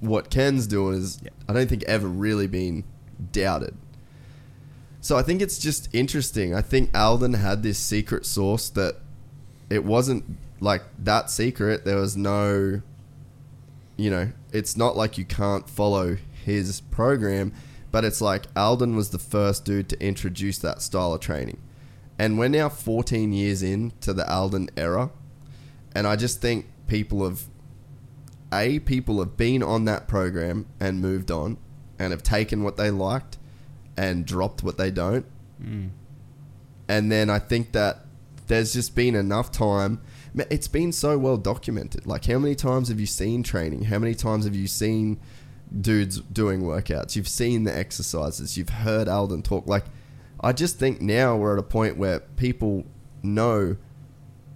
what 0.00 0.30
Ken's 0.30 0.66
doing 0.66 0.94
is 0.96 1.20
Yeah. 1.22 1.30
I 1.48 1.52
don't 1.52 1.68
think 1.68 1.84
ever 1.84 2.08
really 2.08 2.46
been 2.46 2.84
doubted. 3.32 3.76
So 5.00 5.16
I 5.16 5.22
think 5.22 5.40
it's 5.40 5.58
just 5.58 5.88
interesting. 5.94 6.54
I 6.54 6.60
think 6.60 6.96
Aldon 6.96 7.34
had 7.34 7.62
this 7.62 7.78
secret 7.78 8.26
source 8.26 8.68
that 8.70 8.96
it 9.70 9.84
wasn't 9.84 10.24
like 10.60 10.82
that 10.98 11.30
secret. 11.30 11.84
There 11.84 11.96
was 11.96 12.16
no, 12.16 12.82
you 13.96 14.10
know, 14.10 14.32
it's 14.52 14.76
not 14.76 14.96
like 14.96 15.16
you 15.16 15.24
can't 15.24 15.68
follow 15.68 16.16
his 16.44 16.80
program, 16.80 17.52
but 17.92 18.04
it's 18.04 18.20
like 18.20 18.46
Aldon 18.56 18.96
was 18.96 19.10
the 19.10 19.18
first 19.18 19.64
dude 19.64 19.88
to 19.90 20.04
introduce 20.04 20.58
that 20.58 20.82
style 20.82 21.14
of 21.14 21.20
training. 21.20 21.58
And 22.18 22.38
we're 22.38 22.48
now 22.48 22.68
14 22.68 23.32
years 23.32 23.62
into 23.62 24.12
the 24.12 24.30
Aldon 24.30 24.70
era. 24.76 25.10
And 25.94 26.06
I 26.06 26.16
just 26.16 26.40
think 26.40 26.66
people 26.86 27.24
have, 27.24 27.42
A, 28.52 28.78
people 28.80 29.18
have 29.18 29.36
been 29.36 29.62
on 29.62 29.84
that 29.84 30.08
program 30.08 30.66
and 30.80 31.00
moved 31.00 31.30
on 31.30 31.58
and 31.98 32.12
have 32.12 32.22
taken 32.22 32.62
what 32.62 32.76
they 32.76 32.90
liked 32.90 33.38
and 33.96 34.26
dropped 34.26 34.62
what 34.62 34.78
they 34.78 34.90
don't. 34.90 35.26
Mm. 35.62 35.90
And 36.88 37.10
then 37.10 37.30
I 37.30 37.38
think 37.38 37.72
that 37.72 38.04
there's 38.46 38.72
just 38.72 38.94
been 38.94 39.14
enough 39.14 39.50
time. 39.50 40.00
It's 40.50 40.68
been 40.68 40.92
so 40.92 41.18
well 41.18 41.36
documented. 41.36 42.06
Like, 42.06 42.26
how 42.26 42.38
many 42.38 42.54
times 42.54 42.88
have 42.88 43.00
you 43.00 43.06
seen 43.06 43.42
training? 43.42 43.84
How 43.84 43.98
many 43.98 44.14
times 44.14 44.44
have 44.44 44.54
you 44.54 44.66
seen 44.66 45.18
dudes 45.80 46.20
doing 46.20 46.62
workouts? 46.62 47.16
You've 47.16 47.28
seen 47.28 47.64
the 47.64 47.76
exercises. 47.76 48.56
You've 48.56 48.68
heard 48.68 49.08
Aldon 49.08 49.42
talk. 49.42 49.66
Like, 49.66 49.84
I 50.40 50.52
just 50.52 50.78
think 50.78 51.00
now 51.00 51.36
we're 51.36 51.54
at 51.54 51.58
a 51.58 51.62
point 51.62 51.96
where 51.96 52.20
people 52.20 52.84
know 53.22 53.76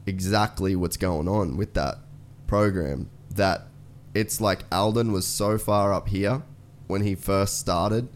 exactly 0.06 0.76
what's 0.76 0.96
going 0.96 1.28
on 1.28 1.56
with 1.56 1.74
that 1.74 1.98
program 2.46 3.10
that 3.30 3.66
it's 4.14 4.40
like 4.40 4.60
Aldon 4.72 5.12
was 5.12 5.26
so 5.26 5.56
far 5.58 5.92
up 5.92 6.08
here 6.08 6.42
when 6.86 7.02
he 7.02 7.14
first 7.14 7.58
started 7.58 8.08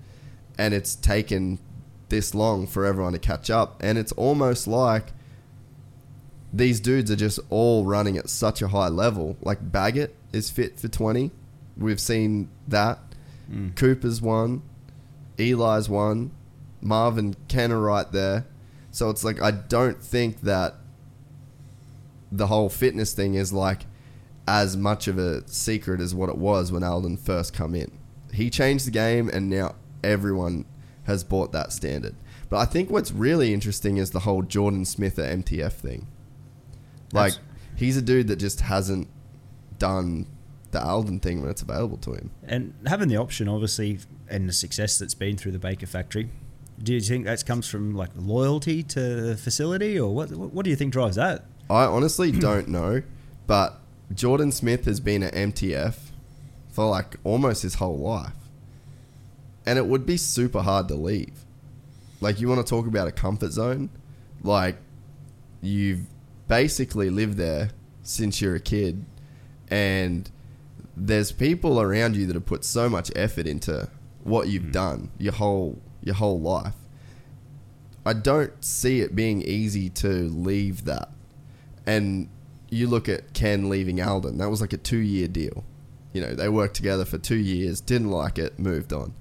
and 0.58 0.74
it's 0.74 0.94
taken 0.94 1.58
this 2.08 2.34
long 2.34 2.66
for 2.66 2.84
everyone 2.84 3.12
to 3.12 3.18
catch 3.18 3.50
up. 3.50 3.82
And 3.82 3.96
it's 3.96 4.12
almost 4.12 4.66
like 4.66 5.12
these 6.52 6.80
dudes 6.80 7.10
are 7.10 7.16
just 7.16 7.40
all 7.50 7.84
running 7.84 8.16
at 8.16 8.28
such 8.28 8.62
a 8.62 8.68
high 8.68 8.88
level. 8.88 9.36
Like 9.40 9.72
Baggett 9.72 10.14
is 10.32 10.50
fit 10.50 10.78
for 10.78 10.88
20 10.88 11.30
we've 11.76 12.00
seen 12.00 12.48
that. 12.68 12.98
Mm. 13.50 13.76
Cooper's 13.76 14.22
one 14.22 14.62
Eli's 15.38 15.88
one 15.88 16.30
Marvin 16.84 17.34
Ken 17.48 17.72
are 17.72 17.80
right 17.80 18.10
there 18.12 18.46
so 18.94 19.10
it's 19.10 19.24
like 19.24 19.42
I 19.42 19.50
don't 19.50 20.00
think 20.00 20.42
that 20.42 20.76
the 22.30 22.46
whole 22.46 22.68
fitness 22.68 23.12
thing 23.12 23.34
is 23.34 23.52
like 23.52 23.86
as 24.46 24.76
much 24.76 25.08
of 25.08 25.18
a 25.18 25.46
secret 25.48 26.00
as 26.00 26.14
what 26.14 26.28
it 26.28 26.38
was 26.38 26.70
when 26.70 26.84
Aldon 26.84 27.16
first 27.16 27.52
come 27.52 27.74
in. 27.74 27.90
He 28.32 28.50
changed 28.50 28.86
the 28.86 28.92
game 28.92 29.28
and 29.28 29.50
now 29.50 29.74
everyone 30.04 30.64
has 31.04 31.24
bought 31.24 31.50
that 31.50 31.72
standard. 31.72 32.14
But 32.48 32.58
I 32.58 32.66
think 32.66 32.88
what's 32.88 33.10
really 33.10 33.52
interesting 33.52 33.96
is 33.96 34.12
the 34.12 34.20
whole 34.20 34.42
Jordan 34.42 34.84
Smith 34.84 35.18
at 35.18 35.38
MTF 35.38 35.72
thing. 35.72 36.06
Like 37.12 37.32
Abs- 37.32 37.40
he's 37.74 37.96
a 37.96 38.02
dude 38.02 38.28
that 38.28 38.36
just 38.36 38.60
hasn't 38.60 39.08
done 39.80 40.26
the 40.70 40.84
Aldon 40.84 41.18
thing 41.18 41.40
when 41.40 41.50
it's 41.50 41.62
available 41.62 41.96
to 41.98 42.12
him. 42.12 42.30
And 42.44 42.74
having 42.86 43.08
the 43.08 43.16
option, 43.16 43.48
obviously, 43.48 43.98
and 44.28 44.48
the 44.48 44.52
success 44.52 44.98
that's 44.98 45.14
been 45.14 45.36
through 45.36 45.52
the 45.52 45.58
Baker 45.58 45.86
factory, 45.86 46.30
do 46.82 46.92
you 46.92 47.00
think 47.00 47.24
that 47.26 47.44
comes 47.44 47.68
from 47.68 47.94
like 47.94 48.10
loyalty 48.16 48.82
to 48.82 49.00
the 49.00 49.36
facility, 49.36 49.98
or 49.98 50.14
what? 50.14 50.30
What 50.30 50.64
do 50.64 50.70
you 50.70 50.76
think 50.76 50.92
drives 50.92 51.16
that? 51.16 51.44
I 51.70 51.84
honestly 51.84 52.32
don't 52.48 52.68
know, 52.68 53.02
but 53.46 53.80
Jordan 54.12 54.52
Smith 54.52 54.84
has 54.84 55.00
been 55.00 55.22
at 55.22 55.34
MTF 55.34 55.94
for 56.70 56.88
like 56.88 57.16
almost 57.24 57.62
his 57.62 57.76
whole 57.76 57.98
life. 57.98 58.32
And 59.66 59.78
it 59.78 59.86
would 59.86 60.04
be 60.04 60.16
super 60.18 60.60
hard 60.60 60.88
to 60.88 60.94
leave. 60.94 61.44
Like, 62.20 62.40
you 62.40 62.48
want 62.48 62.66
to 62.66 62.68
talk 62.68 62.86
about 62.86 63.08
a 63.08 63.12
comfort 63.12 63.52
zone? 63.52 63.90
Like, 64.42 64.76
you've 65.62 66.06
basically 66.48 67.10
lived 67.10 67.38
there 67.38 67.70
since 68.02 68.40
you're 68.40 68.54
a 68.54 68.60
kid, 68.60 69.04
and 69.68 70.30
there's 70.96 71.32
people 71.32 71.80
around 71.80 72.16
you 72.16 72.26
that 72.26 72.34
have 72.34 72.46
put 72.46 72.64
so 72.64 72.88
much 72.88 73.10
effort 73.16 73.46
into 73.46 73.88
what 74.22 74.48
you've 74.48 74.64
mm. 74.64 74.72
done 74.72 75.10
your 75.18 75.32
whole 75.32 75.78
your 76.04 76.14
whole 76.14 76.40
life. 76.40 76.74
I 78.06 78.12
don't 78.12 78.52
see 78.64 79.00
it 79.00 79.16
being 79.16 79.42
easy 79.42 79.88
to 79.90 80.08
leave 80.08 80.84
that. 80.84 81.08
And 81.86 82.28
you 82.70 82.86
look 82.86 83.08
at 83.08 83.32
Ken 83.32 83.68
leaving 83.70 84.00
Aldon, 84.02 84.38
that 84.38 84.50
was 84.50 84.60
like 84.60 84.72
a 84.72 84.76
two 84.78 84.98
year 84.98 85.28
deal. 85.28 85.64
You 86.12 86.20
know, 86.20 86.34
they 86.34 86.48
worked 86.48 86.76
together 86.76 87.04
for 87.04 87.18
two 87.18 87.36
years, 87.36 87.80
didn't 87.80 88.10
like 88.10 88.38
it, 88.38 88.58
moved 88.58 88.92
on. 88.92 89.14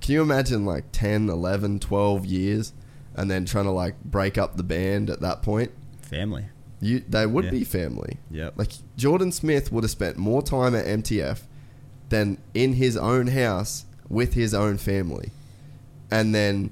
Can 0.00 0.14
you 0.14 0.22
imagine 0.22 0.64
like 0.64 0.84
10, 0.92 1.28
11, 1.28 1.80
12 1.80 2.24
years 2.26 2.72
and 3.14 3.30
then 3.30 3.44
trying 3.44 3.64
to 3.64 3.70
like 3.72 4.02
break 4.04 4.38
up 4.38 4.56
the 4.56 4.62
band 4.62 5.10
at 5.10 5.20
that 5.20 5.42
point? 5.42 5.72
Family. 6.00 6.46
You, 6.80 7.00
they 7.08 7.26
would 7.26 7.46
Yeah. 7.46 7.50
be 7.50 7.64
family. 7.64 8.18
Yeah. 8.30 8.50
Like 8.56 8.70
Jordan 8.96 9.32
Smith 9.32 9.72
would 9.72 9.82
have 9.84 9.90
spent 9.90 10.16
more 10.16 10.42
time 10.42 10.74
at 10.76 10.86
MTF 10.86 11.40
than 12.08 12.38
in 12.54 12.74
his 12.74 12.96
own 12.96 13.26
house 13.26 13.84
with 14.08 14.34
his 14.34 14.54
own 14.54 14.78
family. 14.78 15.30
And 16.10 16.34
then 16.34 16.70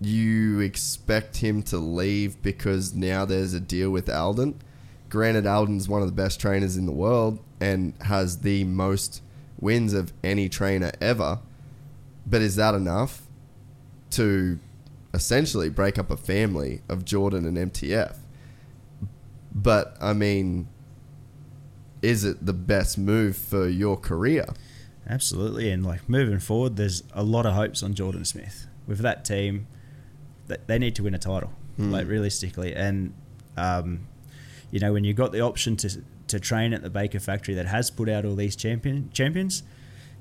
you 0.00 0.60
expect 0.60 1.38
him 1.38 1.62
to 1.62 1.78
leave 1.78 2.40
because 2.42 2.94
now 2.94 3.24
there's 3.24 3.54
a 3.54 3.60
deal 3.60 3.90
with 3.90 4.08
Aldon. 4.08 4.60
Granted, 5.08 5.46
Aldon's 5.46 5.88
one 5.88 6.02
of 6.02 6.08
the 6.08 6.14
best 6.14 6.40
trainers 6.40 6.76
in 6.76 6.86
the 6.86 6.92
world 6.92 7.38
and 7.60 7.94
has 8.02 8.38
the 8.38 8.64
most 8.64 9.22
wins 9.60 9.92
of 9.92 10.12
any 10.24 10.48
trainer 10.48 10.90
ever. 11.00 11.40
But 12.26 12.40
is 12.42 12.56
that 12.56 12.74
enough 12.74 13.22
to 14.12 14.58
essentially 15.12 15.68
break 15.68 15.98
up 15.98 16.10
a 16.10 16.16
family 16.16 16.80
of 16.88 17.04
Jordan 17.04 17.44
and 17.44 17.72
MTF? 17.72 18.16
But 19.52 19.96
I 20.00 20.12
mean, 20.12 20.68
is 22.02 22.24
it 22.24 22.46
the 22.46 22.52
best 22.52 22.96
move 22.96 23.36
for 23.36 23.68
your 23.68 23.96
career? 23.96 24.46
Absolutely, 25.10 25.70
and 25.70 25.84
like 25.84 26.08
moving 26.08 26.38
forward, 26.38 26.76
there's 26.76 27.02
a 27.12 27.22
lot 27.24 27.44
of 27.44 27.54
hopes 27.54 27.82
on 27.82 27.94
Jordan 27.94 28.24
Smith 28.24 28.66
with 28.86 28.98
that 29.00 29.24
team. 29.24 29.66
That 30.46 30.66
they 30.66 30.78
need 30.78 30.94
to 30.96 31.02
win 31.04 31.14
a 31.14 31.18
title, 31.18 31.52
Hmm. 31.76 31.90
like 31.90 32.06
realistically, 32.08 32.74
and 32.74 33.12
um, 33.56 34.06
you 34.70 34.78
know 34.80 34.92
when 34.92 35.04
you've 35.04 35.16
got 35.16 35.32
the 35.32 35.40
option 35.40 35.76
to 35.78 36.02
to 36.28 36.38
train 36.40 36.72
at 36.72 36.82
the 36.82 36.90
Baker 36.90 37.18
factory 37.20 37.54
that 37.54 37.66
has 37.66 37.90
put 37.90 38.08
out 38.08 38.24
all 38.24 38.34
these 38.36 38.54
champion 38.56 39.10
champions, 39.12 39.62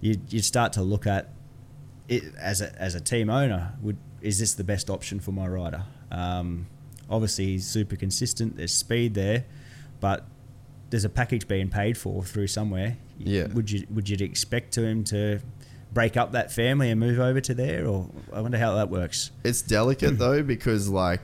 you 0.02 0.18
you 0.30 0.42
start 0.42 0.74
to 0.74 0.82
look 0.82 1.06
at 1.08 1.30
it 2.08 2.24
as 2.40 2.62
a 2.62 2.76
as 2.82 2.96
a 2.96 3.00
team 3.02 3.30
owner. 3.30 3.74
Would 3.82 3.98
is 4.22 4.40
this 4.40 4.54
the 4.56 4.64
best 4.64 4.90
option 4.90 5.20
for 5.20 5.32
my 5.32 5.48
rider? 5.48 5.84
Um, 6.12 6.66
obviously, 7.10 7.46
he's 7.48 7.68
super 7.68 7.96
consistent. 7.96 8.58
There's 8.58 8.74
speed 8.74 9.14
there, 9.14 9.46
but 10.00 10.26
there's 10.90 11.06
a 11.06 11.10
package 11.10 11.48
being 11.48 11.70
paid 11.70 11.98
for 11.98 12.24
through 12.24 12.48
somewhere. 12.48 12.98
Yeah. 13.20 13.48
Would 13.48 13.70
you 13.70 13.86
would 13.92 14.10
you 14.10 14.18
expect 14.26 14.74
to 14.74 14.84
him 14.84 15.04
to 15.06 15.42
break 15.92 16.18
up 16.18 16.32
that 16.32 16.52
family 16.52 16.90
and 16.90 17.00
move 17.00 17.20
over 17.20 17.42
to 17.42 17.54
there, 17.54 17.86
or 17.86 18.10
I 18.34 18.42
wonder 18.42 18.58
how 18.58 18.76
that 18.76 18.90
works. 18.90 19.32
It's 19.44 19.62
delicate 19.62 20.18
though 20.18 20.44
because 20.44 20.90
like 20.90 21.22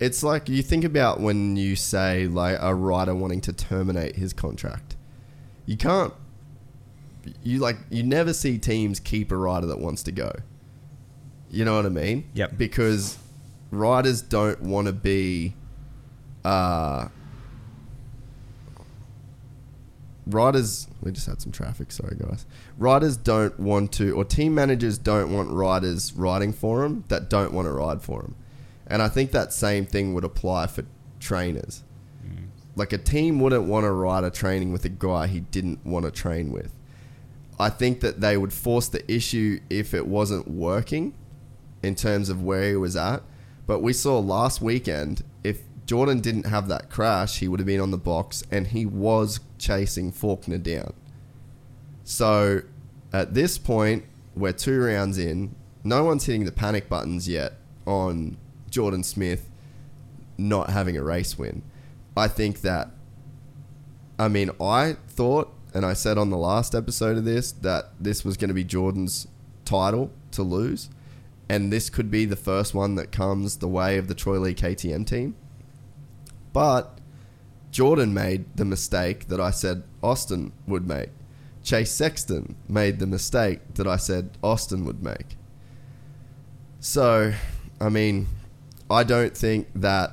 it's 0.00 0.22
like 0.22 0.48
you 0.48 0.62
think 0.62 0.84
about 0.84 1.20
when 1.20 1.56
you 1.56 1.76
say 1.76 2.26
like 2.26 2.58
a 2.60 2.74
rider 2.74 3.14
wanting 3.14 3.40
to 3.42 3.52
terminate 3.52 4.16
his 4.16 4.32
contract. 4.32 4.96
You 5.66 5.76
can't 5.76 6.12
you 7.42 7.60
like 7.60 7.76
you 7.90 8.02
never 8.02 8.32
see 8.32 8.58
teams 8.58 8.98
keep 8.98 9.30
a 9.30 9.36
rider 9.36 9.66
that 9.66 9.78
wants 9.78 10.02
to 10.04 10.12
go. 10.12 10.32
You 11.50 11.64
know 11.64 11.76
what 11.76 11.86
I 11.86 11.90
mean? 11.90 12.28
Yep. 12.34 12.58
Because 12.58 13.18
riders 13.70 14.22
don't 14.22 14.60
want 14.62 14.86
to 14.86 14.92
be 14.92 15.54
uh 16.44 17.08
riders 20.26 20.86
we 21.02 21.10
just 21.10 21.26
had 21.26 21.40
some 21.42 21.52
traffic 21.52 21.90
sorry 21.90 22.16
guys. 22.16 22.46
Riders 22.78 23.16
don't 23.16 23.58
want 23.58 23.92
to 23.94 24.12
or 24.12 24.24
team 24.24 24.54
managers 24.54 24.98
don't 24.98 25.32
want 25.32 25.50
riders 25.50 26.12
riding 26.14 26.52
for 26.52 26.82
them 26.82 27.04
that 27.08 27.28
don't 27.28 27.52
want 27.52 27.66
to 27.66 27.72
ride 27.72 28.02
for 28.02 28.22
them 28.22 28.36
and 28.86 29.02
i 29.02 29.08
think 29.08 29.32
that 29.32 29.52
same 29.52 29.84
thing 29.86 30.14
would 30.14 30.24
apply 30.24 30.66
for 30.66 30.84
trainers. 31.22 31.84
Mm. 32.26 32.48
Like 32.76 32.92
a 32.92 32.98
team 32.98 33.40
wouldn't 33.40 33.64
want 33.64 33.84
to 33.84 33.90
ride 33.90 34.24
a 34.24 34.30
training 34.30 34.72
with 34.72 34.84
a 34.84 34.90
guy 34.90 35.28
he 35.28 35.40
didn't 35.40 35.84
want 35.86 36.04
to 36.04 36.10
train 36.10 36.50
with. 36.50 36.74
I 37.58 37.70
think 37.70 38.00
that 38.00 38.20
they 38.20 38.36
would 38.36 38.52
force 38.52 38.88
the 38.88 39.10
issue 39.10 39.60
if 39.70 39.94
it 39.94 40.06
wasn't 40.06 40.48
working 40.48 41.14
in 41.82 41.94
terms 41.94 42.28
of 42.28 42.42
where 42.42 42.70
he 42.70 42.76
was 42.76 42.96
at. 42.96 43.22
But 43.66 43.80
we 43.80 43.92
saw 43.92 44.18
last 44.18 44.60
weekend 44.60 45.22
if 45.44 45.62
Jordan 45.92 46.20
didn't 46.20 46.46
have 46.46 46.68
that 46.68 46.88
crash, 46.88 47.40
he 47.40 47.48
would 47.48 47.60
have 47.60 47.66
been 47.66 47.78
on 47.78 47.90
the 47.90 47.98
box 47.98 48.42
and 48.50 48.68
he 48.68 48.86
was 48.86 49.40
chasing 49.58 50.10
Forkner 50.10 50.62
down. 50.62 50.94
So 52.02 52.62
at 53.12 53.34
this 53.34 53.58
point, 53.58 54.06
we're 54.34 54.54
two 54.54 54.82
rounds 54.82 55.18
in. 55.18 55.54
No 55.84 56.02
one's 56.02 56.24
hitting 56.24 56.46
the 56.46 56.50
panic 56.50 56.88
buttons 56.88 57.28
yet 57.28 57.58
on 57.86 58.38
Jordan 58.70 59.02
Smith 59.04 59.50
not 60.38 60.70
having 60.70 60.96
a 60.96 61.02
race 61.02 61.36
win. 61.36 61.60
I 62.16 62.26
think 62.26 62.62
that, 62.62 62.88
I 64.18 64.28
mean, 64.28 64.50
I 64.58 64.96
thought, 65.08 65.52
and 65.74 65.84
I 65.84 65.92
said 65.92 66.16
on 66.16 66.30
the 66.30 66.38
last 66.38 66.74
episode 66.74 67.18
of 67.18 67.26
this, 67.26 67.52
that 67.52 67.90
this 68.00 68.24
was 68.24 68.38
going 68.38 68.48
to 68.48 68.54
be 68.54 68.64
Jordan's 68.64 69.28
title 69.66 70.10
to 70.30 70.42
lose. 70.42 70.88
And 71.50 71.70
this 71.70 71.90
could 71.90 72.10
be 72.10 72.24
the 72.24 72.34
first 72.34 72.72
one 72.72 72.94
that 72.94 73.12
comes 73.12 73.58
the 73.58 73.68
way 73.68 73.98
of 73.98 74.08
the 74.08 74.14
Troy 74.14 74.38
Lee 74.38 74.54
KTM 74.54 75.06
team. 75.06 75.36
But 76.52 76.98
Jordan 77.70 78.12
made 78.12 78.56
the 78.56 78.64
mistake 78.64 79.28
that 79.28 79.40
I 79.40 79.50
said 79.50 79.82
Austin 80.02 80.52
would 80.66 80.86
make. 80.86 81.10
Chase 81.62 81.92
Sexton 81.92 82.56
made 82.68 82.98
the 82.98 83.06
mistake 83.06 83.60
that 83.74 83.86
I 83.86 83.96
said 83.96 84.36
Austin 84.42 84.84
would 84.84 85.02
make. 85.02 85.36
So, 86.80 87.32
I 87.80 87.88
mean, 87.88 88.26
I 88.90 89.04
don't 89.04 89.36
think 89.36 89.68
that 89.76 90.12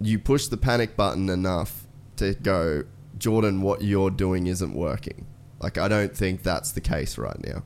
you 0.00 0.18
push 0.18 0.46
the 0.46 0.56
panic 0.56 0.96
button 0.96 1.28
enough 1.28 1.86
to 2.16 2.34
go, 2.34 2.84
Jordan, 3.18 3.62
what 3.62 3.82
you're 3.82 4.10
doing 4.10 4.46
isn't 4.46 4.74
working. 4.74 5.26
Like, 5.60 5.76
I 5.76 5.88
don't 5.88 6.16
think 6.16 6.42
that's 6.42 6.72
the 6.72 6.80
case 6.80 7.18
right 7.18 7.38
now. 7.44 7.62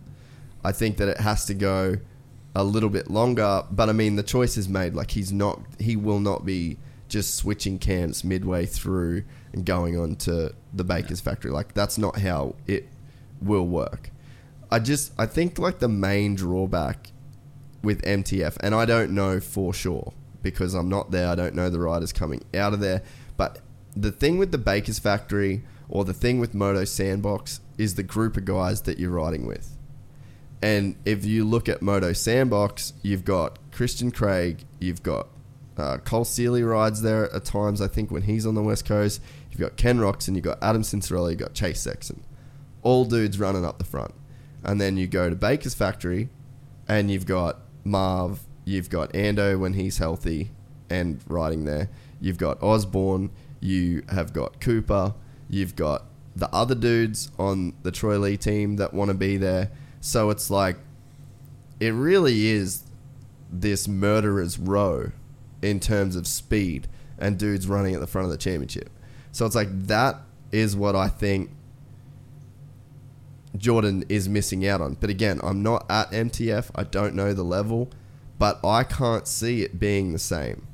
I 0.65 0.73
think 0.73 0.97
that 0.97 1.09
it 1.09 1.19
has 1.19 1.45
to 1.47 1.55
go 1.55 1.99
a 2.55 2.65
little 2.65 2.91
bit 2.91 3.11
longer, 3.11 3.65
but 3.71 3.89
I 3.89 3.93
mean, 3.93 4.17
the 4.17 4.23
choice 4.23 4.57
is 4.57 4.69
made. 4.69 4.95
Like, 4.95 5.13
he's 5.13 5.33
not, 5.33 5.61
he 5.79 5.97
will 5.97 6.21
not 6.21 6.45
be 6.45 6.79
just 7.09 7.35
switching 7.35 7.79
camps 7.79 8.25
midway 8.25 8.67
through 8.67 9.25
and 9.53 9.65
going 9.65 9.99
on 9.99 10.17
to 10.17 10.55
the 10.73 10.85
baker's 10.85 11.21
factory. 11.21 11.51
Like, 11.51 11.75
that's 11.75 11.99
not 11.99 12.19
how 12.19 12.55
it 12.67 12.89
will 13.41 13.67
work. 13.67 14.11
I 14.71 14.79
just, 14.79 15.13
I 15.19 15.27
think, 15.27 15.59
like, 15.59 15.79
the 15.79 15.89
main 15.89 16.35
drawback 16.35 17.13
with 17.83 18.03
MTF, 18.03 18.57
and 18.61 18.75
I 18.75 18.85
don't 18.85 19.13
know 19.13 19.41
for 19.41 19.75
sure 19.75 20.13
because 20.43 20.75
I'm 20.75 20.89
not 20.89 21.11
there. 21.11 21.29
I 21.29 21.35
don't 21.35 21.55
know 21.55 21.71
the 21.71 21.79
riders 21.79 22.13
coming 22.13 22.43
out 22.55 22.73
of 22.73 22.81
there. 22.81 23.03
But 23.37 23.61
the 23.95 24.11
thing 24.11 24.39
with 24.39 24.53
the 24.53 24.59
Baker's 24.59 24.99
Factory 24.99 25.63
or 25.89 26.05
the 26.05 26.15
thing 26.15 26.41
with 26.41 26.55
Moto 26.55 26.85
Sandbox 26.85 27.61
is 27.79 27.95
the 27.95 28.03
group 28.03 28.37
of 28.37 28.45
guys 28.45 28.83
that 28.83 28.99
you're 28.99 29.11
riding 29.11 29.47
with. 29.47 29.77
And 30.63 30.95
if 31.05 31.25
you 31.25 31.45
look 31.45 31.69
at 31.69 31.83
Moto 31.83 32.13
Sandbox, 32.13 32.93
you've 33.03 33.25
got 33.25 33.59
Christian 33.73 34.13
Craig, 34.13 34.65
you've 34.79 35.03
got 35.03 35.27
uh, 35.77 35.99
Cole 35.99 36.25
Seely 36.25 36.63
rides 36.63 37.03
there 37.03 37.35
at 37.35 37.45
times, 37.45 37.81
I 37.81 37.89
think, 37.89 38.13
when 38.13 38.23
he's 38.23 38.47
on 38.47 38.55
the 38.55 38.63
West 38.63 38.87
Coast. 38.87 39.21
You've 39.51 39.61
got 39.61 39.77
Ken 39.77 39.99
Roczen, 39.99 40.37
you've 40.37 40.45
got 40.45 40.63
Adam 40.63 40.83
Cianciarulo, 40.83 41.31
you've 41.31 41.41
got 41.41 41.55
Chase 41.55 41.81
Sexton. 41.81 42.23
All 42.83 43.05
dudes 43.05 43.41
running 43.41 43.65
up 43.65 43.79
the 43.79 43.85
front. 43.85 44.15
And 44.63 44.81
then 44.81 44.97
you 44.97 45.09
go 45.09 45.29
to 45.29 45.35
Baker's 45.35 45.75
Factory, 45.75 46.29
and 46.89 47.11
you've 47.11 47.27
got 47.27 47.59
Marv, 47.83 48.41
you've 48.65 48.89
got 48.89 49.13
Ando 49.13 49.59
when 49.59 49.73
he's 49.73 49.99
healthy 49.99 50.53
and 50.89 51.21
riding 51.27 51.65
there. 51.65 51.91
You've 52.21 52.39
got 52.39 52.63
Osborne, 52.63 53.31
you 53.61 54.05
have 54.11 54.33
got 54.33 54.61
Cooper, 54.61 55.15
you've 55.49 55.75
got 55.75 56.05
the 56.37 56.49
other 56.55 56.77
dudes 56.77 57.31
on 57.39 57.75
the 57.83 57.91
Troy 57.91 58.19
Lee 58.19 58.37
team 58.37 58.77
that 58.77 58.95
want 58.95 59.09
to 59.09 59.15
be 59.15 59.37
there. 59.37 59.71
So 60.03 60.29
it's 60.31 60.51
like, 60.51 60.77
it 61.81 61.95
really 61.95 62.49
is 62.49 62.83
this 63.51 63.89
murderer's 63.89 64.59
row 64.59 65.13
in 65.63 65.81
terms 65.81 66.17
of 66.17 66.27
speed 66.27 66.89
and 67.19 67.39
dudes 67.39 67.69
running 67.69 67.95
at 67.95 68.01
the 68.01 68.07
front 68.07 68.27
of 68.27 68.31
the 68.33 68.37
championship. 68.37 68.91
So 69.31 69.47
it's 69.47 69.55
like, 69.55 69.69
that 69.87 70.17
is 70.51 70.77
what 70.77 70.97
I 70.97 71.09
think 71.09 71.51
Jordan 73.57 74.05
is 74.09 74.29
missing 74.29 74.67
out 74.67 74.81
on. 74.81 74.95
But 74.95 75.09
again, 75.09 75.39
I'm 75.43 75.63
not 75.63 75.87
at 75.89 76.11
MTF. 76.11 76.71
I 76.75 76.83
don't 76.83 77.15
know 77.15 77.33
the 77.33 77.45
level, 77.45 77.89
but 78.39 78.59
I 78.65 78.83
can't 78.83 79.29
see 79.29 79.63
it 79.63 79.79
being 79.79 80.13
the 80.13 80.19
same. 80.19 80.67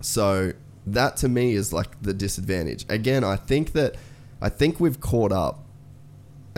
So 0.00 0.54
that 0.86 1.18
to 1.18 1.28
me 1.28 1.52
is 1.52 1.74
like 1.74 2.00
the 2.00 2.14
disadvantage. 2.14 2.86
Again, 2.88 3.22
I 3.22 3.36
think 3.36 3.72
that 3.72 3.96
I 4.40 4.48
think 4.48 4.80
we've 4.80 4.98
caught 4.98 5.32
up, 5.32 5.64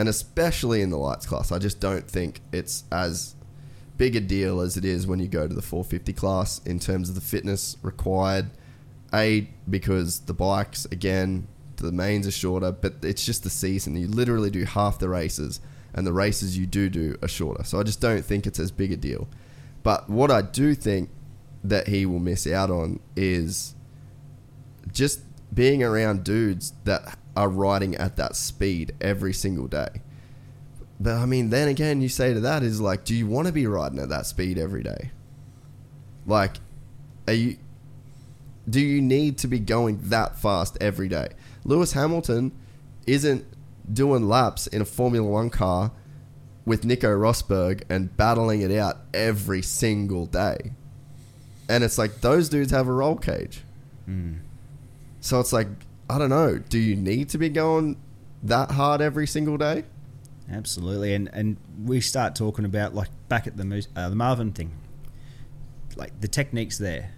and 0.00 0.08
especially 0.08 0.80
in 0.80 0.88
the 0.88 0.96
lights 0.96 1.26
class, 1.26 1.52
I 1.52 1.58
just 1.58 1.78
don't 1.78 2.08
think 2.08 2.40
it's 2.52 2.84
as 2.90 3.34
big 3.98 4.16
a 4.16 4.20
deal 4.20 4.62
as 4.62 4.78
it 4.78 4.84
is 4.86 5.06
when 5.06 5.20
you 5.20 5.28
go 5.28 5.46
to 5.46 5.52
the 5.54 5.60
450 5.60 6.14
class 6.14 6.58
in 6.64 6.78
terms 6.78 7.10
of 7.10 7.14
the 7.14 7.20
fitness 7.20 7.76
required. 7.82 8.50
A 9.12 9.50
because 9.68 10.20
the 10.20 10.32
bikes 10.32 10.86
again, 10.86 11.48
the 11.76 11.92
mains 11.92 12.26
are 12.26 12.30
shorter, 12.30 12.72
but 12.72 12.94
it's 13.02 13.26
just 13.26 13.42
the 13.42 13.50
season. 13.50 13.94
You 13.94 14.08
literally 14.08 14.48
do 14.48 14.64
half 14.64 14.98
the 14.98 15.10
races, 15.10 15.60
and 15.92 16.06
the 16.06 16.14
races 16.14 16.56
you 16.56 16.64
do 16.64 16.88
do 16.88 17.18
are 17.20 17.28
shorter. 17.28 17.62
So 17.62 17.78
I 17.78 17.82
just 17.82 18.00
don't 18.00 18.24
think 18.24 18.46
it's 18.46 18.58
as 18.58 18.70
big 18.70 18.92
a 18.92 18.96
deal. 18.96 19.28
But 19.82 20.08
what 20.08 20.30
I 20.30 20.40
do 20.40 20.74
think 20.74 21.10
that 21.62 21.88
he 21.88 22.06
will 22.06 22.20
miss 22.20 22.46
out 22.46 22.70
on 22.70 23.00
is 23.16 23.74
just 24.92 25.20
being 25.52 25.82
around 25.82 26.24
dudes 26.24 26.72
that 26.84 27.18
are 27.40 27.48
riding 27.48 27.94
at 27.94 28.16
that 28.16 28.36
speed 28.36 28.94
every 29.00 29.32
single 29.32 29.66
day. 29.66 30.02
But 31.00 31.14
I 31.14 31.24
mean, 31.24 31.48
then 31.48 31.68
again, 31.68 32.02
you 32.02 32.10
say 32.10 32.34
to 32.34 32.40
that 32.40 32.62
is 32.62 32.82
like, 32.82 33.04
do 33.04 33.14
you 33.14 33.26
want 33.26 33.46
to 33.46 33.52
be 33.52 33.66
riding 33.66 33.98
at 33.98 34.10
that 34.10 34.26
speed 34.26 34.58
every 34.58 34.82
day? 34.82 35.10
Like, 36.26 36.56
are 37.26 37.32
you? 37.32 37.56
Do 38.68 38.78
you 38.78 39.00
need 39.00 39.38
to 39.38 39.48
be 39.48 39.58
going 39.58 39.98
that 40.10 40.36
fast 40.38 40.76
every 40.82 41.08
day? 41.08 41.28
Lewis 41.64 41.94
Hamilton 41.94 42.52
isn't 43.06 43.46
doing 43.90 44.28
laps 44.28 44.66
in 44.66 44.82
a 44.82 44.84
Formula 44.84 45.26
One 45.26 45.48
car 45.48 45.90
with 46.66 46.84
Nico 46.84 47.08
Rosberg 47.08 47.82
and 47.88 48.14
battling 48.18 48.60
it 48.60 48.70
out 48.70 48.98
every 49.14 49.62
single 49.62 50.26
day. 50.26 50.72
And 51.70 51.82
it's 51.82 51.96
like 51.96 52.20
those 52.20 52.50
dudes 52.50 52.70
have 52.70 52.86
a 52.86 52.92
roll 52.92 53.16
cage. 53.16 53.62
Mm. 54.08 54.40
So 55.20 55.40
it's 55.40 55.52
like, 55.52 55.68
I 56.10 56.18
don't 56.18 56.30
know, 56.30 56.58
do 56.58 56.78
you 56.78 56.96
need 56.96 57.28
to 57.30 57.38
be 57.38 57.48
going 57.48 57.96
that 58.42 58.72
hard 58.72 59.00
every 59.00 59.26
single 59.26 59.56
day? 59.56 59.84
Absolutely, 60.50 61.14
and 61.14 61.30
and 61.32 61.56
we 61.84 62.00
start 62.00 62.34
talking 62.34 62.64
about 62.64 62.94
like 62.94 63.08
back 63.28 63.46
at 63.46 63.56
the 63.56 63.86
uh, 63.94 64.08
the 64.08 64.16
Marvin 64.16 64.52
thing, 64.52 64.72
like 65.96 66.20
the 66.20 66.28
techniques 66.28 66.78
there. 66.78 67.12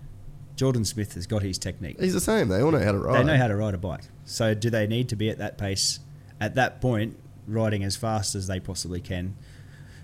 Jordan 0.54 0.84
Smith 0.84 1.14
has 1.14 1.26
got 1.26 1.42
his 1.42 1.58
technique. 1.58 1.98
He's 1.98 2.12
the 2.12 2.20
same. 2.20 2.48
They 2.48 2.60
all 2.60 2.70
know 2.70 2.78
how 2.78 2.92
to 2.92 2.98
ride. 2.98 3.20
They 3.20 3.24
know 3.24 3.38
how 3.38 3.48
to 3.48 3.56
ride 3.56 3.72
a 3.72 3.78
bike. 3.78 4.02
So 4.26 4.52
do 4.52 4.68
they 4.68 4.86
need 4.86 5.08
to 5.08 5.16
be 5.16 5.30
at 5.30 5.38
that 5.38 5.56
pace 5.56 5.98
at 6.40 6.56
that 6.56 6.82
point, 6.82 7.16
riding 7.46 7.82
as 7.84 7.96
fast 7.96 8.34
as 8.34 8.46
they 8.46 8.60
possibly 8.60 9.00
can? 9.00 9.34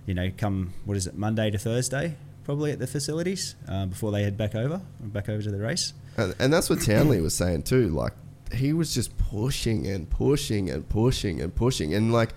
You 0.06 0.14
know, 0.14 0.30
come 0.36 0.72
what 0.86 0.96
is 0.96 1.06
it, 1.06 1.14
Monday 1.14 1.50
to 1.50 1.58
Thursday, 1.58 2.16
probably 2.44 2.72
at 2.72 2.78
the 2.78 2.86
facilities 2.86 3.56
uh, 3.68 3.84
before 3.84 4.10
they 4.10 4.22
head 4.22 4.38
back 4.38 4.54
over, 4.54 4.80
back 5.00 5.28
over 5.28 5.42
to 5.42 5.50
the 5.50 5.58
race. 5.58 5.92
And, 6.16 6.34
and 6.38 6.50
that's 6.50 6.70
what 6.70 6.80
Townley 6.80 7.20
was 7.20 7.34
saying 7.34 7.64
too. 7.64 7.88
Like 7.90 8.14
he 8.52 8.72
was 8.72 8.94
just 8.94 9.16
pushing 9.16 9.86
and 9.86 10.08
pushing 10.08 10.70
and 10.70 10.88
pushing 10.88 11.40
and 11.40 11.54
pushing, 11.54 11.94
and 11.94 12.12
like 12.12 12.30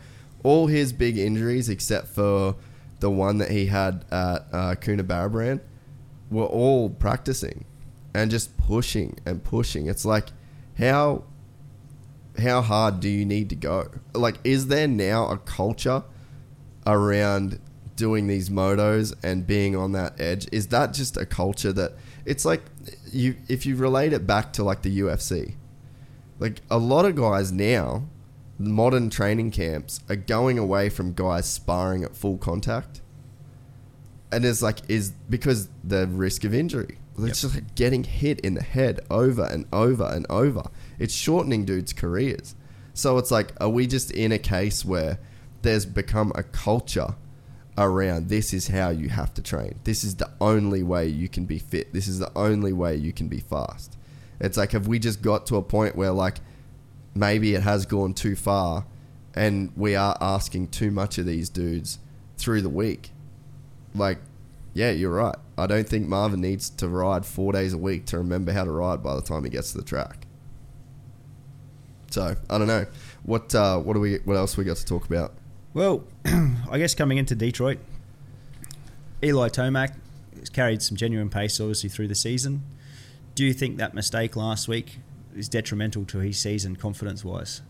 all 0.43 0.67
his 0.67 0.93
big 0.93 1.17
injuries, 1.17 1.69
except 1.69 2.07
for 2.07 2.55
the 2.99 3.09
one 3.09 3.37
that 3.39 3.51
he 3.51 3.67
had 3.67 4.05
at 4.11 4.45
uh, 4.51 4.75
Coonabarabran, 4.75 5.61
were 6.29 6.45
all 6.45 6.89
practicing 6.89 7.65
and 8.13 8.31
just 8.31 8.55
pushing 8.57 9.17
and 9.25 9.43
pushing. 9.43 9.87
It's 9.87 10.05
like 10.05 10.29
how 10.77 11.23
how 12.39 12.61
hard 12.61 12.99
do 12.99 13.09
you 13.09 13.25
need 13.25 13.49
to 13.49 13.55
go? 13.55 13.89
Like, 14.13 14.37
is 14.43 14.67
there 14.67 14.87
now 14.87 15.27
a 15.27 15.37
culture 15.37 16.03
around 16.87 17.59
doing 17.95 18.27
these 18.27 18.49
motos 18.49 19.13
and 19.23 19.45
being 19.45 19.75
on 19.75 19.91
that 19.91 20.19
edge? 20.19 20.47
Is 20.51 20.67
that 20.67 20.93
just 20.93 21.17
a 21.17 21.25
culture 21.25 21.73
that 21.73 21.93
it's 22.25 22.45
like 22.45 22.61
you 23.11 23.35
if 23.47 23.65
you 23.65 23.75
relate 23.75 24.13
it 24.13 24.25
back 24.25 24.53
to 24.53 24.63
like 24.63 24.81
the 24.81 24.99
UFC? 25.01 25.55
Like 26.41 26.61
a 26.71 26.79
lot 26.79 27.05
of 27.05 27.15
guys 27.15 27.51
now, 27.51 28.07
modern 28.57 29.11
training 29.11 29.51
camps 29.51 30.01
are 30.09 30.15
going 30.15 30.57
away 30.57 30.89
from 30.89 31.13
guys 31.13 31.47
sparring 31.47 32.03
at 32.03 32.15
full 32.15 32.37
contact. 32.37 33.01
And 34.31 34.43
it's 34.43 34.61
like 34.61 34.79
is 34.89 35.11
because 35.29 35.69
the 35.83 36.07
risk 36.07 36.43
of 36.43 36.53
injury. 36.53 36.97
It's 37.19 37.41
just 37.41 37.53
like 37.53 37.75
getting 37.75 38.03
hit 38.03 38.39
in 38.39 38.55
the 38.55 38.63
head 38.63 39.01
over 39.11 39.45
and 39.45 39.67
over 39.71 40.05
and 40.05 40.25
over. 40.29 40.63
It's 40.97 41.13
shortening 41.13 41.63
dudes' 41.63 41.93
careers. 41.93 42.55
So 42.95 43.19
it's 43.19 43.29
like, 43.29 43.53
are 43.61 43.69
we 43.69 43.85
just 43.85 44.09
in 44.09 44.31
a 44.31 44.39
case 44.39 44.83
where 44.83 45.19
there's 45.61 45.85
become 45.85 46.31
a 46.33 46.41
culture 46.41 47.15
around 47.77 48.29
this 48.29 48.51
is 48.51 48.69
how 48.69 48.89
you 48.89 49.09
have 49.09 49.33
to 49.35 49.41
train. 49.43 49.79
This 49.83 50.03
is 50.03 50.15
the 50.15 50.29
only 50.41 50.81
way 50.81 51.07
you 51.07 51.29
can 51.29 51.45
be 51.45 51.59
fit. 51.59 51.93
This 51.93 52.07
is 52.07 52.17
the 52.19 52.31
only 52.35 52.73
way 52.73 52.95
you 52.95 53.13
can 53.13 53.27
be 53.27 53.39
fast. 53.39 53.97
It's 54.41 54.57
like, 54.57 54.71
have 54.71 54.87
we 54.87 54.99
just 54.99 55.21
got 55.21 55.45
to 55.47 55.55
a 55.55 55.61
point 55.61 55.95
where, 55.95 56.11
like, 56.11 56.39
maybe 57.13 57.53
it 57.53 57.61
has 57.61 57.85
gone 57.85 58.13
too 58.13 58.35
far 58.35 58.85
and 59.35 59.71
we 59.77 59.95
are 59.95 60.17
asking 60.19 60.67
too 60.69 60.91
much 60.91 61.17
of 61.17 61.25
these 61.25 61.47
dudes 61.47 61.99
through 62.37 62.63
the 62.63 62.69
week? 62.69 63.11
Like, 63.93 64.17
yeah, 64.73 64.89
you're 64.91 65.11
right. 65.11 65.35
I 65.57 65.67
don't 65.67 65.87
think 65.87 66.07
Marvin 66.07 66.41
needs 66.41 66.71
to 66.71 66.87
ride 66.87 67.25
four 67.25 67.53
days 67.53 67.73
a 67.73 67.77
week 67.77 68.05
to 68.07 68.17
remember 68.17 68.51
how 68.51 68.63
to 68.63 68.71
ride 68.71 69.03
by 69.03 69.15
the 69.15 69.21
time 69.21 69.43
he 69.43 69.49
gets 69.51 69.71
to 69.73 69.77
the 69.77 69.83
track. 69.83 70.25
So 72.09 72.35
I 72.49 72.57
don't 72.57 72.67
know 72.67 72.87
what 73.23 73.53
uh, 73.55 73.77
what 73.77 73.93
do 73.93 73.99
we 73.99 74.15
what 74.25 74.35
else 74.35 74.57
we 74.57 74.63
got 74.63 74.77
to 74.77 74.85
talk 74.85 75.05
about. 75.05 75.33
Well, 75.73 76.03
I 76.69 76.77
guess 76.77 76.93
coming 76.93 77.17
into 77.17 77.35
Detroit, 77.35 77.79
Eli 79.23 79.49
Tomac 79.49 79.93
has 80.39 80.49
carried 80.49 80.81
some 80.81 80.97
genuine 80.97 81.29
pace, 81.29 81.59
obviously, 81.59 81.89
through 81.89 82.09
the 82.09 82.15
season. 82.15 82.63
Do 83.35 83.45
you 83.45 83.53
think 83.53 83.77
that 83.77 83.93
mistake 83.93 84.35
last 84.35 84.67
week 84.67 84.99
is 85.35 85.47
detrimental 85.47 86.05
to 86.05 86.19
his 86.19 86.37
season 86.39 86.75
confidence 86.75 87.23
wise? 87.23 87.61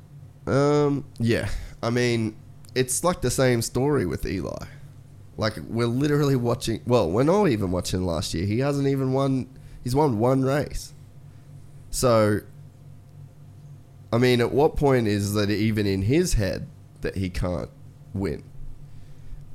Um, 0.47 1.05
yeah, 1.19 1.49
I 1.83 1.89
mean 1.89 2.35
it's 2.75 3.03
like 3.03 3.21
the 3.21 3.31
same 3.31 3.61
story 3.61 4.05
with 4.05 4.25
Eli. 4.25 4.65
Like 5.37 5.57
we're 5.67 5.87
literally 5.87 6.35
watching. 6.35 6.81
Well, 6.85 7.09
we're 7.09 7.23
not 7.23 7.47
even 7.47 7.71
watching 7.71 8.05
last 8.05 8.33
year. 8.33 8.45
He 8.45 8.59
hasn't 8.59 8.87
even 8.87 9.13
won. 9.13 9.47
He's 9.83 9.95
won 9.95 10.19
one 10.19 10.43
race. 10.43 10.93
So, 11.89 12.39
I 14.13 14.17
mean, 14.17 14.39
at 14.39 14.51
what 14.51 14.75
point 14.75 15.07
is 15.07 15.33
that 15.33 15.49
even 15.49 15.85
in 15.85 16.03
his 16.03 16.33
head 16.33 16.67
that 17.01 17.17
he 17.17 17.29
can't 17.29 17.69
win? 18.13 18.43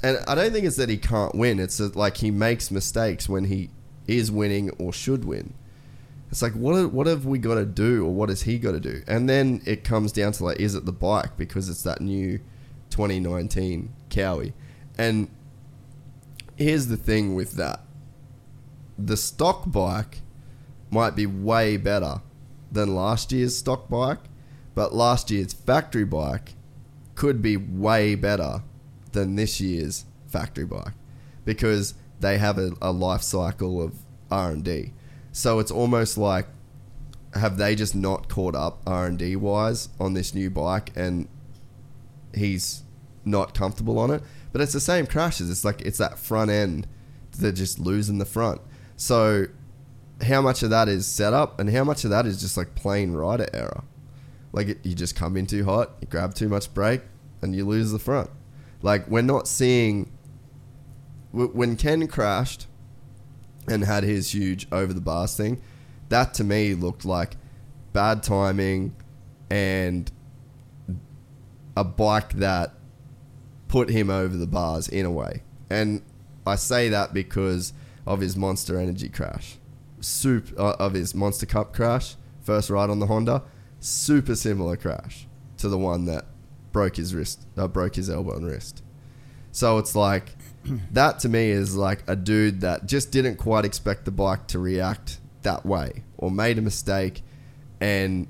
And 0.03 0.19
I 0.29 0.35
don't 0.35 0.53
think 0.53 0.67
it's 0.67 0.77
that 0.77 0.89
he 0.89 0.99
can't 0.99 1.35
win. 1.35 1.59
It's 1.59 1.79
that, 1.79 1.97
like 1.97 2.19
he 2.19 2.31
makes 2.31 2.71
mistakes 2.71 3.29
when 3.29 3.45
he 3.45 3.71
is 4.07 4.31
winning 4.31 4.71
or 4.79 4.93
should 4.93 5.25
win. 5.25 5.55
It's 6.31 6.43
like 6.43 6.53
what 6.53 6.93
what 6.93 7.07
have 7.07 7.25
we 7.25 7.39
got 7.39 7.55
to 7.55 7.65
do 7.67 8.05
or 8.05 8.13
what 8.13 8.29
has 8.29 8.43
he 8.43 8.59
got 8.59 8.73
to 8.73 8.81
do? 8.81 9.03
And 9.07 9.29
then 9.29 9.63
it 9.65 9.85
comes 9.85 10.13
down 10.13 10.33
to 10.33 10.45
like 10.45 10.61
is 10.61 10.75
it 10.75 10.85
the 10.85 10.93
bike 10.93 11.37
because 11.37 11.69
it's 11.69 11.83
that 11.83 12.01
new 12.01 12.39
2019 12.91 13.93
Kawi. 14.11 14.53
And 14.99 15.29
here's 16.57 16.89
the 16.89 16.97
thing 16.97 17.35
with 17.35 17.53
that. 17.53 17.81
The 18.99 19.17
stock 19.17 19.65
bike 19.71 20.21
might 20.91 21.15
be 21.15 21.27
way 21.27 21.77
better 21.77 22.23
than 22.73 22.95
last 22.95 23.33
year's 23.33 23.57
stock 23.57 23.89
bike, 23.89 24.21
but 24.75 24.95
last 24.95 25.31
year's 25.31 25.53
factory 25.53 26.05
bike 26.05 26.55
could 27.15 27.43
be 27.43 27.57
way 27.57 28.15
better 28.15 28.63
than 29.13 29.37
this 29.37 29.61
year's 29.61 30.05
factory 30.27 30.65
bike 30.65 30.93
because 31.45 31.95
they 32.21 32.39
have 32.39 32.59
a, 32.59 32.73
a 32.83 32.93
life 32.93 33.23
cycle 33.23 33.83
of 33.83 33.95
R&D. 34.31 34.93
So 35.37 35.59
it's 35.59 35.71
almost 35.71 36.17
like 36.17 36.47
have 37.35 37.59
they 37.59 37.75
just 37.75 37.95
not 37.95 38.27
caught 38.31 38.55
up 38.55 38.81
R&D 38.87 39.37
wise 39.37 39.91
on 40.01 40.15
this 40.15 40.35
new 40.35 40.49
bike 40.49 40.93
and 40.97 41.29
he's 42.35 42.85
not 43.23 43.53
comfortable 43.53 43.99
on 43.99 44.11
it. 44.11 44.23
But 44.51 44.63
it's 44.63 44.73
the 44.73 44.81
same 44.81 45.07
crashes. 45.07 45.51
It's 45.51 45.63
like 45.63 45.83
it's 45.83 45.99
that 45.99 46.19
front 46.19 46.51
end 46.51 46.87
they're 47.39 47.53
just 47.53 47.79
losing 47.79 48.17
the 48.17 48.25
front. 48.25 48.63
So 48.97 49.49
how 50.23 50.41
much 50.41 50.63
of 50.63 50.71
that 50.71 50.89
is 50.89 51.05
setup 51.05 51.61
and 51.61 51.69
how 51.69 51.85
much 51.85 52.05
of 52.05 52.09
that 52.09 52.25
is 52.25 52.41
just 52.41 52.57
like 52.57 52.75
plain 52.75 53.13
rider 53.13 53.47
error? 53.53 53.85
Like 54.55 54.69
it, 54.69 54.87
you 54.87 54.95
just 54.95 55.17
come 55.17 55.37
in 55.37 55.47
too 55.47 55.67
hot, 55.67 55.97
you 56.01 56.07
grab 56.07 56.33
too 56.33 56.49
much 56.49 56.73
brake, 56.73 57.03
and 57.43 57.55
you 57.55 57.67
lose 57.67 57.93
the 57.93 57.99
front. 57.99 58.31
Like 58.81 59.07
we're 59.07 59.21
not 59.21 59.49
seeing 59.49 60.11
when 61.31 61.77
Ken 61.77 62.09
crashed 62.09 62.69
and 63.69 63.85
had 63.85 64.05
his 64.05 64.35
huge 64.35 64.67
over 64.73 64.93
the 64.93 65.01
bars 65.01 65.37
thing. 65.37 65.61
That 66.09 66.35
to 66.35 66.45
me 66.45 66.75
looked 66.75 67.05
like 67.05 67.37
bad 67.93 68.23
timing 68.23 68.95
and 69.51 70.11
a 71.77 71.85
bike 71.85 72.35
that 72.35 72.75
put 73.69 73.91
him 73.91 74.11
over 74.11 74.37
the 74.37 74.47
bars 74.47 74.89
in 74.89 75.05
a 75.05 75.11
way. 75.11 75.43
And 75.69 76.03
I 76.47 76.57
say 76.57 76.89
that 76.89 77.13
because 77.13 77.73
of 78.07 78.21
his 78.21 78.37
Monster 78.37 78.79
Energy 78.79 79.09
crash, 79.09 79.57
soup 80.01 80.53
uh, 80.59 80.77
of 80.79 80.95
his 80.95 81.15
Monster 81.15 81.47
Cup 81.47 81.75
crash, 81.75 82.17
first 82.41 82.71
ride 82.71 82.91
on 82.91 83.01
the 83.01 83.07
Honda, 83.07 83.43
super 83.81 84.37
similar 84.37 84.77
crash 84.77 85.27
to 85.59 85.69
the 85.69 85.79
one 85.79 86.05
that 86.07 86.27
broke 86.73 86.97
his 86.97 87.15
wrist, 87.15 87.47
uh, 87.57 87.67
broke 87.67 87.97
his 87.97 88.09
elbow 88.09 88.37
and 88.37 88.47
wrist. 88.47 88.83
So 89.51 89.79
it's 89.79 89.97
like 89.97 90.37
that 90.93 91.21
to 91.21 91.29
me 91.29 91.51
is 91.51 91.77
like 91.77 92.03
a 92.07 92.17
dude 92.17 92.61
that 92.61 92.87
just 92.87 93.13
didn't 93.13 93.37
quite 93.37 93.65
expect 93.65 94.05
the 94.05 94.11
bike 94.11 94.47
to 94.49 94.59
react 94.59 95.19
that 95.43 95.65
way 95.65 96.05
or 96.17 96.31
made 96.31 96.59
a 96.59 96.63
mistake 96.63 97.23
and 97.81 98.27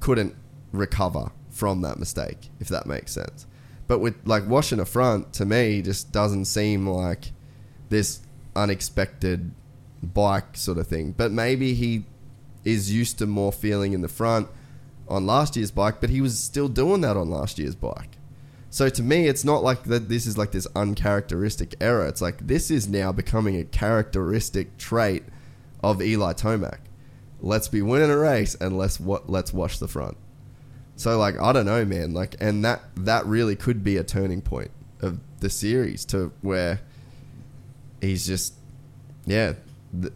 couldn't 0.00 0.34
recover 0.72 1.30
from 1.50 1.82
that 1.82 1.98
mistake, 1.98 2.50
if 2.60 2.68
that 2.68 2.86
makes 2.86 3.12
sense. 3.12 3.46
But 3.86 4.00
with 4.00 4.16
like 4.24 4.46
washing 4.46 4.80
a 4.80 4.84
front, 4.84 5.32
to 5.34 5.44
me, 5.44 5.82
just 5.82 6.12
doesn't 6.12 6.46
seem 6.46 6.86
like 6.88 7.32
this 7.88 8.20
unexpected 8.56 9.52
bike 10.02 10.56
sort 10.56 10.78
of 10.78 10.86
thing. 10.86 11.12
But 11.12 11.32
maybe 11.32 11.74
he 11.74 12.04
is 12.64 12.92
used 12.92 13.18
to 13.18 13.26
more 13.26 13.52
feeling 13.52 13.92
in 13.92 14.00
the 14.00 14.08
front 14.08 14.48
on 15.08 15.26
last 15.26 15.56
year's 15.56 15.70
bike, 15.70 16.00
but 16.00 16.10
he 16.10 16.20
was 16.20 16.38
still 16.38 16.68
doing 16.68 17.02
that 17.02 17.16
on 17.16 17.30
last 17.30 17.58
year's 17.58 17.74
bike. 17.74 18.16
So 18.74 18.88
to 18.88 19.04
me, 19.04 19.28
it's 19.28 19.44
not 19.44 19.62
like 19.62 19.84
that. 19.84 20.08
This 20.08 20.26
is 20.26 20.36
like 20.36 20.50
this 20.50 20.66
uncharacteristic 20.74 21.76
error. 21.80 22.08
It's 22.08 22.20
like 22.20 22.48
this 22.48 22.72
is 22.72 22.88
now 22.88 23.12
becoming 23.12 23.56
a 23.56 23.62
characteristic 23.62 24.78
trait 24.78 25.22
of 25.80 26.02
Eli 26.02 26.32
Tomac. 26.32 26.78
Let's 27.40 27.68
be 27.68 27.82
winning 27.82 28.10
a 28.10 28.18
race 28.18 28.56
and 28.56 28.76
let's 28.76 28.98
what 28.98 29.30
let's 29.30 29.52
wash 29.52 29.78
the 29.78 29.86
front. 29.86 30.16
So 30.96 31.16
like 31.20 31.40
I 31.40 31.52
don't 31.52 31.66
know, 31.66 31.84
man. 31.84 32.14
Like 32.14 32.34
and 32.40 32.64
that 32.64 32.82
that 32.96 33.24
really 33.26 33.54
could 33.54 33.84
be 33.84 33.96
a 33.96 34.02
turning 34.02 34.42
point 34.42 34.72
of 35.00 35.20
the 35.38 35.50
series 35.50 36.04
to 36.06 36.32
where 36.40 36.80
he's 38.00 38.26
just 38.26 38.54
yeah. 39.24 39.52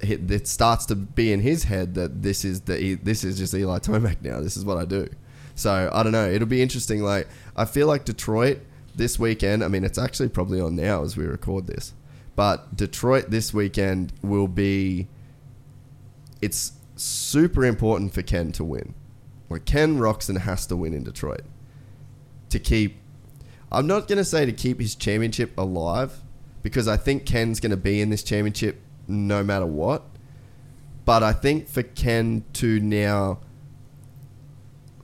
It 0.01 0.49
starts 0.49 0.85
to 0.87 0.97
be 0.97 1.33
in 1.33 1.43
his 1.43 1.63
head 1.63 1.95
that 1.95 2.25
this 2.25 2.45
is 2.45 2.63
the 2.63 2.97
this 2.97 3.23
is 3.23 3.39
just 3.39 3.55
Eli 3.55 3.79
Tomac 3.79 4.21
now. 4.21 4.41
This 4.41 4.57
is 4.57 4.65
what 4.65 4.79
I 4.79 4.85
do. 4.85 5.09
So 5.59 5.91
I 5.93 6.03
don't 6.03 6.13
know. 6.13 6.31
It'll 6.31 6.47
be 6.47 6.63
interesting. 6.63 7.03
Like 7.03 7.29
I 7.57 7.65
feel 7.65 7.87
like 7.87 8.05
Detroit 8.05 8.61
this 8.95 9.19
weekend. 9.19 9.65
I 9.65 9.69
mean, 9.69 9.85
it's 9.85 9.99
actually 9.99 10.29
probably 10.29 10.61
on 10.61 10.77
now 10.77 11.03
as 11.03 11.17
we 11.17 11.25
record 11.25 11.67
this, 11.67 11.95
but 12.37 12.77
Detroit 12.77 13.31
this 13.31 13.53
weekend 13.53 14.13
will 14.23 14.49
be. 14.49 15.09
It's 16.41 16.73
super 16.95 17.65
important 17.65 18.15
for 18.15 18.23
Ken 18.23 18.53
to 18.53 18.65
win. 18.65 18.95
Like 19.51 19.65
Ken 19.65 19.99
Roczen 19.99 20.41
has 20.41 20.67
to 20.67 20.77
win 20.77 20.95
in 20.95 21.03
Detroit 21.03 21.43
to 22.51 22.59
keep. 22.59 22.97
I'm 23.71 23.87
not 23.87 24.09
going 24.09 24.19
to 24.19 24.25
say 24.25 24.47
to 24.47 24.53
keep 24.53 24.81
his 24.81 24.95
championship 24.95 25.59
alive 25.59 26.23
because 26.63 26.89
I 26.89 26.97
think 26.97 27.27
Ken's 27.27 27.61
going 27.61 27.71
to 27.71 27.77
be 27.77 28.01
in 28.01 28.11
this 28.11 28.23
championship 28.23 28.81
no 29.07 29.43
matter 29.43 29.67
what. 29.67 30.05
But 31.05 31.23
I 31.23 31.33
think 31.33 31.69
for 31.69 31.83
Ken 31.83 32.45
to 32.55 32.79
now 32.81 33.41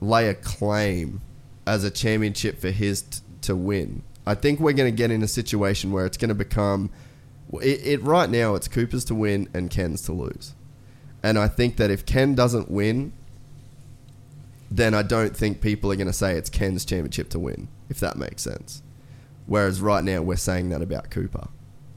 lay 0.07 0.27
a 0.27 0.33
claim 0.33 1.21
as 1.67 1.83
a 1.83 1.91
championship 1.91 2.59
for 2.59 2.71
his 2.71 3.01
t- 3.01 3.19
to 3.41 3.55
win, 3.55 4.03
I 4.25 4.35
think 4.35 4.59
we're 4.59 4.73
going 4.73 4.91
to 4.91 4.95
get 4.95 5.11
in 5.11 5.21
a 5.23 5.27
situation 5.27 5.91
where 5.91 6.05
it's 6.05 6.17
going 6.17 6.29
to 6.29 6.35
become. 6.35 6.89
It, 7.61 7.85
it 7.85 8.03
right 8.03 8.29
now 8.29 8.55
it's 8.55 8.67
Cooper's 8.67 9.05
to 9.05 9.15
win 9.15 9.49
and 9.53 9.69
Ken's 9.69 10.01
to 10.03 10.13
lose, 10.13 10.53
and 11.23 11.37
I 11.37 11.47
think 11.47 11.77
that 11.77 11.91
if 11.91 12.05
Ken 12.05 12.35
doesn't 12.35 12.69
win, 12.69 13.13
then 14.71 14.93
I 14.93 15.03
don't 15.03 15.35
think 15.35 15.61
people 15.61 15.91
are 15.91 15.95
going 15.95 16.07
to 16.07 16.13
say 16.13 16.35
it's 16.35 16.49
Ken's 16.49 16.85
championship 16.85 17.29
to 17.29 17.39
win, 17.39 17.67
if 17.89 17.99
that 17.99 18.17
makes 18.17 18.41
sense. 18.41 18.81
Whereas 19.45 19.79
right 19.79 20.03
now 20.03 20.21
we're 20.21 20.37
saying 20.37 20.69
that 20.69 20.81
about 20.81 21.11
Cooper. 21.11 21.47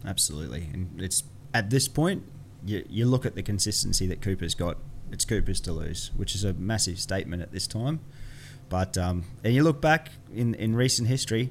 Absolutely, 0.04 0.68
and 0.72 1.00
it's 1.00 1.24
at 1.54 1.70
this 1.70 1.88
point 1.88 2.24
you, 2.64 2.84
you 2.88 3.06
look 3.06 3.24
at 3.24 3.34
the 3.34 3.42
consistency 3.42 4.06
that 4.06 4.20
Cooper's 4.20 4.54
got. 4.54 4.76
It's 5.12 5.24
Cooper's 5.24 5.60
to 5.62 5.72
lose, 5.72 6.10
which 6.16 6.34
is 6.34 6.44
a 6.44 6.52
massive 6.54 6.98
statement 6.98 7.42
at 7.42 7.52
this 7.52 7.66
time. 7.66 8.00
But 8.68 8.98
um, 8.98 9.24
and 9.42 9.54
you 9.54 9.62
look 9.62 9.80
back 9.80 10.10
in 10.34 10.54
in 10.54 10.76
recent 10.76 11.08
history, 11.08 11.50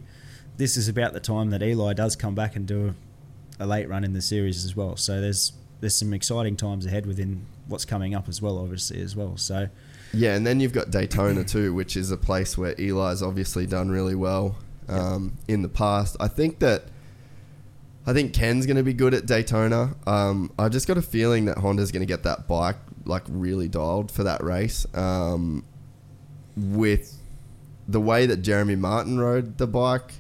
this 0.58 0.78
is 0.78 0.88
about 0.88 1.14
the 1.14 1.20
time 1.20 1.50
that 1.50 1.64
Eli 1.64 1.94
does 1.94 2.16
come 2.16 2.36
back 2.36 2.56
and 2.56 2.66
do 2.68 2.94
a, 3.60 3.64
a 3.64 3.68
late 3.68 3.90
run 3.90 4.04
in 4.04 4.14
the 4.14 4.22
series 4.22 4.66
as 4.66 4.76
well. 4.76 4.96
So 4.96 5.20
there's 5.20 5.54
there's 5.80 5.96
some 5.96 6.14
exciting 6.14 6.56
times 6.56 6.86
ahead 6.86 7.06
within 7.06 7.46
what's 7.68 7.86
coming 7.86 8.16
up 8.16 8.28
as 8.28 8.42
well, 8.42 8.58
obviously 8.58 9.02
as 9.02 9.16
well. 9.16 9.38
So 9.38 9.70
yeah, 10.14 10.36
and 10.36 10.46
then 10.46 10.60
you've 10.60 10.74
got 10.74 10.92
Daytona 10.92 11.44
too, 11.44 11.74
which 11.74 11.98
is 11.98 12.12
a 12.12 12.18
place 12.18 12.58
where 12.58 12.74
Eli's 12.80 13.22
obviously 13.22 13.66
done 13.66 13.90
really 13.90 14.16
well 14.16 14.56
um, 14.88 15.34
in 15.48 15.62
the 15.62 15.70
past. 15.70 16.16
I 16.20 16.28
think 16.28 16.60
that 16.60 16.86
I 18.06 18.14
think 18.14 18.34
Ken's 18.34 18.66
going 18.66 18.78
to 18.78 18.84
be 18.84 18.94
good 18.94 19.14
at 19.14 19.26
Daytona. 19.26 19.96
Um, 20.06 20.52
I 20.58 20.70
just 20.70 20.88
got 20.88 20.98
a 20.98 21.02
feeling 21.02 21.46
that 21.46 21.58
Honda's 21.58 21.92
going 21.92 22.02
to 22.02 22.06
get 22.06 22.24
that 22.24 22.48
bike 22.48 22.78
like 23.08 23.24
really 23.28 23.68
dialed 23.68 24.12
for 24.12 24.24
that 24.24 24.44
race. 24.44 24.86
Um, 24.94 25.66
with 26.56 27.18
the 27.88 28.02
way 28.02 28.26
that 28.26 28.38
Jeremy 28.38 28.76
Martin 28.76 29.20
rode 29.20 29.58
the 29.58 29.68
bike 29.68 30.14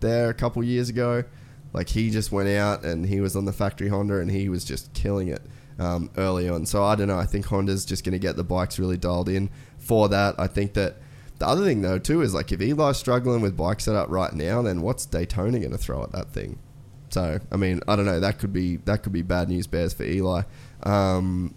there 0.00 0.30
a 0.30 0.34
couple 0.34 0.62
years 0.64 0.88
ago, 0.88 1.24
like 1.72 1.88
he 1.90 2.10
just 2.10 2.32
went 2.32 2.48
out 2.48 2.84
and 2.84 3.06
he 3.06 3.20
was 3.20 3.36
on 3.36 3.44
the 3.44 3.52
factory 3.52 3.88
Honda 3.88 4.18
and 4.18 4.30
he 4.30 4.48
was 4.48 4.64
just 4.64 4.92
killing 4.94 5.28
it 5.28 5.42
um, 5.78 6.10
early 6.16 6.48
on. 6.48 6.66
So 6.66 6.84
I 6.84 6.94
don't 6.94 7.08
know. 7.08 7.18
I 7.18 7.26
think 7.26 7.46
Honda's 7.46 7.84
just 7.84 8.04
going 8.04 8.12
to 8.12 8.18
get 8.18 8.36
the 8.36 8.44
bikes 8.44 8.78
really 8.78 8.96
dialed 8.96 9.28
in 9.28 9.50
for 9.78 10.08
that. 10.08 10.34
I 10.38 10.46
think 10.46 10.74
that 10.74 10.96
the 11.38 11.46
other 11.46 11.64
thing 11.64 11.82
though 11.82 11.98
too 11.98 12.22
is 12.22 12.32
like 12.32 12.52
if 12.52 12.60
Eli's 12.60 12.96
struggling 12.96 13.40
with 13.40 13.56
bike 13.56 13.80
setup 13.80 14.08
right 14.08 14.32
now, 14.32 14.62
then 14.62 14.82
what's 14.82 15.04
Daytona 15.04 15.58
going 15.58 15.72
to 15.72 15.78
throw 15.78 16.02
at 16.02 16.12
that 16.12 16.30
thing? 16.30 16.58
So 17.10 17.40
I 17.50 17.56
mean, 17.56 17.80
I 17.86 17.96
don't 17.96 18.06
know. 18.06 18.20
That 18.20 18.38
could 18.38 18.52
be 18.52 18.76
that 18.76 19.02
could 19.02 19.12
be 19.12 19.22
bad 19.22 19.48
news 19.48 19.66
bears 19.66 19.92
for 19.92 20.04
Eli. 20.04 20.42
Um, 20.84 21.54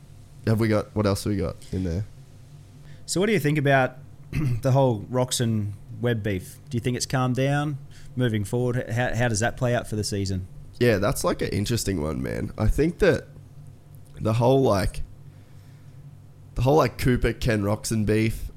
have 0.47 0.59
we 0.59 0.67
got 0.67 0.95
what 0.95 1.05
else 1.05 1.23
have 1.23 1.33
we 1.33 1.37
got 1.37 1.55
in 1.71 1.83
there? 1.83 2.05
So 3.05 3.19
what 3.19 3.27
do 3.27 3.33
you 3.33 3.39
think 3.39 3.57
about 3.57 3.97
the 4.61 4.71
whole 4.71 5.01
Roczen 5.11 5.71
Webb 6.01 6.23
beef? 6.23 6.57
Do 6.69 6.77
you 6.77 6.81
think 6.81 6.97
it's 6.97 7.05
calmed 7.05 7.35
down 7.35 7.77
moving 8.15 8.43
forward? 8.43 8.89
How, 8.89 9.15
how 9.15 9.27
does 9.27 9.39
that 9.39 9.57
play 9.57 9.73
out 9.75 9.87
for 9.87 9.95
the 9.95 10.03
season? 10.03 10.47
Yeah, 10.79 10.97
that's 10.97 11.23
like 11.23 11.41
an 11.41 11.49
interesting 11.49 12.01
one, 12.01 12.21
man. 12.21 12.51
I 12.57 12.67
think 12.67 12.99
that 12.99 13.27
the 14.19 14.33
whole 14.33 14.61
like 14.61 15.03
the 16.55 16.63
whole 16.63 16.77
like 16.77 16.97
Cooper 16.97 17.33
Ken 17.33 17.61
Roczen 17.61 18.05
beef. 18.05 18.51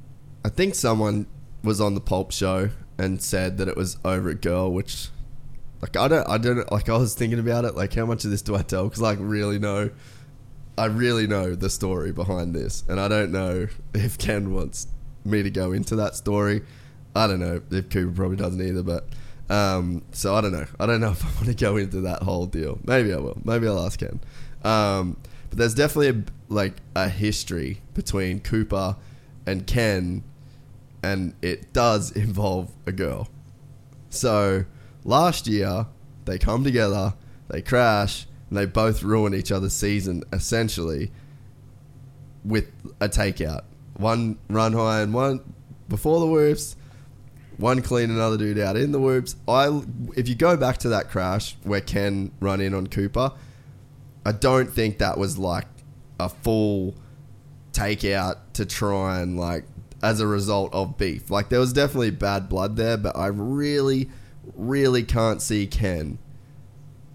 I 0.44 0.48
think 0.48 0.74
someone 0.74 1.26
was 1.62 1.80
on 1.80 1.94
the 1.94 2.00
Pulp 2.00 2.32
show 2.32 2.70
and 2.96 3.22
said 3.22 3.58
that 3.58 3.68
it 3.68 3.76
was 3.76 3.98
over 4.04 4.30
a 4.30 4.34
girl, 4.34 4.72
which 4.72 5.08
like 5.80 5.96
I 5.96 6.08
don't 6.08 6.28
I 6.28 6.38
don't 6.38 6.70
like 6.72 6.88
I 6.88 6.96
was 6.96 7.14
thinking 7.14 7.38
about 7.38 7.64
it 7.64 7.74
like 7.74 7.94
how 7.94 8.06
much 8.06 8.24
of 8.24 8.30
this 8.30 8.42
do 8.42 8.54
I 8.54 8.62
tell 8.62 8.84
because 8.84 9.00
like 9.00 9.18
really 9.20 9.58
know 9.58 9.90
I 10.80 10.86
really 10.86 11.26
know 11.26 11.54
the 11.54 11.68
story 11.68 12.10
behind 12.10 12.54
this 12.54 12.84
and 12.88 12.98
I 12.98 13.06
don't 13.06 13.30
know 13.30 13.68
if 13.92 14.16
Ken 14.16 14.54
wants 14.54 14.86
me 15.26 15.42
to 15.42 15.50
go 15.50 15.72
into 15.72 15.94
that 15.96 16.16
story. 16.16 16.62
I 17.14 17.26
don't 17.26 17.38
know 17.38 17.60
if 17.70 17.90
Cooper 17.90 18.16
probably 18.16 18.38
doesn't 18.38 18.62
either, 18.62 18.82
but 18.82 19.06
um, 19.50 20.02
so 20.12 20.34
I 20.34 20.40
don't 20.40 20.52
know. 20.52 20.64
I 20.78 20.86
don't 20.86 21.02
know 21.02 21.10
if 21.10 21.22
I 21.22 21.28
want 21.34 21.48
to 21.48 21.54
go 21.54 21.76
into 21.76 22.00
that 22.00 22.22
whole 22.22 22.46
deal. 22.46 22.78
Maybe 22.82 23.12
I 23.12 23.18
will. 23.18 23.38
Maybe 23.44 23.68
I'll 23.68 23.84
ask 23.84 24.00
Ken. 24.00 24.20
Um, 24.64 25.18
but 25.50 25.58
there's 25.58 25.74
definitely 25.74 26.22
a, 26.22 26.24
like 26.48 26.76
a 26.94 27.10
history 27.10 27.82
between 27.92 28.40
Cooper 28.40 28.96
and 29.44 29.66
Ken, 29.66 30.24
and 31.02 31.34
it 31.42 31.74
does 31.74 32.10
involve 32.16 32.70
a 32.86 32.92
girl. 32.92 33.28
So 34.08 34.64
last 35.04 35.46
year 35.46 35.88
they 36.24 36.38
come 36.38 36.64
together, 36.64 37.12
they 37.48 37.60
crash, 37.60 38.26
and 38.50 38.58
they 38.58 38.66
both 38.66 39.02
ruin 39.02 39.32
each 39.32 39.50
other's 39.52 39.72
season 39.72 40.24
essentially 40.32 41.10
with 42.44 42.70
a 43.00 43.08
takeout. 43.08 43.62
One 43.96 44.38
run 44.48 44.72
high 44.72 45.00
and 45.00 45.14
one 45.14 45.40
before 45.88 46.20
the 46.20 46.26
whoops, 46.26 46.76
one 47.56 47.80
clean 47.80 48.10
another 48.10 48.36
dude 48.36 48.58
out 48.58 48.76
in 48.76 48.92
the 48.92 49.00
whoops. 49.00 49.36
I 49.46 49.82
if 50.16 50.28
you 50.28 50.34
go 50.34 50.56
back 50.56 50.78
to 50.78 50.88
that 50.90 51.10
crash 51.10 51.56
where 51.62 51.80
Ken 51.80 52.32
run 52.40 52.60
in 52.60 52.74
on 52.74 52.88
Cooper, 52.88 53.32
I 54.26 54.32
don't 54.32 54.70
think 54.70 54.98
that 54.98 55.16
was 55.16 55.38
like 55.38 55.66
a 56.18 56.28
full 56.28 56.94
takeout 57.72 58.38
to 58.54 58.66
try 58.66 59.20
and 59.20 59.38
like 59.38 59.64
as 60.02 60.20
a 60.20 60.26
result 60.26 60.74
of 60.74 60.98
beef. 60.98 61.30
Like 61.30 61.50
there 61.50 61.60
was 61.60 61.72
definitely 61.72 62.10
bad 62.10 62.48
blood 62.48 62.76
there, 62.76 62.96
but 62.96 63.16
I 63.16 63.26
really, 63.26 64.10
really 64.54 65.04
can't 65.04 65.40
see 65.40 65.66
Ken 65.66 66.18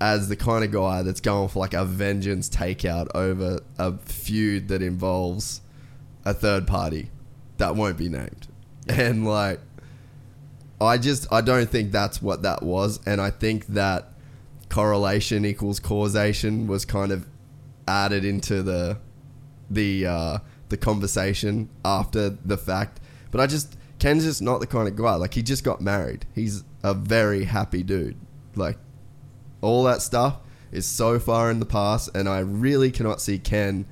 as 0.01 0.27
the 0.27 0.35
kind 0.35 0.63
of 0.63 0.71
guy 0.71 1.01
that's 1.01 1.21
going 1.21 1.47
for 1.47 1.59
like 1.59 1.73
a 1.73 1.85
vengeance 1.85 2.49
takeout 2.49 3.07
over 3.15 3.59
a 3.77 3.97
feud 3.97 4.67
that 4.67 4.81
involves 4.81 5.61
a 6.25 6.33
third 6.33 6.67
party 6.67 7.09
that 7.57 7.75
won't 7.75 7.97
be 7.97 8.09
named. 8.09 8.47
And 8.87 9.25
like 9.25 9.59
I 10.79 10.99
just 10.99 11.31
I 11.33 11.41
don't 11.41 11.67
think 11.67 11.91
that's 11.91 12.21
what 12.21 12.43
that 12.43 12.61
was 12.61 12.99
and 13.07 13.19
I 13.19 13.31
think 13.31 13.65
that 13.67 14.11
correlation 14.69 15.43
equals 15.43 15.79
causation 15.79 16.67
was 16.67 16.85
kind 16.85 17.11
of 17.11 17.25
added 17.87 18.25
into 18.25 18.61
the 18.61 18.99
the 19.69 20.05
uh, 20.05 20.37
the 20.69 20.77
conversation 20.77 21.69
after 21.83 22.29
the 22.29 22.57
fact. 22.57 22.99
But 23.31 23.41
I 23.41 23.47
just 23.47 23.77
Ken's 23.99 24.23
just 24.23 24.41
not 24.41 24.59
the 24.59 24.67
kind 24.67 24.87
of 24.87 24.95
guy. 24.95 25.15
Like 25.15 25.33
he 25.33 25.41
just 25.41 25.63
got 25.63 25.81
married. 25.81 26.25
He's 26.33 26.63
a 26.83 26.93
very 26.93 27.45
happy 27.45 27.83
dude. 27.83 28.17
Like 28.55 28.77
all 29.61 29.83
that 29.83 30.01
stuff 30.01 30.37
is 30.71 30.85
so 30.85 31.19
far 31.19 31.49
in 31.49 31.59
the 31.59 31.65
past, 31.65 32.09
and 32.15 32.27
I 32.27 32.39
really 32.39 32.91
cannot 32.91 33.21
see 33.21 33.39
Ken 33.39 33.85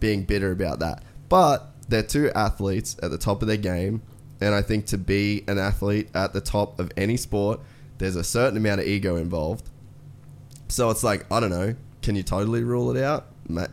being 0.00 0.24
bitter 0.24 0.50
about 0.50 0.78
that. 0.80 1.02
But 1.28 1.72
they're 1.88 2.02
two 2.02 2.30
athletes 2.34 2.96
at 3.02 3.10
the 3.10 3.18
top 3.18 3.42
of 3.42 3.48
their 3.48 3.56
game, 3.56 4.02
and 4.40 4.54
I 4.54 4.62
think 4.62 4.86
to 4.86 4.98
be 4.98 5.44
an 5.46 5.58
athlete 5.58 6.08
at 6.14 6.32
the 6.32 6.40
top 6.40 6.80
of 6.80 6.90
any 6.96 7.16
sport, 7.16 7.60
there's 7.98 8.16
a 8.16 8.24
certain 8.24 8.56
amount 8.56 8.80
of 8.80 8.86
ego 8.86 9.16
involved. 9.16 9.68
So 10.68 10.90
it's 10.90 11.04
like 11.04 11.30
I 11.30 11.40
don't 11.40 11.50
know. 11.50 11.74
Can 12.02 12.16
you 12.16 12.22
totally 12.22 12.64
rule 12.64 12.96
it 12.96 13.02
out? 13.02 13.26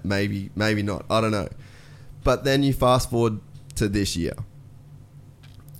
Maybe, 0.03 0.49
maybe 0.55 0.83
not. 0.83 1.05
I 1.09 1.21
don't 1.21 1.31
know. 1.31 1.47
But 2.23 2.43
then 2.43 2.63
you 2.63 2.73
fast 2.73 3.09
forward 3.09 3.39
to 3.75 3.87
this 3.87 4.17
year, 4.17 4.33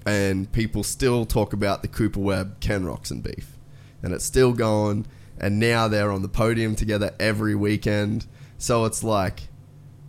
and 0.06 0.50
people 0.54 0.84
still 0.84 1.26
talk 1.26 1.52
about 1.52 1.82
the 1.82 1.90
Cooper 1.90 2.22
Webb 2.22 2.60
Ken 2.62 2.84
Roczen 2.86 3.22
beef, 3.22 3.58
and 4.02 4.14
it's 4.14 4.24
still 4.24 4.54
going. 4.54 5.06
And 5.40 5.60
now 5.60 5.88
they're 5.88 6.12
on 6.12 6.22
the 6.22 6.30
podium 6.30 6.76
together 6.76 7.14
every 7.20 7.56
weekend. 7.56 8.26
So 8.58 8.86
it's 8.86 9.04
like 9.04 9.44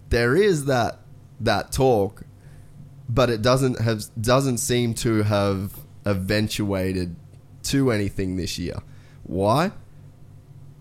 there 0.08 0.34
is 0.34 0.64
that 0.66 1.00
that 1.40 1.70
talk, 1.70 2.22
but 3.08 3.30
it 3.30 3.42
doesn't 3.42 3.80
have 3.80 4.04
doesn't 4.20 4.58
seem 4.58 4.94
to 4.94 5.22
have 5.22 5.72
eventuated 6.06 7.16
to 7.64 7.92
anything 7.92 8.36
this 8.36 8.58
year. 8.58 8.78
Why? 9.24 9.72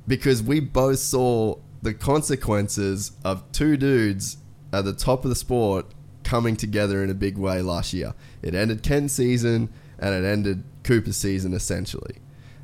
Because 0.07 0.41
we 0.41 0.61
both 0.61 0.99
saw 0.99 1.55
the 1.81 1.93
consequences 1.93 3.11
of 3.23 3.43
two 3.51 3.77
dudes 3.77 4.37
at 4.71 4.85
the 4.85 4.93
top 4.93 5.23
of 5.25 5.29
the 5.29 5.35
sport 5.35 5.85
coming 6.23 6.55
together 6.55 7.03
in 7.03 7.09
a 7.09 7.13
big 7.13 7.37
way 7.37 7.61
last 7.61 7.93
year. 7.93 8.13
It 8.41 8.55
ended 8.55 8.83
Ken's 8.83 9.13
season 9.13 9.69
and 9.99 10.13
it 10.13 10.27
ended 10.27 10.63
Cooper's 10.83 11.17
season 11.17 11.53
essentially. 11.53 12.17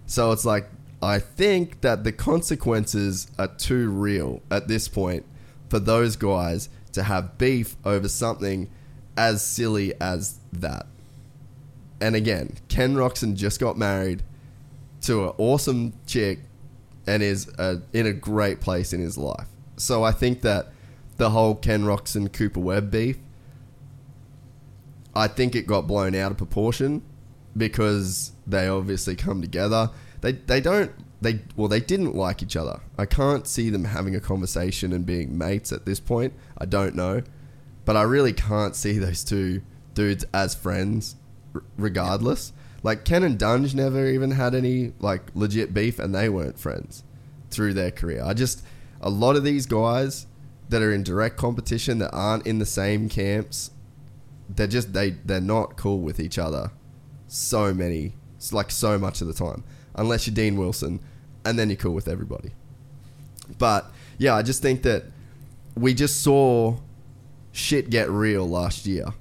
So 0.05 0.31
it's 0.31 0.45
like 0.45 0.69
I 1.04 1.20
think 1.20 1.82
that 1.82 2.06
the 2.06 2.14
consequences 2.14 3.28
are 3.38 3.49
too 3.49 3.89
real 3.89 4.41
at 4.49 4.70
this 4.70 4.88
point 4.88 5.26
for 5.70 5.78
those 5.78 6.16
guys 6.16 6.70
to 6.93 7.04
have 7.04 7.38
beef 7.38 7.76
over 7.84 8.08
something 8.08 8.70
as 9.18 9.45
silly 9.45 9.93
as 9.99 10.39
that. 10.54 10.86
And 11.99 12.16
again, 12.16 12.56
Ken 12.70 12.95
Roczen 12.95 13.36
just 13.36 13.60
got 13.60 13.78
married 13.78 14.24
to 15.01 15.26
an 15.26 15.34
awesome 15.38 15.93
chick 16.08 16.39
and 17.06 17.22
is 17.22 17.49
uh, 17.58 17.82
in 17.91 18.08
a 18.08 18.14
great 18.14 18.62
place 18.62 18.93
in 18.93 19.01
his 19.01 19.18
life. 19.18 19.47
So 19.76 20.04
I 20.04 20.12
think 20.12 20.41
that 20.41 20.68
the 21.18 21.32
whole 21.32 21.56
Ken 21.56 21.84
Roczen 21.84 22.32
Cooper 22.32 22.62
Webb 22.62 22.91
beef, 22.91 23.18
I 25.14 25.28
think 25.28 25.54
it 25.54 25.68
got 25.68 25.86
blown 25.86 26.16
out 26.16 26.32
of 26.32 26.38
proportion 26.38 27.01
because 27.56 28.32
they 28.47 28.68
obviously 28.68 29.16
come 29.16 29.41
together. 29.41 29.89
They 30.24 30.32
they 30.32 30.61
don't 30.61 30.89
they 31.21 31.41
well 31.57 31.67
they 31.67 31.82
didn't 31.82 32.15
like 32.15 32.41
each 32.41 32.55
other. 32.55 32.80
I 32.97 33.05
can't 33.05 33.45
see 33.45 33.69
them 33.69 33.84
having 33.84 34.15
a 34.15 34.21
conversation 34.21 34.93
and 34.93 35.05
being 35.05 35.38
mates 35.38 35.74
at 35.74 35.86
this 35.86 35.99
point. 35.99 36.34
I 36.57 36.65
don't 36.65 36.95
know, 36.95 37.24
but 37.84 37.97
I 37.97 38.03
really 38.03 38.32
can't 38.32 38.74
see 38.74 38.97
those 38.97 39.24
two 39.26 39.61
dudes 39.93 40.26
as 40.34 40.55
friends, 40.55 41.17
r- 41.53 41.61
regardless. 41.78 42.53
Like 42.84 43.03
Ken 43.03 43.24
and 43.24 43.38
Dunge 43.38 43.76
never 43.76 44.07
even 44.07 44.32
had 44.32 44.55
any 44.55 44.93
like 44.99 45.24
legit 45.36 45.74
beef, 45.74 45.99
and 45.99 46.15
they 46.15 46.30
weren't 46.30 46.57
friends 46.57 47.03
through 47.51 47.74
their 47.74 47.91
career. 47.91 48.24
I 48.24 48.34
just 48.34 48.63
a 49.01 49.09
lot 49.09 49.36
of 49.36 49.43
these 49.43 49.65
guys 49.65 50.26
that 50.69 50.82
are 50.82 50.93
in 50.93 51.03
direct 51.03 51.36
competition 51.36 51.99
that 51.99 52.11
aren't 52.13 52.47
in 52.47 52.59
the 52.59 52.65
same 52.65 53.09
camps, 53.09 53.71
they're 54.49 54.67
just 54.67 54.93
they 54.93 55.11
they're 55.26 55.41
not 55.41 55.76
cool 55.76 55.99
with 55.99 56.17
each 56.17 56.38
other. 56.39 56.71
So 57.28 57.74
many, 57.74 58.13
it's 58.38 58.53
like 58.53 58.71
so 58.71 58.97
much 58.97 59.19
of 59.19 59.28
the 59.28 59.34
time, 59.34 59.65
unless 59.95 60.27
you're 60.27 60.35
Dean 60.35 60.57
Wilson, 60.57 60.99
and 61.45 61.57
then 61.57 61.69
you're 61.69 61.77
cool 61.77 61.93
with 61.93 62.07
everybody. 62.07 62.51
But 63.57 63.91
yeah, 64.17 64.35
I 64.35 64.41
just 64.41 64.61
think 64.61 64.83
that 64.83 65.05
we 65.75 65.93
just 65.93 66.21
saw 66.21 66.77
shit 67.51 67.89
get 67.89 68.09
real 68.09 68.47
last 68.47 68.85
year, 68.85 69.13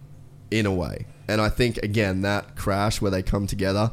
in 0.53 0.67
a 0.67 0.73
way. 0.73 1.07
And 1.27 1.41
I 1.41 1.49
think 1.49 1.79
again 1.79 2.23
that 2.23 2.57
crash 2.57 3.01
where 3.01 3.11
they 3.11 3.23
come 3.23 3.47
together 3.47 3.91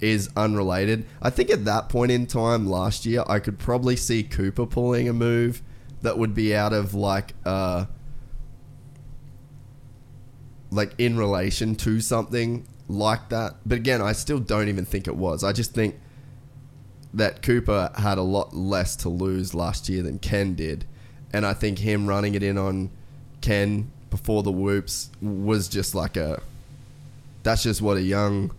is 0.00 0.30
unrelated. 0.36 1.04
I 1.20 1.30
think 1.30 1.50
at 1.50 1.64
that 1.64 1.88
point 1.88 2.12
in 2.12 2.26
time 2.26 2.66
last 2.68 3.06
year, 3.06 3.24
I 3.26 3.38
could 3.38 3.58
probably 3.58 3.96
see 3.96 4.22
Cooper 4.22 4.66
pulling 4.66 5.08
a 5.08 5.12
move 5.12 5.62
that 6.02 6.18
would 6.18 6.34
be 6.34 6.54
out 6.54 6.72
of 6.72 6.94
like 6.94 7.34
uh 7.44 7.86
like 10.70 10.94
in 10.98 11.16
relation 11.16 11.74
to 11.76 12.00
something 12.00 12.66
like 12.88 13.28
that. 13.30 13.56
But 13.64 13.76
again, 13.78 14.00
I 14.00 14.12
still 14.12 14.38
don't 14.38 14.68
even 14.68 14.84
think 14.84 15.08
it 15.08 15.16
was. 15.16 15.42
I 15.42 15.52
just 15.52 15.72
think 15.72 15.98
that 17.16 17.42
Cooper 17.42 17.90
had 17.96 18.18
a 18.18 18.22
lot 18.22 18.54
less 18.54 18.94
to 18.96 19.08
lose 19.08 19.54
last 19.54 19.88
year 19.88 20.02
than 20.02 20.18
Ken 20.18 20.54
did. 20.54 20.84
And 21.32 21.44
I 21.46 21.54
think 21.54 21.78
him 21.78 22.06
running 22.06 22.34
it 22.34 22.42
in 22.42 22.58
on 22.58 22.90
Ken 23.40 23.90
before 24.10 24.42
the 24.42 24.52
whoops 24.52 25.10
was 25.20 25.68
just 25.68 25.94
like 25.94 26.16
a 26.16 26.40
that's 27.42 27.62
just 27.62 27.80
what 27.80 27.96
a 27.96 28.02
young 28.02 28.52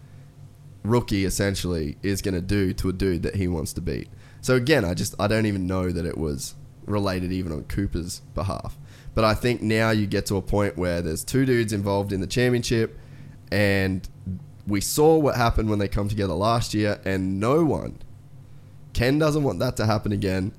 rookie 0.84 1.26
essentially 1.26 1.98
is 2.02 2.22
going 2.22 2.34
to 2.34 2.42
do 2.42 2.74
to 2.74 2.90
a 2.90 2.94
dude 2.94 3.24
that 3.24 3.36
he 3.36 3.48
wants 3.48 3.74
to 3.74 3.82
beat. 3.82 4.08
So 4.42 4.56
again, 4.56 4.86
I 4.86 4.94
just 4.94 5.14
I 5.20 5.28
don't 5.28 5.46
even 5.46 5.68
know 5.68 5.92
that 5.92 6.06
it 6.06 6.18
was 6.18 6.56
related 6.86 7.32
even 7.32 7.52
on 7.52 7.64
Cooper's 7.66 8.22
behalf. 8.34 8.78
But 9.14 9.24
I 9.24 9.34
think 9.34 9.62
now 9.62 9.92
you 9.92 10.08
get 10.08 10.26
to 10.28 10.36
a 10.36 10.42
point 10.42 10.78
where 10.78 11.02
there's 11.02 11.24
two 11.24 11.46
dudes 11.46 11.74
involved 11.74 12.12
in 12.12 12.22
the 12.22 12.28
championship 12.28 12.98
and 13.52 14.08
we 14.68 14.82
saw 14.82 15.18
what 15.18 15.36
happened 15.36 15.70
when 15.70 15.80
they 15.80 15.88
come 15.88 16.10
together 16.10 16.34
last 16.34 16.74
year 16.74 17.00
and 17.06 17.40
no 17.40 17.64
one 17.64 18.00
Ken 18.98 19.20
doesn't 19.20 19.44
want 19.44 19.60
that 19.60 19.78
to 19.78 19.86
happen 19.86 20.12
again. 20.12 20.54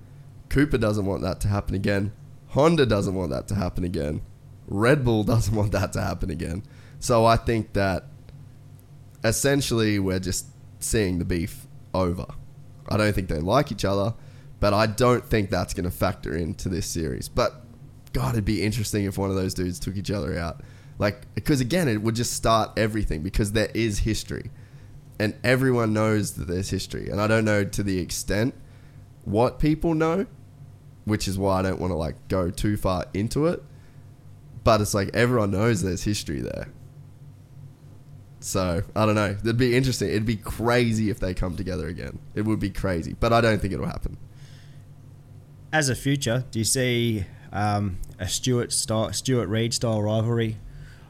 Cooper 0.48 0.78
doesn't 0.78 1.04
want 1.04 1.22
that 1.22 1.40
to 1.40 1.48
happen 1.48 1.74
again. 1.74 2.12
Honda 2.50 2.86
doesn't 2.86 3.16
want 3.16 3.30
that 3.32 3.48
to 3.48 3.56
happen 3.56 3.82
again. 3.82 4.20
Red 4.68 5.04
Bull 5.04 5.24
doesn't 5.34 5.56
want 5.56 5.72
that 5.72 5.92
to 5.94 6.00
happen 6.00 6.30
again. 6.30 6.62
So 7.00 7.26
I 7.26 7.34
think 7.34 7.72
that 7.72 8.04
essentially 9.24 9.98
we're 9.98 10.20
just 10.20 10.46
seeing 10.78 11.18
the 11.18 11.24
beef 11.24 11.66
over. 11.92 12.26
I 12.88 12.96
don't 12.96 13.12
think 13.12 13.28
they 13.28 13.40
like 13.40 13.72
each 13.72 13.84
other, 13.84 14.14
but 14.60 14.72
I 14.72 14.86
don't 14.86 15.24
think 15.24 15.50
that's 15.50 15.74
going 15.74 15.86
to 15.86 15.90
factor 15.90 16.36
into 16.36 16.68
this 16.68 16.86
series. 16.86 17.28
But 17.28 17.64
God, 18.12 18.34
it'd 18.34 18.44
be 18.44 18.62
interesting 18.62 19.04
if 19.04 19.18
one 19.18 19.30
of 19.30 19.36
those 19.36 19.52
dudes 19.52 19.80
took 19.80 19.96
each 19.96 20.12
other 20.12 20.38
out. 20.38 20.60
Like, 21.00 21.26
because 21.34 21.60
again, 21.60 21.88
it 21.88 22.02
would 22.02 22.14
just 22.14 22.34
start 22.34 22.78
everything 22.78 23.24
because 23.24 23.50
there 23.50 23.72
is 23.74 23.98
history. 23.98 24.52
And 25.18 25.34
everyone 25.42 25.92
knows 25.92 26.34
that 26.34 26.46
there's 26.46 26.70
history. 26.70 27.08
And 27.08 27.20
I 27.20 27.26
don't 27.26 27.44
know 27.44 27.64
to 27.64 27.82
the 27.82 27.98
extent 27.98 28.54
what 29.24 29.58
people 29.58 29.94
know, 29.94 30.26
which 31.04 31.26
is 31.26 31.38
why 31.38 31.58
I 31.58 31.62
don't 31.62 31.80
want 31.80 31.90
to 31.90 31.96
like 31.96 32.28
go 32.28 32.50
too 32.50 32.76
far 32.76 33.06
into 33.12 33.46
it. 33.46 33.62
But 34.64 34.80
it's 34.80 34.94
like 34.94 35.10
everyone 35.14 35.50
knows 35.50 35.82
there's 35.82 36.04
history 36.04 36.40
there. 36.40 36.68
So 38.40 38.82
I 38.94 39.06
don't 39.06 39.14
know. 39.14 39.36
It'd 39.40 39.56
be 39.56 39.76
interesting. 39.76 40.08
It'd 40.08 40.26
be 40.26 40.36
crazy 40.36 41.10
if 41.10 41.18
they 41.18 41.34
come 41.34 41.56
together 41.56 41.88
again. 41.88 42.18
It 42.34 42.42
would 42.42 42.60
be 42.60 42.70
crazy, 42.70 43.16
but 43.18 43.32
I 43.32 43.40
don't 43.40 43.60
think 43.60 43.72
it'll 43.72 43.86
happen. 43.86 44.16
As 45.72 45.88
a 45.88 45.94
future, 45.94 46.44
do 46.50 46.58
you 46.58 46.64
see 46.64 47.24
um, 47.52 47.98
a 48.18 48.28
Stewart 48.28 48.72
Stewart 48.72 49.48
Reed 49.48 49.74
style 49.74 50.02
rivalry 50.02 50.56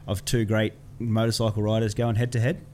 of 0.07 0.25
two 0.25 0.43
great 0.45 0.73
motorcycle 0.97 1.61
riders 1.63 1.93
going 1.93 2.15
head 2.15 2.31
to 2.33 2.39
head? 2.39 2.65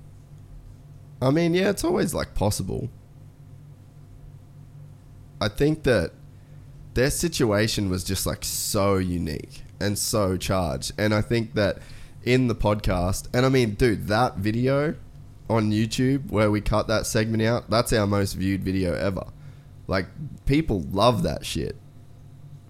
I 1.21 1.31
mean, 1.31 1.53
yeah, 1.53 1.69
it's 1.69 1.83
always 1.83 2.13
like 2.13 2.35
possible. 2.35 2.89
I 5.39 5.47
think 5.47 5.83
that 5.83 6.11
their 6.93 7.09
situation 7.09 7.89
was 7.89 8.03
just 8.03 8.25
like 8.25 8.43
so 8.43 8.95
unique 8.95 9.63
and 9.79 9.97
so 9.97 10.37
charged. 10.37 10.93
And 10.97 11.13
I 11.13 11.21
think 11.21 11.53
that 11.55 11.79
in 12.23 12.47
the 12.47 12.55
podcast, 12.55 13.27
and 13.33 13.45
I 13.45 13.49
mean, 13.49 13.75
dude, 13.75 14.07
that 14.07 14.37
video 14.37 14.95
on 15.49 15.71
YouTube 15.71 16.31
where 16.31 16.49
we 16.49 16.61
cut 16.61 16.87
that 16.87 17.05
segment 17.05 17.43
out, 17.43 17.69
that's 17.69 17.93
our 17.93 18.07
most 18.07 18.33
viewed 18.33 18.63
video 18.63 18.95
ever. 18.95 19.25
Like 19.87 20.07
people 20.45 20.81
love 20.81 21.23
that 21.23 21.45
shit. 21.45 21.77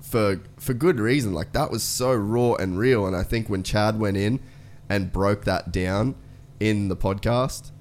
For 0.02 0.42
for 0.58 0.74
good 0.74 1.00
reason. 1.00 1.34
Like 1.34 1.54
that 1.54 1.72
was 1.72 1.84
so 1.84 2.14
raw 2.14 2.54
and 2.56 2.78
real 2.78 3.06
and 3.06 3.16
I 3.16 3.24
think 3.24 3.50
when 3.50 3.64
Chad 3.64 4.00
went 4.00 4.18
in 4.18 4.40
and 4.90 5.12
broke 5.12 5.46
that 5.46 5.72
down 5.72 6.16
in 6.60 6.90
the 6.90 6.96
podcast, 6.96 7.72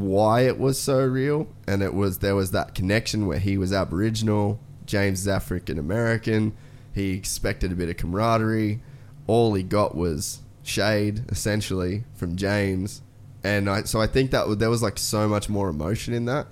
why 0.00 0.42
it 0.42 0.58
was 0.58 0.80
so 0.80 1.04
real 1.04 1.46
and 1.66 1.82
it 1.82 1.94
was 1.94 2.18
there 2.18 2.34
was 2.34 2.50
that 2.50 2.74
connection 2.74 3.26
where 3.26 3.38
he 3.38 3.56
was 3.56 3.72
aboriginal 3.72 4.58
james 4.86 5.20
is 5.20 5.28
african 5.28 5.78
american 5.78 6.52
he 6.96 7.12
expected 7.12 7.70
a 7.72 7.74
bit 7.74 7.90
of 7.90 7.98
camaraderie. 7.98 8.80
All 9.26 9.52
he 9.52 9.62
got 9.62 9.94
was 9.94 10.40
shade 10.62 11.26
essentially 11.28 12.04
from 12.14 12.36
james. 12.36 13.02
And 13.44 13.68
I, 13.68 13.82
so 13.82 14.00
i 14.00 14.06
think 14.06 14.30
that 14.30 14.58
there 14.58 14.70
was 14.70 14.82
like 14.82 14.98
so 14.98 15.28
much 15.28 15.50
more 15.50 15.68
emotion 15.68 16.14
in 16.14 16.24
that. 16.24 16.46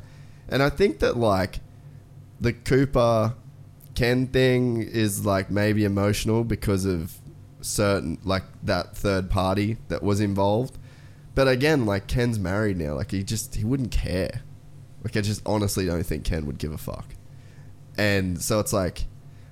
And 0.51 0.63
i 0.63 0.69
think 0.69 0.99
that 0.99 1.17
like 1.17 1.61
the 2.41 2.53
cooper 2.53 3.35
ken 3.95 4.27
thing 4.27 4.83
is 4.83 5.25
like 5.25 5.51
maybe 5.51 5.83
emotional 5.83 6.45
because 6.45 6.85
of 6.85 7.15
certain 7.63 8.19
like 8.23 8.45
that 8.63 8.95
third 8.95 9.31
party 9.31 9.79
that 9.89 10.03
was 10.03 10.21
involved 10.21 10.77
but 11.35 11.49
again, 11.49 11.87
like 11.87 12.07
Ken's 12.07 12.39
married 12.39 12.77
now. 12.77 12.95
Like 12.95 13.11
he 13.11 13.23
just 13.23 13.55
he 13.57 13.65
wouldn't 13.65 13.91
care. 13.91 14.43
Like 15.03 15.17
I 15.17 15.21
just 15.21 15.43
honestly 15.45 15.87
don't 15.87 16.05
think 16.05 16.25
Ken 16.25 16.47
would 16.47 16.59
give 16.59 16.73
a 16.73 16.79
fuck. 16.79 17.15
And 17.97 18.41
so 18.41 18.61
it's 18.61 18.73
like 18.73 19.05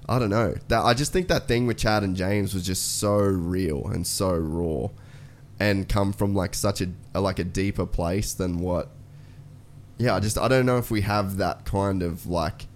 I 0.08 0.18
don't 0.18 0.30
know. 0.30 0.54
That 0.68 0.82
I 0.84 0.94
just 0.94 1.12
think 1.12 1.28
that 1.28 1.48
thing 1.48 1.66
with 1.66 1.76
Chad 1.76 2.02
and 2.02 2.16
James 2.16 2.54
was 2.54 2.64
just 2.64 2.98
so 2.98 3.16
real 3.16 3.86
and 3.86 4.06
so 4.06 4.34
raw 4.36 4.88
and 5.60 5.88
come 5.88 6.12
from 6.12 6.34
like 6.34 6.54
such 6.54 6.80
a, 6.80 6.88
a 7.14 7.20
like 7.20 7.38
a 7.38 7.44
deeper 7.44 7.86
place 7.86 8.32
than 8.34 8.58
what 8.58 8.88
Yeah, 9.98 10.16
I 10.16 10.20
just 10.20 10.38
I 10.38 10.48
don't 10.48 10.66
know 10.66 10.78
if 10.78 10.90
we 10.90 11.02
have 11.02 11.36
that 11.36 11.64
kind 11.64 12.02
of 12.02 12.26
like 12.26 12.66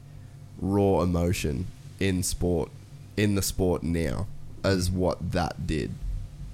raw 0.58 1.02
emotion 1.02 1.66
in 1.98 2.22
sport 2.22 2.70
in 3.16 3.34
the 3.34 3.42
sport 3.42 3.82
now 3.82 4.26
as 4.62 4.90
what 4.90 5.32
that 5.32 5.66
did. 5.66 5.92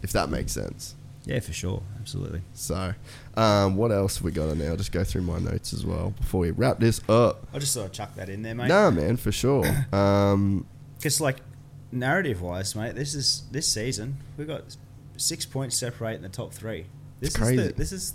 If 0.03 0.13
that 0.13 0.29
makes 0.29 0.53
sense. 0.53 0.95
Yeah, 1.25 1.39
for 1.41 1.53
sure, 1.53 1.83
absolutely. 2.01 2.43
So, 2.53 2.95
um, 3.37 3.77
what 3.77 3.93
else 3.93 4.17
have 4.17 4.25
we 4.25 4.33
got 4.33 4.49
on 4.49 4.59
there? 4.59 4.71
I'll 4.71 4.77
just 4.77 4.91
go 4.93 5.05
through 5.05 5.23
my 5.23 5.39
notes 5.39 5.73
as 5.73 5.87
well 5.87 6.11
before 6.11 6.41
we 6.41 6.51
wrap 6.51 6.81
this 6.81 7.01
up. 7.09 7.47
I 7.55 7.59
just 7.61 7.75
thought 7.75 7.85
I'd 7.85 7.93
chuck 7.93 8.15
that 8.17 8.29
in 8.29 8.43
there, 8.43 8.55
mate. 8.57 8.69
Nah, 8.69 8.91
man, 8.91 9.17
for 9.17 9.31
sure. 9.33 9.65
Um, 9.93 10.67
Because 10.99 11.21
like 11.21 11.37
narrative 11.93 12.43
wise, 12.43 12.75
mate, 12.75 12.95
this 12.97 13.15
is 13.15 13.45
this 13.53 13.69
season 13.69 14.17
we've 14.37 14.49
got 14.49 14.77
six 15.17 15.47
points 15.47 15.77
separate 15.77 16.15
in 16.17 16.23
the 16.23 16.29
top 16.29 16.53
three. 16.53 16.87
This 17.21 17.29
It's 17.29 17.37
is 17.37 17.43
crazy. 17.43 17.67
the, 17.69 17.73
this 17.75 17.93
is 17.93 18.15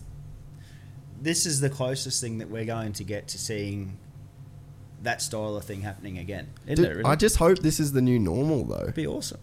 this 1.22 1.46
is 1.46 1.60
the 1.62 1.70
closest 1.70 2.20
thing 2.22 2.40
that 2.40 2.50
we're 2.50 2.66
going 2.66 2.92
to 2.94 3.04
get 3.04 3.28
to 3.30 3.38
seeing 3.40 3.98
that 5.04 5.22
style 5.22 5.56
of 5.56 5.64
thing 5.64 5.82
happening 5.82 6.18
again. 6.18 6.48
Isn't 6.66 6.76
dude, 6.84 6.86
it? 6.86 6.98
Really? 6.98 7.10
I 7.10 7.16
just 7.16 7.38
hope 7.38 7.60
this 7.60 7.80
is 7.80 7.92
the 7.94 8.02
new 8.02 8.20
normal, 8.20 8.66
though. 8.66 8.82
It'd 8.84 8.96
be 8.96 9.08
awesome. 9.08 9.40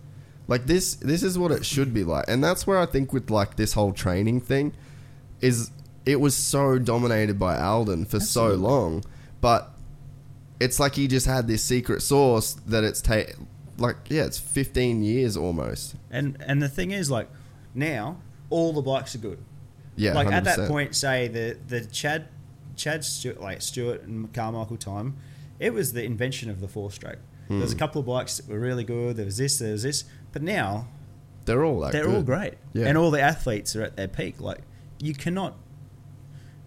Like 0.47 0.67
this, 0.67 0.95
this 0.97 1.23
is 1.23 1.39
what 1.39 1.51
it 1.53 1.65
should 1.65 1.95
be 1.95 2.05
like, 2.05 2.27
and 2.29 2.45
that's 2.45 2.67
where 2.67 2.79
I 2.79 2.87
think 2.87 3.13
with 3.13 3.31
like 3.31 3.57
this 3.57 3.73
whole 3.73 3.93
training 3.93 4.41
thing, 4.43 4.73
is 5.41 5.71
it 6.05 6.21
was 6.21 6.35
so 6.37 6.79
dominated 6.79 7.39
by 7.39 7.59
Aldon 7.59 8.05
for 8.05 8.21
so 8.21 8.49
long, 8.49 9.05
but 9.41 9.71
it's 10.61 10.79
like 10.79 10.97
he 10.97 11.09
just 11.09 11.27
had 11.27 11.47
this 11.49 11.63
secret 11.65 12.03
sauce 12.03 12.55
that 12.67 12.85
it's 12.85 13.01
ta- 13.01 13.33
like 13.79 13.97
yeah, 14.09 14.25
it's 14.25 14.39
fifteen 14.39 15.03
years 15.03 15.37
almost. 15.37 15.95
And 16.11 16.37
and 16.47 16.63
the 16.63 16.69
thing 16.69 16.91
is, 16.91 17.11
like 17.11 17.29
now 17.75 18.19
all 18.51 18.73
the 18.75 18.83
bikes 18.83 19.15
are 19.15 19.19
good. 19.19 19.39
Yeah, 19.97 20.13
like 20.13 20.29
at 20.29 20.45
that 20.45 20.69
point, 20.69 20.95
say 20.95 21.29
the 21.29 21.57
the 21.67 21.87
Chad 21.87 22.29
Chad 22.77 23.03
Stewart, 23.05 23.41
like 23.41 23.63
Stewart 23.63 24.03
and 24.03 24.31
Carmichael 24.35 24.77
time, 24.77 25.17
it 25.59 25.73
was 25.73 25.95
the 25.95 26.05
invention 26.05 26.51
of 26.51 26.61
the 26.61 26.69
four 26.69 26.91
stroke. 26.91 27.19
There 27.49 27.59
Hmm. 27.59 27.73
a 27.73 27.75
couple 27.75 28.01
of 28.01 28.07
bikes 28.07 28.39
that 28.39 28.49
were 28.49 28.59
really 28.59 28.85
good. 28.85 29.17
There 29.17 29.27
was 29.27 29.37
this, 29.37 29.59
there 29.59 29.73
was 29.73 29.83
this, 29.83 30.05
but 30.35 30.43
now 30.43 30.87
they're 31.47 31.65
all 31.65 31.79
like 31.79 31.93
they're 31.93 32.11
all 32.11 32.23
great, 32.23 32.55
Yeah. 32.75 32.87
and 32.89 32.99
all 32.99 33.11
the 33.11 33.21
athletes 33.23 33.75
are 33.75 33.83
at 33.83 33.97
their 33.97 34.09
peak. 34.09 34.39
Like 34.41 34.59
you 35.01 35.15
cannot. 35.15 35.57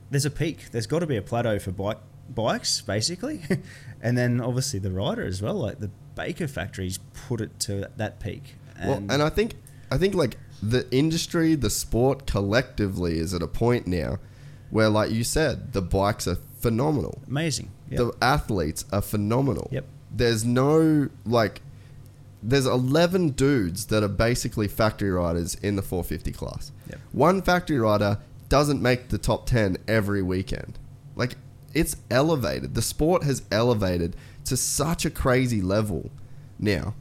There's 0.09 0.26
a 0.26 0.32
peak. 0.32 0.72
There's 0.72 0.88
got 0.88 0.99
to 0.99 1.05
be 1.07 1.18
a 1.18 1.22
plateau 1.22 1.59
for 1.59 1.72
bike 1.72 1.99
bikes, 2.34 2.82
basically, 2.82 3.41
and 4.01 4.18
then 4.18 4.39
obviously 4.41 4.80
the 4.80 4.91
rider 4.91 5.24
as 5.26 5.41
well. 5.41 5.55
Like 5.55 5.80
the 5.80 5.91
Baker 6.15 6.47
factories 6.47 6.97
put 7.28 7.41
it 7.41 7.59
to 7.61 7.89
that 7.97 8.20
peak. 8.20 8.55
Well, 8.84 9.03
and 9.09 9.22
I 9.22 9.30
think 9.30 9.55
I 9.91 9.97
think 9.97 10.15
like 10.15 10.38
the 10.63 10.88
industry, 10.91 11.55
the 11.55 11.70
sport 11.70 12.26
collectively 12.26 13.20
is 13.20 13.34
at 13.34 13.41
a 13.43 13.47
point 13.47 13.86
now 13.88 14.18
where, 14.70 14.89
like 14.89 15.11
you 15.11 15.24
said, 15.24 15.74
the 15.74 15.82
bikes 15.82 16.28
are 16.28 16.38
phenomenal. 16.59 17.22
amazing. 17.28 17.72
Yep. 17.89 17.97
The 17.99 18.11
athletes 18.22 18.84
are 18.91 19.01
phenomenal. 19.01 19.70
Yep. 19.72 19.86
There's 20.11 20.43
no 20.45 21.09
like. 21.26 21.61
There's 22.41 22.65
11 22.65 23.29
dudes 23.29 23.88
that 23.88 24.03
are 24.03 24.09
basically 24.09 24.67
factory 24.67 25.11
riders 25.11 25.55
in 25.55 25.75
the 25.75 25.81
450 25.81 26.31
class. 26.31 26.71
Yep. 26.89 26.99
One 27.11 27.41
factory 27.41 27.79
rider 27.79 28.19
doesn't 28.49 28.81
make 28.81 29.09
the 29.09 29.17
top 29.17 29.45
10 29.47 29.77
every 29.88 30.21
weekend. 30.21 30.77
Like, 31.15 31.35
it's 31.73 31.97
elevated. 32.09 32.75
The 32.75 32.81
sport 32.81 33.23
has 33.23 33.43
elevated 33.51 34.15
to 34.45 34.55
such 34.55 35.05
a 35.05 35.09
crazy 35.09 35.61
level 35.61 36.11
now. 36.59 36.95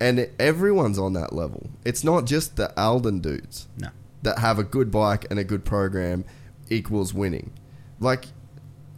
And 0.00 0.28
everyone's 0.38 0.98
on 0.98 1.12
that 1.12 1.32
level. 1.32 1.70
It's 1.84 2.02
not 2.02 2.24
just 2.24 2.56
the 2.56 2.72
Aldon 2.80 3.20
dudes 3.20 3.68
no. 3.78 3.88
that 4.22 4.38
have 4.38 4.58
a 4.58 4.64
good 4.64 4.90
bike 4.90 5.26
and 5.30 5.38
a 5.38 5.44
good 5.44 5.64
program 5.64 6.24
equals 6.68 7.14
winning. 7.14 7.52
Like, 8.00 8.26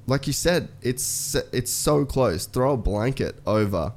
like 0.07 0.27
you 0.27 0.33
said, 0.33 0.69
it's 0.81 1.35
it's 1.53 1.71
so 1.71 2.05
close. 2.05 2.47
Throw 2.47 2.75
a 2.75 2.77
blanket 2.79 3.37
over 3.47 3.93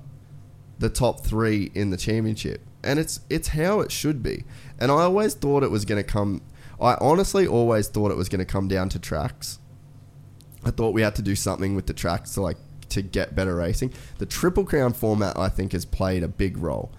the 0.79 0.89
top 0.89 1.25
three 1.25 1.71
in 1.73 1.89
the 1.89 1.97
championship, 1.97 2.61
and 2.83 2.99
it's 2.99 3.21
it's 3.29 3.49
how 3.49 3.79
it 3.79 3.91
should 3.91 4.21
be. 4.21 4.43
And 4.79 4.91
I 4.91 5.03
always 5.03 5.33
thought 5.33 5.63
it 5.63 5.71
was 5.71 5.85
going 5.85 6.03
to 6.03 6.09
come. 6.09 6.41
I 6.79 6.95
honestly 7.01 7.47
always 7.47 7.87
thought 7.87 8.11
it 8.11 8.17
was 8.17 8.29
going 8.29 8.39
to 8.39 8.45
come 8.45 8.67
down 8.67 8.89
to 8.89 8.99
tracks. 8.99 9.59
I 10.63 10.71
thought 10.71 10.93
we 10.93 11.01
had 11.01 11.15
to 11.15 11.21
do 11.21 11.35
something 11.35 11.75
with 11.75 11.87
the 11.87 11.93
tracks 11.93 12.33
to 12.33 12.41
like 12.41 12.57
to 12.89 13.01
get 13.01 13.35
better 13.35 13.55
racing. 13.55 13.93
The 14.17 14.25
Triple 14.25 14.65
Crown 14.65 14.93
format, 14.93 15.37
I 15.37 15.49
think, 15.49 15.71
has 15.71 15.85
played 15.85 16.23
a 16.23 16.27
big 16.27 16.57
role 16.57 16.91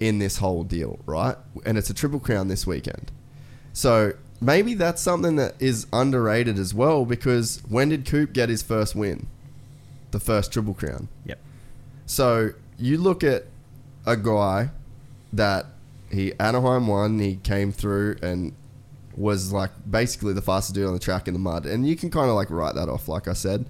in 0.00 0.18
this 0.18 0.38
whole 0.38 0.64
deal, 0.64 0.98
right? 1.06 1.36
And 1.64 1.78
it's 1.78 1.90
a 1.90 1.94
Triple 1.94 2.20
Crown 2.20 2.48
this 2.48 2.66
weekend. 2.66 3.12
So 3.72 4.14
maybe 4.40 4.74
that's 4.74 5.00
something 5.00 5.36
that 5.36 5.54
is 5.60 5.86
underrated 5.92 6.58
as 6.58 6.74
well 6.74 7.04
because 7.04 7.62
when 7.68 7.88
did 7.88 8.04
Coop 8.04 8.32
get 8.32 8.48
his 8.48 8.62
first 8.62 8.94
win? 8.94 9.28
The 10.10 10.20
first 10.20 10.52
Triple 10.52 10.74
Crown. 10.74 11.08
Yep. 11.24 11.38
So 12.06 12.50
you 12.82 12.98
look 12.98 13.22
at 13.22 13.44
a 14.04 14.16
guy 14.16 14.70
that 15.32 15.66
he 16.10 16.32
Anaheim 16.38 16.88
won, 16.88 17.18
he 17.20 17.36
came 17.36 17.72
through 17.72 18.16
and 18.22 18.54
was 19.16 19.52
like 19.52 19.70
basically 19.88 20.32
the 20.32 20.42
fastest 20.42 20.74
dude 20.74 20.86
on 20.86 20.92
the 20.92 20.98
track 20.98 21.28
in 21.28 21.34
the 21.34 21.40
mud, 21.40 21.64
and 21.64 21.86
you 21.86 21.96
can 21.96 22.10
kind 22.10 22.28
of 22.28 22.34
like 22.34 22.50
write 22.50 22.74
that 22.74 22.88
off, 22.88 23.08
like 23.08 23.28
I 23.28 23.32
said. 23.34 23.66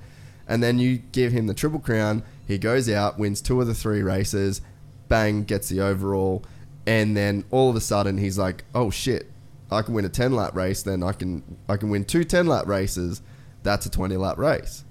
And 0.48 0.62
then 0.62 0.78
you 0.78 0.98
give 1.12 1.32
him 1.32 1.46
the 1.46 1.54
triple 1.54 1.78
crown. 1.78 2.22
He 2.46 2.58
goes 2.58 2.88
out, 2.88 3.18
wins 3.18 3.40
two 3.40 3.60
of 3.60 3.66
the 3.66 3.74
three 3.74 4.02
races, 4.02 4.60
bang, 5.08 5.44
gets 5.44 5.68
the 5.68 5.80
overall, 5.80 6.42
and 6.86 7.16
then 7.16 7.44
all 7.50 7.70
of 7.70 7.76
a 7.76 7.80
sudden 7.80 8.18
he's 8.18 8.38
like, 8.38 8.64
"Oh 8.74 8.90
shit, 8.90 9.30
I 9.70 9.82
can 9.82 9.94
win 9.94 10.04
a 10.04 10.08
ten 10.08 10.32
lap 10.32 10.54
race. 10.54 10.82
Then 10.82 11.02
I 11.02 11.12
can 11.12 11.42
I 11.68 11.76
can 11.76 11.90
win 11.90 12.04
two 12.04 12.24
10 12.24 12.46
lap 12.46 12.66
races. 12.66 13.20
That's 13.62 13.84
a 13.84 13.90
twenty 13.90 14.16
lap 14.16 14.38
race." 14.38 14.84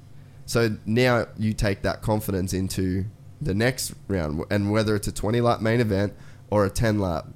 So 0.45 0.78
now 0.86 1.28
you 1.38 1.53
take 1.53 1.82
that 1.82 2.01
confidence 2.01 2.53
into 2.53 3.05
the 3.42 3.54
next 3.54 3.94
round, 4.08 4.44
and 4.50 4.72
whether 4.72 4.96
it's 4.96 5.08
a 5.08 5.12
20 5.12 5.42
lap 5.42 5.62
main 5.62 5.80
event 5.80 6.14
or 6.50 6.66
a 6.66 6.70
10 6.70 7.00
lap 7.00 7.28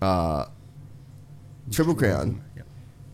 uh, 0.00 0.46
triple 1.70 1.94
crown, 1.94 2.42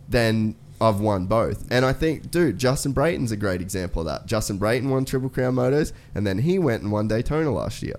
then 0.09 0.55
I've 0.81 1.01
won 1.01 1.27
both. 1.27 1.67
And 1.71 1.85
I 1.85 1.93
think, 1.93 2.31
dude, 2.31 2.59
Justin 2.59 2.93
Brayton's 2.93 3.33
a 3.33 3.37
great 3.37 3.61
example 3.61 4.03
of 4.03 4.07
that. 4.07 4.27
Justin 4.27 4.59
Brayton 4.59 4.91
won 4.91 5.05
Triple 5.05 5.31
Crown 5.31 5.55
Motos, 5.55 5.93
and 6.15 6.27
then 6.27 6.39
he 6.39 6.59
went 6.59 6.83
and 6.83 6.93
won 6.93 7.09
Daytona 7.09 7.51
last 7.51 7.83
year. 7.83 7.97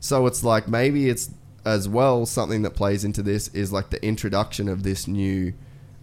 So 0.00 0.26
it's 0.26 0.44
like 0.44 0.68
maybe 0.68 1.08
it's 1.08 1.30
as 1.64 1.88
well 1.88 2.26
something 2.26 2.60
that 2.62 2.72
plays 2.72 3.04
into 3.04 3.22
this 3.22 3.48
is 3.48 3.72
like 3.72 3.88
the 3.88 4.04
introduction 4.04 4.68
of 4.68 4.82
this 4.82 5.08
new 5.08 5.54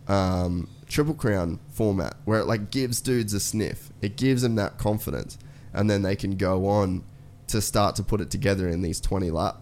um, 0.08 0.68
Triple 0.88 1.14
Crown 1.14 1.60
format 1.70 2.16
where 2.26 2.40
it 2.40 2.48
like 2.48 2.72
gives 2.72 3.00
dudes 3.00 3.34
a 3.34 3.40
sniff. 3.40 3.92
It 4.02 4.18
gives 4.18 4.42
them 4.42 4.56
that 4.56 4.80
confidence, 4.80 5.38
and 5.72 5.90
then 5.90 6.02
they 6.02 6.16
can 6.16 6.36
go 6.36 6.68
on 6.68 7.04
to 7.52 7.62
start 7.62 7.96
to 7.96 8.04
put 8.04 8.22
it 8.22 8.30
together 8.30 8.68
in 8.68 8.82
these 8.82 9.00
20 9.00 9.32
lap 9.32 9.58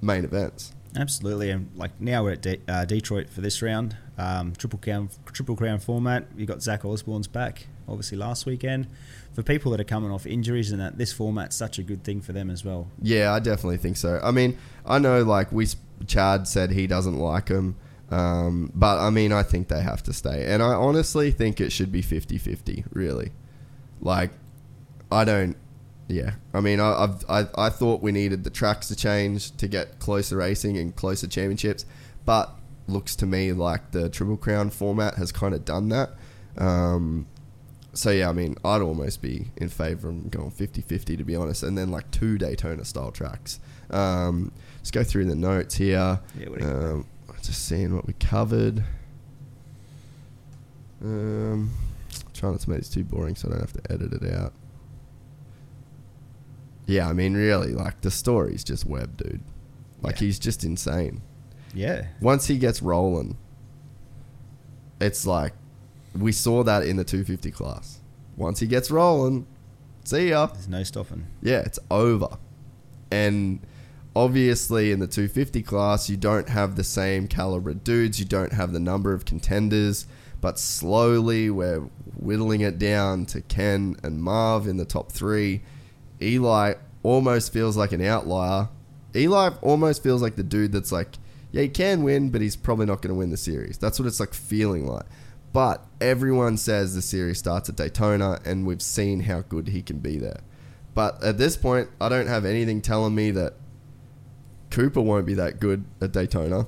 main 0.00 0.24
events. 0.24 0.72
Absolutely, 0.96 1.50
and 1.50 1.70
like 1.76 2.00
now 2.00 2.24
we're 2.24 2.32
at 2.32 2.42
De- 2.42 2.60
uh, 2.66 2.84
Detroit 2.84 3.28
for 3.28 3.40
this 3.40 3.60
round. 3.62 3.96
Um, 4.16 4.54
triple 4.56 4.78
crown, 4.78 5.10
triple 5.26 5.54
crown 5.54 5.78
format. 5.78 6.26
You 6.36 6.46
got 6.46 6.62
Zach 6.62 6.84
Osborne's 6.84 7.28
back, 7.28 7.66
obviously 7.86 8.18
last 8.18 8.46
weekend. 8.46 8.88
For 9.34 9.42
people 9.42 9.70
that 9.72 9.80
are 9.80 9.84
coming 9.84 10.10
off 10.10 10.26
injuries 10.26 10.72
and 10.72 10.80
that, 10.80 10.98
this 10.98 11.12
format's 11.12 11.54
such 11.54 11.78
a 11.78 11.82
good 11.82 12.02
thing 12.02 12.20
for 12.20 12.32
them 12.32 12.50
as 12.50 12.64
well. 12.64 12.88
Yeah, 13.00 13.32
I 13.32 13.38
definitely 13.38 13.76
think 13.76 13.96
so. 13.96 14.18
I 14.22 14.32
mean, 14.32 14.58
I 14.84 14.98
know 14.98 15.22
like 15.22 15.52
we 15.52 15.66
Chad 16.06 16.48
said 16.48 16.70
he 16.72 16.86
doesn't 16.86 17.18
like 17.18 17.46
them, 17.46 17.76
um, 18.10 18.72
but 18.74 18.98
I 18.98 19.10
mean, 19.10 19.30
I 19.32 19.42
think 19.42 19.68
they 19.68 19.82
have 19.82 20.02
to 20.04 20.12
stay, 20.12 20.46
and 20.46 20.62
I 20.62 20.72
honestly 20.72 21.30
think 21.30 21.60
it 21.60 21.70
should 21.70 21.92
be 21.92 22.02
50-50, 22.02 22.86
Really, 22.92 23.32
like 24.00 24.30
I 25.12 25.24
don't. 25.24 25.56
Yeah, 26.08 26.32
I 26.54 26.60
mean, 26.60 26.80
I, 26.80 27.04
I've 27.04 27.24
I, 27.28 27.66
I 27.66 27.68
thought 27.68 28.02
we 28.02 28.12
needed 28.12 28.42
the 28.42 28.50
tracks 28.50 28.88
to 28.88 28.96
change 28.96 29.54
to 29.58 29.68
get 29.68 29.98
closer 29.98 30.38
racing 30.38 30.78
and 30.78 30.96
closer 30.96 31.26
championships, 31.26 31.84
but 32.24 32.50
looks 32.86 33.14
to 33.16 33.26
me 33.26 33.52
like 33.52 33.90
the 33.90 34.08
Triple 34.08 34.38
Crown 34.38 34.70
format 34.70 35.16
has 35.16 35.30
kind 35.32 35.54
of 35.54 35.66
done 35.66 35.90
that. 35.90 36.10
Um, 36.56 37.26
so 37.92 38.10
yeah, 38.10 38.30
I 38.30 38.32
mean, 38.32 38.56
I'd 38.64 38.80
almost 38.80 39.20
be 39.20 39.48
in 39.56 39.68
favour 39.68 40.08
of 40.08 40.30
going 40.30 40.50
50-50 40.50 41.18
to 41.18 41.24
be 41.24 41.36
honest, 41.36 41.62
and 41.62 41.76
then 41.76 41.90
like 41.90 42.10
two 42.10 42.38
Daytona 42.38 42.84
style 42.84 43.12
tracks. 43.12 43.60
Um, 43.90 44.52
let's 44.78 44.90
go 44.90 45.04
through 45.04 45.26
the 45.26 45.34
notes 45.34 45.74
here. 45.74 46.20
Yeah, 46.38 46.48
what 46.48 46.58
do 46.58 46.64
you 46.64 46.70
got? 46.70 46.84
Um, 46.84 47.06
just 47.42 47.66
seeing 47.66 47.94
what 47.94 48.06
we 48.06 48.14
covered. 48.14 48.84
Um, 51.02 51.70
trying 52.34 52.52
not 52.52 52.60
to 52.60 52.70
make 52.70 52.80
this 52.80 52.88
too 52.88 53.04
boring, 53.04 53.36
so 53.36 53.48
I 53.48 53.52
don't 53.52 53.60
have 53.60 53.72
to 53.72 53.92
edit 53.92 54.12
it 54.12 54.34
out. 54.34 54.52
Yeah, 56.88 57.08
I 57.08 57.12
mean, 57.12 57.34
really, 57.34 57.72
like 57.72 58.00
the 58.00 58.10
story's 58.10 58.64
just 58.64 58.84
Webb, 58.86 59.18
dude. 59.18 59.42
Like 60.02 60.16
Yeah. 60.20 60.26
he's 60.26 60.38
just 60.38 60.64
insane 60.64 61.20
Yeah, 61.74 62.06
once 62.20 62.46
he 62.46 62.56
gets 62.58 62.80
rolling, 62.82 63.36
it's 65.00 65.26
like 65.26 65.52
we 66.18 66.32
saw 66.32 66.64
that 66.64 66.82
in 66.84 66.96
the 66.96 67.04
250 67.04 67.50
class. 67.50 68.00
Once 68.36 68.60
he 68.60 68.66
gets 68.66 68.90
rolling, 68.90 69.46
see 70.04 70.30
ya. 70.30 70.46
there's 70.46 70.68
no 70.68 70.82
stopping. 70.82 71.26
Yeah, 71.42 71.60
it's 71.60 71.78
over. 71.90 72.28
And 73.10 73.60
obviously, 74.16 74.90
in 74.92 74.98
the 75.00 75.06
250 75.06 75.62
class, 75.62 76.08
you 76.08 76.16
don't 76.16 76.48
have 76.48 76.76
the 76.76 76.84
same 76.84 77.28
caliber 77.28 77.70
of 77.70 77.84
dudes, 77.84 78.18
you 78.18 78.24
don't 78.24 78.52
have 78.52 78.72
the 78.72 78.80
number 78.80 79.12
of 79.12 79.24
contenders, 79.24 80.06
but 80.40 80.58
slowly 80.58 81.50
we're 81.50 81.80
whittling 82.16 82.60
it 82.62 82.78
down 82.78 83.26
to 83.26 83.40
Ken 83.42 83.96
and 84.02 84.22
Marv 84.22 84.66
in 84.66 84.76
the 84.78 84.84
top 84.84 85.12
three. 85.12 85.60
Eli 86.20 86.74
almost 87.02 87.52
feels 87.52 87.76
like 87.76 87.92
an 87.92 88.02
outlier. 88.02 88.68
Eli 89.14 89.50
almost 89.62 90.02
feels 90.02 90.22
like 90.22 90.36
the 90.36 90.42
dude 90.42 90.72
that's 90.72 90.92
like 90.92 91.16
yeah, 91.50 91.62
he 91.62 91.68
can 91.68 92.02
win, 92.02 92.30
but 92.30 92.40
he's 92.40 92.56
probably 92.56 92.86
not 92.86 93.00
going 93.00 93.14
to 93.14 93.18
win 93.18 93.30
the 93.30 93.36
series. 93.36 93.78
That's 93.78 93.98
what 93.98 94.06
it's 94.06 94.20
like 94.20 94.34
feeling 94.34 94.86
like. 94.86 95.06
But 95.52 95.84
everyone 96.00 96.58
says 96.58 96.94
the 96.94 97.02
series 97.02 97.38
starts 97.38 97.68
at 97.68 97.76
Daytona, 97.76 98.38
and 98.44 98.66
we've 98.66 98.82
seen 98.82 99.20
how 99.20 99.40
good 99.40 99.68
he 99.68 99.80
can 99.82 99.98
be 99.98 100.18
there. 100.18 100.40
But 100.94 101.22
at 101.24 101.38
this 101.38 101.56
point, 101.56 101.88
I 102.00 102.08
don't 102.08 102.26
have 102.26 102.44
anything 102.44 102.82
telling 102.82 103.14
me 103.14 103.30
that 103.30 103.54
Cooper 104.70 105.00
won't 105.00 105.24
be 105.24 105.34
that 105.34 105.58
good 105.58 105.84
at 106.00 106.12
Daytona. 106.12 106.66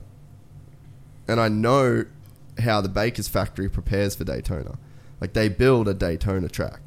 And 1.28 1.40
I 1.40 1.48
know 1.48 2.06
how 2.58 2.80
the 2.80 2.88
Baker's 2.88 3.28
factory 3.28 3.68
prepares 3.68 4.14
for 4.14 4.24
Daytona. 4.24 4.78
Like 5.20 5.34
they 5.34 5.48
build 5.48 5.88
a 5.88 5.94
Daytona 5.94 6.48
track. 6.48 6.80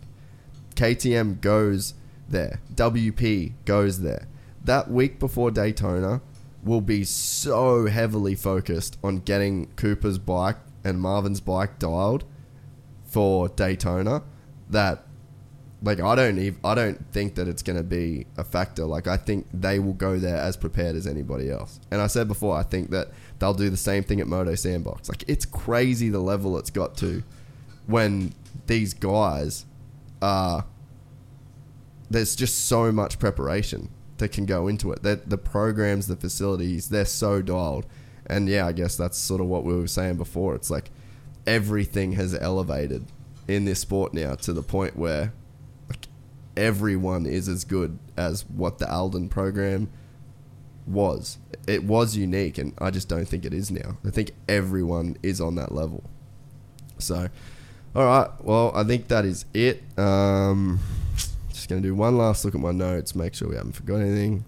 KTM 0.75 1.41
goes 1.41 1.93
there. 2.29 2.59
WP 2.73 3.53
goes 3.65 4.01
there. 4.01 4.27
That 4.63 4.89
week 4.89 5.19
before 5.19 5.51
Daytona 5.51 6.21
will 6.63 6.81
be 6.81 7.03
so 7.03 7.87
heavily 7.87 8.35
focused 8.35 8.97
on 9.03 9.19
getting 9.19 9.67
Cooper's 9.75 10.17
bike 10.17 10.57
and 10.83 11.01
Marvin's 11.01 11.41
bike 11.41 11.79
dialed 11.79 12.23
for 13.05 13.49
Daytona 13.49 14.23
that 14.69 15.05
like 15.83 15.99
I 15.99 16.15
don't 16.15 16.39
even 16.39 16.59
I 16.63 16.75
don't 16.75 17.11
think 17.11 17.35
that 17.35 17.47
it's 17.47 17.61
going 17.61 17.77
to 17.77 17.83
be 17.83 18.25
a 18.37 18.43
factor. 18.43 18.85
Like 18.85 19.05
I 19.07 19.17
think 19.17 19.47
they 19.53 19.79
will 19.79 19.93
go 19.93 20.17
there 20.17 20.37
as 20.37 20.55
prepared 20.55 20.95
as 20.95 21.05
anybody 21.05 21.49
else. 21.49 21.79
And 21.91 22.01
I 22.01 22.07
said 22.07 22.27
before, 22.27 22.55
I 22.57 22.63
think 22.63 22.89
that 22.91 23.09
they'll 23.39 23.53
do 23.53 23.69
the 23.69 23.77
same 23.77 24.03
thing 24.03 24.21
at 24.21 24.27
Moto 24.27 24.55
Sandbox. 24.55 25.09
Like 25.09 25.25
it's 25.27 25.45
crazy 25.45 26.09
the 26.09 26.19
level 26.19 26.57
it's 26.57 26.69
got 26.69 26.95
to 26.97 27.23
when 27.85 28.33
these 28.67 28.93
guys 28.93 29.65
are. 30.21 30.65
There's 32.13 32.35
just 32.35 32.67
so 32.67 32.91
much 32.91 33.17
preparation 33.17 33.89
that 34.19 34.31
can 34.31 34.45
go 34.45 34.67
into 34.67 34.91
it. 34.91 35.01
That 35.01 35.29
the 35.31 35.37
programs, 35.37 36.07
the 36.07 36.15
facilities, 36.15 36.89
they're 36.89 37.05
so 37.05 37.41
dialed. 37.41 37.87
And 38.27 38.47
yeah, 38.47 38.67
I 38.67 38.71
guess 38.71 38.95
that's 38.95 39.17
sort 39.17 39.41
of 39.41 39.47
what 39.47 39.63
we 39.63 39.73
were 39.73 39.87
saying 39.87 40.17
before. 40.17 40.53
It's 40.53 40.69
like 40.69 40.91
everything 41.47 42.13
has 42.13 42.35
elevated 42.35 43.05
in 43.47 43.65
this 43.65 43.79
sport 43.79 44.13
now 44.13 44.35
to 44.35 44.53
the 44.53 44.61
point 44.61 44.95
where 44.95 45.33
everyone 46.55 47.25
is 47.25 47.49
as 47.49 47.65
good 47.65 47.97
as 48.15 48.45
what 48.47 48.77
the 48.77 48.91
Aldon 48.91 49.29
program 49.29 49.89
was. 50.85 51.39
It 51.67 51.83
was 51.83 52.15
unique, 52.15 52.59
and 52.59 52.73
I 52.77 52.91
just 52.91 53.09
don't 53.09 53.27
think 53.27 53.43
it 53.43 53.53
is 53.53 53.71
now. 53.71 53.97
I 54.05 54.11
think 54.11 54.33
everyone 54.47 55.17
is 55.23 55.41
on 55.41 55.55
that 55.55 55.71
level. 55.71 56.03
So, 56.99 57.27
all 57.95 58.05
right. 58.05 58.29
Well, 58.39 58.71
I 58.75 58.83
think 58.83 59.07
that 59.07 59.25
is 59.25 59.45
it. 59.53 59.81
Um, 59.97 60.79
just 61.63 61.69
going 61.69 61.81
to 61.81 61.87
do 61.87 61.95
one 61.95 62.17
last 62.17 62.43
look 62.43 62.55
at 62.55 62.59
my 62.59 62.73
notes, 62.73 63.15
make 63.15 63.33
sure 63.33 63.47
we 63.47 63.55
haven't 63.55 63.71
forgot 63.71 64.01
anything. 64.01 64.43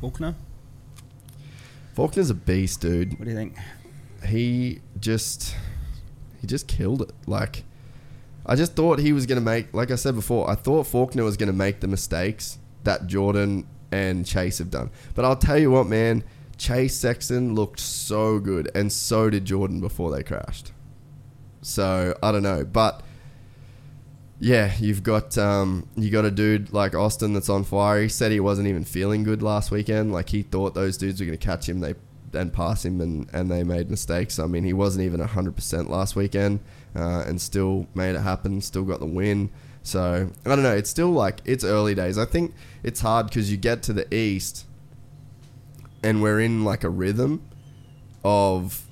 Forkner. 0.00 0.34
Forkner's 1.94 2.30
a 2.30 2.34
beast, 2.34 2.80
dude. 2.80 3.18
What 3.18 3.26
do 3.26 3.30
you 3.30 3.36
think? 3.36 3.56
He 4.26 4.80
just 4.98 5.54
he 6.40 6.46
just 6.46 6.66
killed 6.66 7.02
it. 7.02 7.12
Like 7.26 7.64
I 8.46 8.56
just 8.56 8.74
thought 8.74 9.00
he 9.00 9.12
was 9.12 9.26
going 9.26 9.36
to 9.36 9.44
make 9.44 9.74
like 9.74 9.90
I 9.90 9.96
said 9.96 10.14
before, 10.14 10.48
I 10.48 10.54
thought 10.54 10.86
Forkner 10.86 11.24
was 11.24 11.36
going 11.36 11.48
to 11.48 11.52
make 11.52 11.80
the 11.80 11.88
mistakes 11.88 12.58
that 12.84 13.06
Jordan 13.06 13.66
and 13.92 14.26
Chase 14.26 14.58
have 14.58 14.70
done. 14.70 14.90
But 15.14 15.24
I'll 15.24 15.36
tell 15.36 15.58
you 15.58 15.70
what, 15.70 15.86
man, 15.86 16.24
Chase 16.56 16.94
Sexton 16.94 17.54
looked 17.54 17.80
so 17.80 18.38
good 18.38 18.70
and 18.74 18.92
so 18.92 19.30
did 19.30 19.44
Jordan 19.44 19.80
before 19.80 20.10
they 20.10 20.22
crashed. 20.22 20.72
So, 21.62 22.16
I 22.22 22.32
don't 22.32 22.42
know, 22.42 22.64
but 22.64 23.02
yeah, 24.38 24.72
you've 24.78 25.02
got 25.02 25.38
um, 25.38 25.88
you 25.96 26.10
got 26.10 26.24
a 26.24 26.30
dude 26.30 26.72
like 26.72 26.94
Austin 26.94 27.32
that's 27.32 27.48
on 27.48 27.64
fire. 27.64 28.02
He 28.02 28.08
said 28.08 28.32
he 28.32 28.40
wasn't 28.40 28.68
even 28.68 28.84
feeling 28.84 29.22
good 29.22 29.42
last 29.42 29.70
weekend. 29.70 30.12
Like 30.12 30.28
he 30.28 30.42
thought 30.42 30.74
those 30.74 30.96
dudes 30.96 31.20
were 31.20 31.26
going 31.26 31.38
to 31.38 31.44
catch 31.44 31.68
him, 31.68 31.80
they 31.80 31.94
and 32.32 32.52
pass 32.52 32.84
him, 32.84 33.00
and, 33.00 33.28
and 33.32 33.50
they 33.50 33.64
made 33.64 33.90
mistakes. 33.90 34.38
I 34.38 34.46
mean, 34.46 34.64
he 34.64 34.72
wasn't 34.72 35.06
even 35.06 35.20
hundred 35.20 35.56
percent 35.56 35.90
last 35.90 36.16
weekend, 36.16 36.60
uh, 36.94 37.24
and 37.26 37.40
still 37.40 37.86
made 37.94 38.14
it 38.14 38.20
happen. 38.20 38.60
Still 38.60 38.84
got 38.84 39.00
the 39.00 39.06
win. 39.06 39.50
So 39.86 40.28
I 40.44 40.48
don't 40.48 40.64
know. 40.64 40.74
It's 40.74 40.90
still 40.90 41.12
like 41.12 41.38
it's 41.44 41.62
early 41.62 41.94
days. 41.94 42.18
I 42.18 42.24
think 42.24 42.52
it's 42.82 43.00
hard 43.00 43.28
because 43.28 43.52
you 43.52 43.56
get 43.56 43.84
to 43.84 43.92
the 43.92 44.12
east, 44.12 44.66
and 46.02 46.20
we're 46.20 46.40
in 46.40 46.64
like 46.64 46.82
a 46.82 46.90
rhythm 46.90 47.48
of 48.24 48.82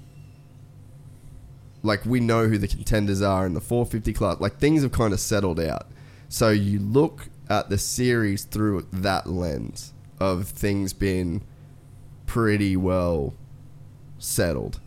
like 1.82 2.06
we 2.06 2.20
know 2.20 2.46
who 2.46 2.58
the 2.58 2.68
contenders 2.68 3.20
are 3.22 3.44
in 3.44 3.54
the 3.54 3.60
450 3.60 4.12
class. 4.12 4.40
Like 4.40 4.58
things 4.58 4.84
have 4.84 4.92
kind 4.92 5.12
of 5.12 5.18
settled 5.18 5.58
out. 5.58 5.88
So 6.28 6.50
you 6.50 6.78
look 6.78 7.28
at 7.50 7.70
the 7.70 7.78
series 7.78 8.44
through 8.44 8.86
that 8.92 9.26
lens 9.26 9.92
of 10.20 10.46
things 10.46 10.92
being 10.92 11.44
pretty 12.26 12.76
well 12.76 13.34
settled. 14.20 14.78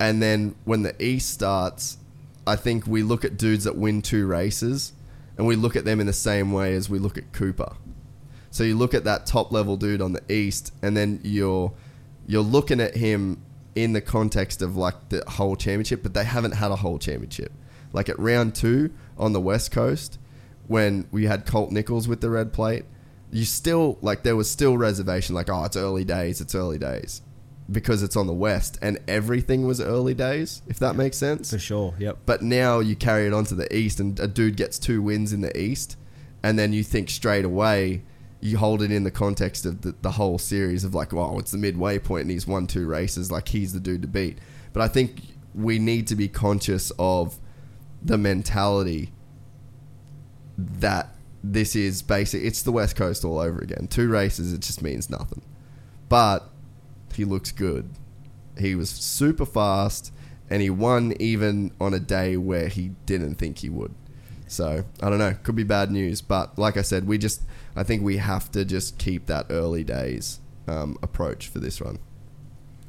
And 0.00 0.22
then 0.22 0.54
when 0.64 0.80
the 0.80 0.94
East 1.00 1.28
starts, 1.28 1.98
I 2.46 2.56
think 2.56 2.86
we 2.86 3.02
look 3.02 3.22
at 3.22 3.36
dudes 3.36 3.64
that 3.64 3.76
win 3.76 4.00
two 4.00 4.26
races 4.26 4.94
and 5.40 5.46
we 5.46 5.56
look 5.56 5.74
at 5.74 5.86
them 5.86 6.00
in 6.00 6.06
the 6.06 6.12
same 6.12 6.52
way 6.52 6.74
as 6.74 6.90
we 6.90 6.98
look 6.98 7.16
at 7.16 7.32
Cooper. 7.32 7.72
So 8.50 8.62
you 8.62 8.76
look 8.76 8.92
at 8.92 9.04
that 9.04 9.24
top 9.24 9.52
level 9.52 9.78
dude 9.78 10.02
on 10.02 10.12
the 10.12 10.20
East 10.30 10.74
and 10.82 10.94
then 10.94 11.18
you're 11.22 11.72
you're 12.26 12.42
looking 12.42 12.78
at 12.78 12.94
him 12.94 13.42
in 13.74 13.94
the 13.94 14.02
context 14.02 14.60
of 14.60 14.76
like 14.76 15.08
the 15.08 15.24
whole 15.26 15.56
championship, 15.56 16.02
but 16.02 16.12
they 16.12 16.24
haven't 16.24 16.52
had 16.52 16.70
a 16.70 16.76
whole 16.76 16.98
championship. 16.98 17.52
Like 17.94 18.10
at 18.10 18.18
round 18.18 18.54
two 18.54 18.92
on 19.16 19.32
the 19.32 19.40
West 19.40 19.72
Coast, 19.72 20.18
when 20.66 21.08
we 21.10 21.24
had 21.24 21.46
Colt 21.46 21.70
Nichols 21.70 22.06
with 22.06 22.20
the 22.20 22.28
red 22.28 22.52
plate, 22.52 22.84
you 23.32 23.46
still 23.46 23.96
like 24.02 24.24
there 24.24 24.36
was 24.36 24.50
still 24.50 24.76
reservation, 24.76 25.34
like 25.34 25.48
oh 25.48 25.64
it's 25.64 25.74
early 25.74 26.04
days, 26.04 26.42
it's 26.42 26.54
early 26.54 26.76
days, 26.76 27.22
because 27.70 28.02
it's 28.02 28.16
on 28.16 28.26
the 28.26 28.32
West 28.32 28.78
and 28.82 28.98
everything 29.06 29.66
was 29.66 29.80
early 29.80 30.14
days, 30.14 30.62
if 30.66 30.78
that 30.78 30.96
makes 30.96 31.16
sense. 31.16 31.50
For 31.50 31.58
sure. 31.58 31.94
Yep. 31.98 32.18
But 32.26 32.42
now 32.42 32.80
you 32.80 32.96
carry 32.96 33.26
it 33.26 33.32
on 33.32 33.44
to 33.44 33.54
the 33.54 33.74
East, 33.74 34.00
and 34.00 34.18
a 34.18 34.26
dude 34.26 34.56
gets 34.56 34.78
two 34.78 35.02
wins 35.02 35.32
in 35.32 35.40
the 35.40 35.56
East, 35.58 35.96
and 36.42 36.58
then 36.58 36.72
you 36.72 36.82
think 36.82 37.10
straight 37.10 37.44
away 37.44 38.02
you 38.40 38.56
hold 38.56 38.82
it 38.82 38.90
in 38.90 39.04
the 39.04 39.10
context 39.10 39.66
of 39.66 39.82
the, 39.82 39.94
the 40.00 40.12
whole 40.12 40.38
series 40.38 40.82
of 40.82 40.94
like, 40.94 41.12
wow, 41.12 41.36
it's 41.38 41.50
the 41.50 41.58
midway 41.58 41.98
point 41.98 42.22
and 42.22 42.30
he's 42.30 42.46
won 42.46 42.66
two 42.66 42.86
races, 42.86 43.30
like 43.30 43.48
he's 43.48 43.72
the 43.72 43.80
dude 43.80 44.02
to 44.02 44.08
beat. 44.08 44.38
But 44.72 44.82
I 44.82 44.88
think 44.88 45.20
we 45.54 45.78
need 45.78 46.06
to 46.06 46.16
be 46.16 46.28
conscious 46.28 46.90
of 46.98 47.38
the 48.02 48.16
mentality 48.16 49.12
that 50.56 51.14
this 51.44 51.76
is 51.76 52.02
basic. 52.02 52.42
It's 52.42 52.62
the 52.62 52.72
West 52.72 52.96
Coast 52.96 53.24
all 53.24 53.38
over 53.38 53.58
again. 53.58 53.88
Two 53.88 54.08
races, 54.08 54.52
it 54.52 54.60
just 54.60 54.82
means 54.82 55.10
nothing. 55.10 55.42
But 56.08 56.49
he 57.14 57.24
looks 57.24 57.52
good. 57.52 57.90
He 58.58 58.74
was 58.74 58.90
super 58.90 59.46
fast 59.46 60.12
and 60.48 60.60
he 60.60 60.70
won 60.70 61.14
even 61.20 61.72
on 61.80 61.94
a 61.94 62.00
day 62.00 62.36
where 62.36 62.68
he 62.68 62.90
didn't 63.06 63.36
think 63.36 63.58
he 63.58 63.68
would. 63.68 63.94
So 64.48 64.84
I 65.00 65.08
don't 65.08 65.18
know. 65.18 65.34
Could 65.44 65.54
be 65.54 65.62
bad 65.62 65.92
news, 65.92 66.20
but 66.20 66.58
like 66.58 66.76
I 66.76 66.82
said, 66.82 67.06
we 67.06 67.18
just 67.18 67.42
I 67.76 67.84
think 67.84 68.02
we 68.02 68.16
have 68.16 68.50
to 68.52 68.64
just 68.64 68.98
keep 68.98 69.26
that 69.26 69.46
early 69.48 69.84
days 69.84 70.40
um, 70.66 70.98
approach 71.02 71.46
for 71.46 71.60
this 71.60 71.80
run. 71.80 71.98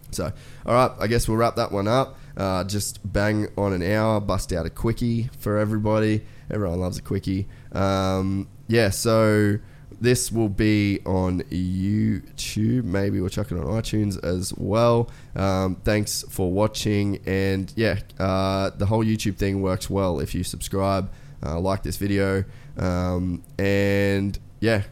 So 0.09 0.33
all 0.65 0.73
right, 0.73 0.91
I 0.99 1.07
guess 1.07 1.27
we'll 1.27 1.37
wrap 1.37 1.55
that 1.57 1.71
one 1.71 1.87
up. 1.87 2.17
Uh, 2.35 2.63
just 2.63 2.99
bang 3.13 3.47
on 3.57 3.73
an 3.73 3.83
hour, 3.83 4.19
bust 4.19 4.51
out 4.51 4.65
a 4.65 4.71
quickie 4.71 5.29
for 5.37 5.57
everybody. 5.57 6.25
Everyone 6.49 6.79
loves 6.79 6.97
a 6.97 7.01
quickie. 7.01 7.47
Um, 7.71 8.49
yeah, 8.67 8.89
so 8.89 9.59
this 10.01 10.31
will 10.31 10.49
be 10.49 10.99
on 11.05 11.41
YouTube. 11.43 12.83
Maybe 12.83 13.21
we'll 13.21 13.29
chuck 13.29 13.51
it 13.51 13.57
on 13.57 13.65
iTunes 13.65 14.21
as 14.23 14.53
well. 14.57 15.09
Um, 15.35 15.75
thanks 15.83 16.25
for 16.27 16.51
watching. 16.51 17.19
And 17.27 17.71
yeah, 17.75 17.99
uh, 18.19 18.71
the 18.71 18.87
whole 18.87 19.05
YouTube 19.05 19.37
thing 19.37 19.61
works 19.61 19.89
well 19.89 20.19
if 20.19 20.33
you 20.33 20.43
subscribe 20.43 21.11
uh, 21.45 21.59
like 21.59 21.83
this 21.83 21.97
video, 21.97 22.43
um, 22.77 23.43
and 23.57 24.37
yeah, 24.59 24.83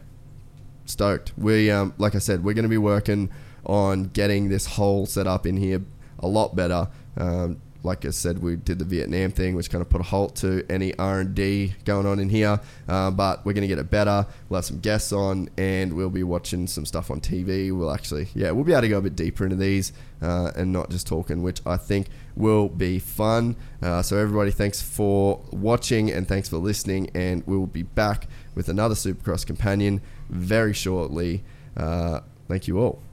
stoked. 0.86 1.32
We, 1.36 1.70
um, 1.70 1.92
like 1.98 2.14
I 2.14 2.18
said, 2.18 2.44
we're 2.44 2.54
going 2.54 2.64
to 2.64 2.68
be 2.68 2.78
working 2.78 3.30
on 3.66 4.04
getting 4.04 4.48
this 4.48 4.66
whole 4.66 5.06
setup 5.06 5.44
in 5.44 5.56
here 5.56 5.82
a 6.20 6.28
lot 6.28 6.54
better. 6.54 6.88
Um, 7.16 7.60
like 7.82 8.04
I 8.04 8.10
said, 8.10 8.42
we 8.42 8.56
did 8.56 8.78
the 8.78 8.84
Vietnam 8.84 9.30
thing, 9.30 9.54
which 9.54 9.70
kind 9.70 9.82
of 9.82 9.88
put 9.88 10.00
a 10.00 10.04
halt 10.04 10.36
to 10.36 10.64
any 10.68 10.96
R 10.98 11.20
and 11.20 11.34
D 11.34 11.74
going 11.84 12.06
on 12.06 12.18
in 12.18 12.28
here. 12.28 12.60
Uh, 12.88 13.10
but 13.10 13.44
we're 13.44 13.52
going 13.52 13.62
to 13.62 13.68
get 13.68 13.78
it 13.78 13.90
better. 13.90 14.26
We'll 14.48 14.58
have 14.58 14.64
some 14.64 14.80
guests 14.80 15.12
on, 15.12 15.48
and 15.56 15.94
we'll 15.94 16.10
be 16.10 16.22
watching 16.22 16.66
some 16.66 16.84
stuff 16.84 17.10
on 17.10 17.20
TV. 17.20 17.76
We'll 17.76 17.92
actually, 17.92 18.28
yeah, 18.34 18.50
we'll 18.50 18.64
be 18.64 18.72
able 18.72 18.82
to 18.82 18.88
go 18.88 18.98
a 18.98 19.02
bit 19.02 19.16
deeper 19.16 19.44
into 19.44 19.56
these 19.56 19.92
uh, 20.22 20.50
and 20.56 20.72
not 20.72 20.90
just 20.90 21.06
talking, 21.06 21.42
which 21.42 21.60
I 21.66 21.76
think 21.76 22.08
will 22.36 22.68
be 22.68 22.98
fun. 22.98 23.56
Uh, 23.82 24.02
so 24.02 24.16
everybody, 24.16 24.50
thanks 24.50 24.82
for 24.82 25.40
watching 25.50 26.10
and 26.10 26.28
thanks 26.28 26.48
for 26.48 26.58
listening, 26.58 27.10
and 27.14 27.46
we 27.46 27.56
will 27.56 27.66
be 27.66 27.82
back 27.82 28.28
with 28.54 28.68
another 28.68 28.94
Supercross 28.94 29.46
companion 29.46 30.00
very 30.28 30.72
shortly. 30.72 31.42
Uh, 31.76 32.20
thank 32.48 32.68
you 32.68 32.78
all. 32.78 33.09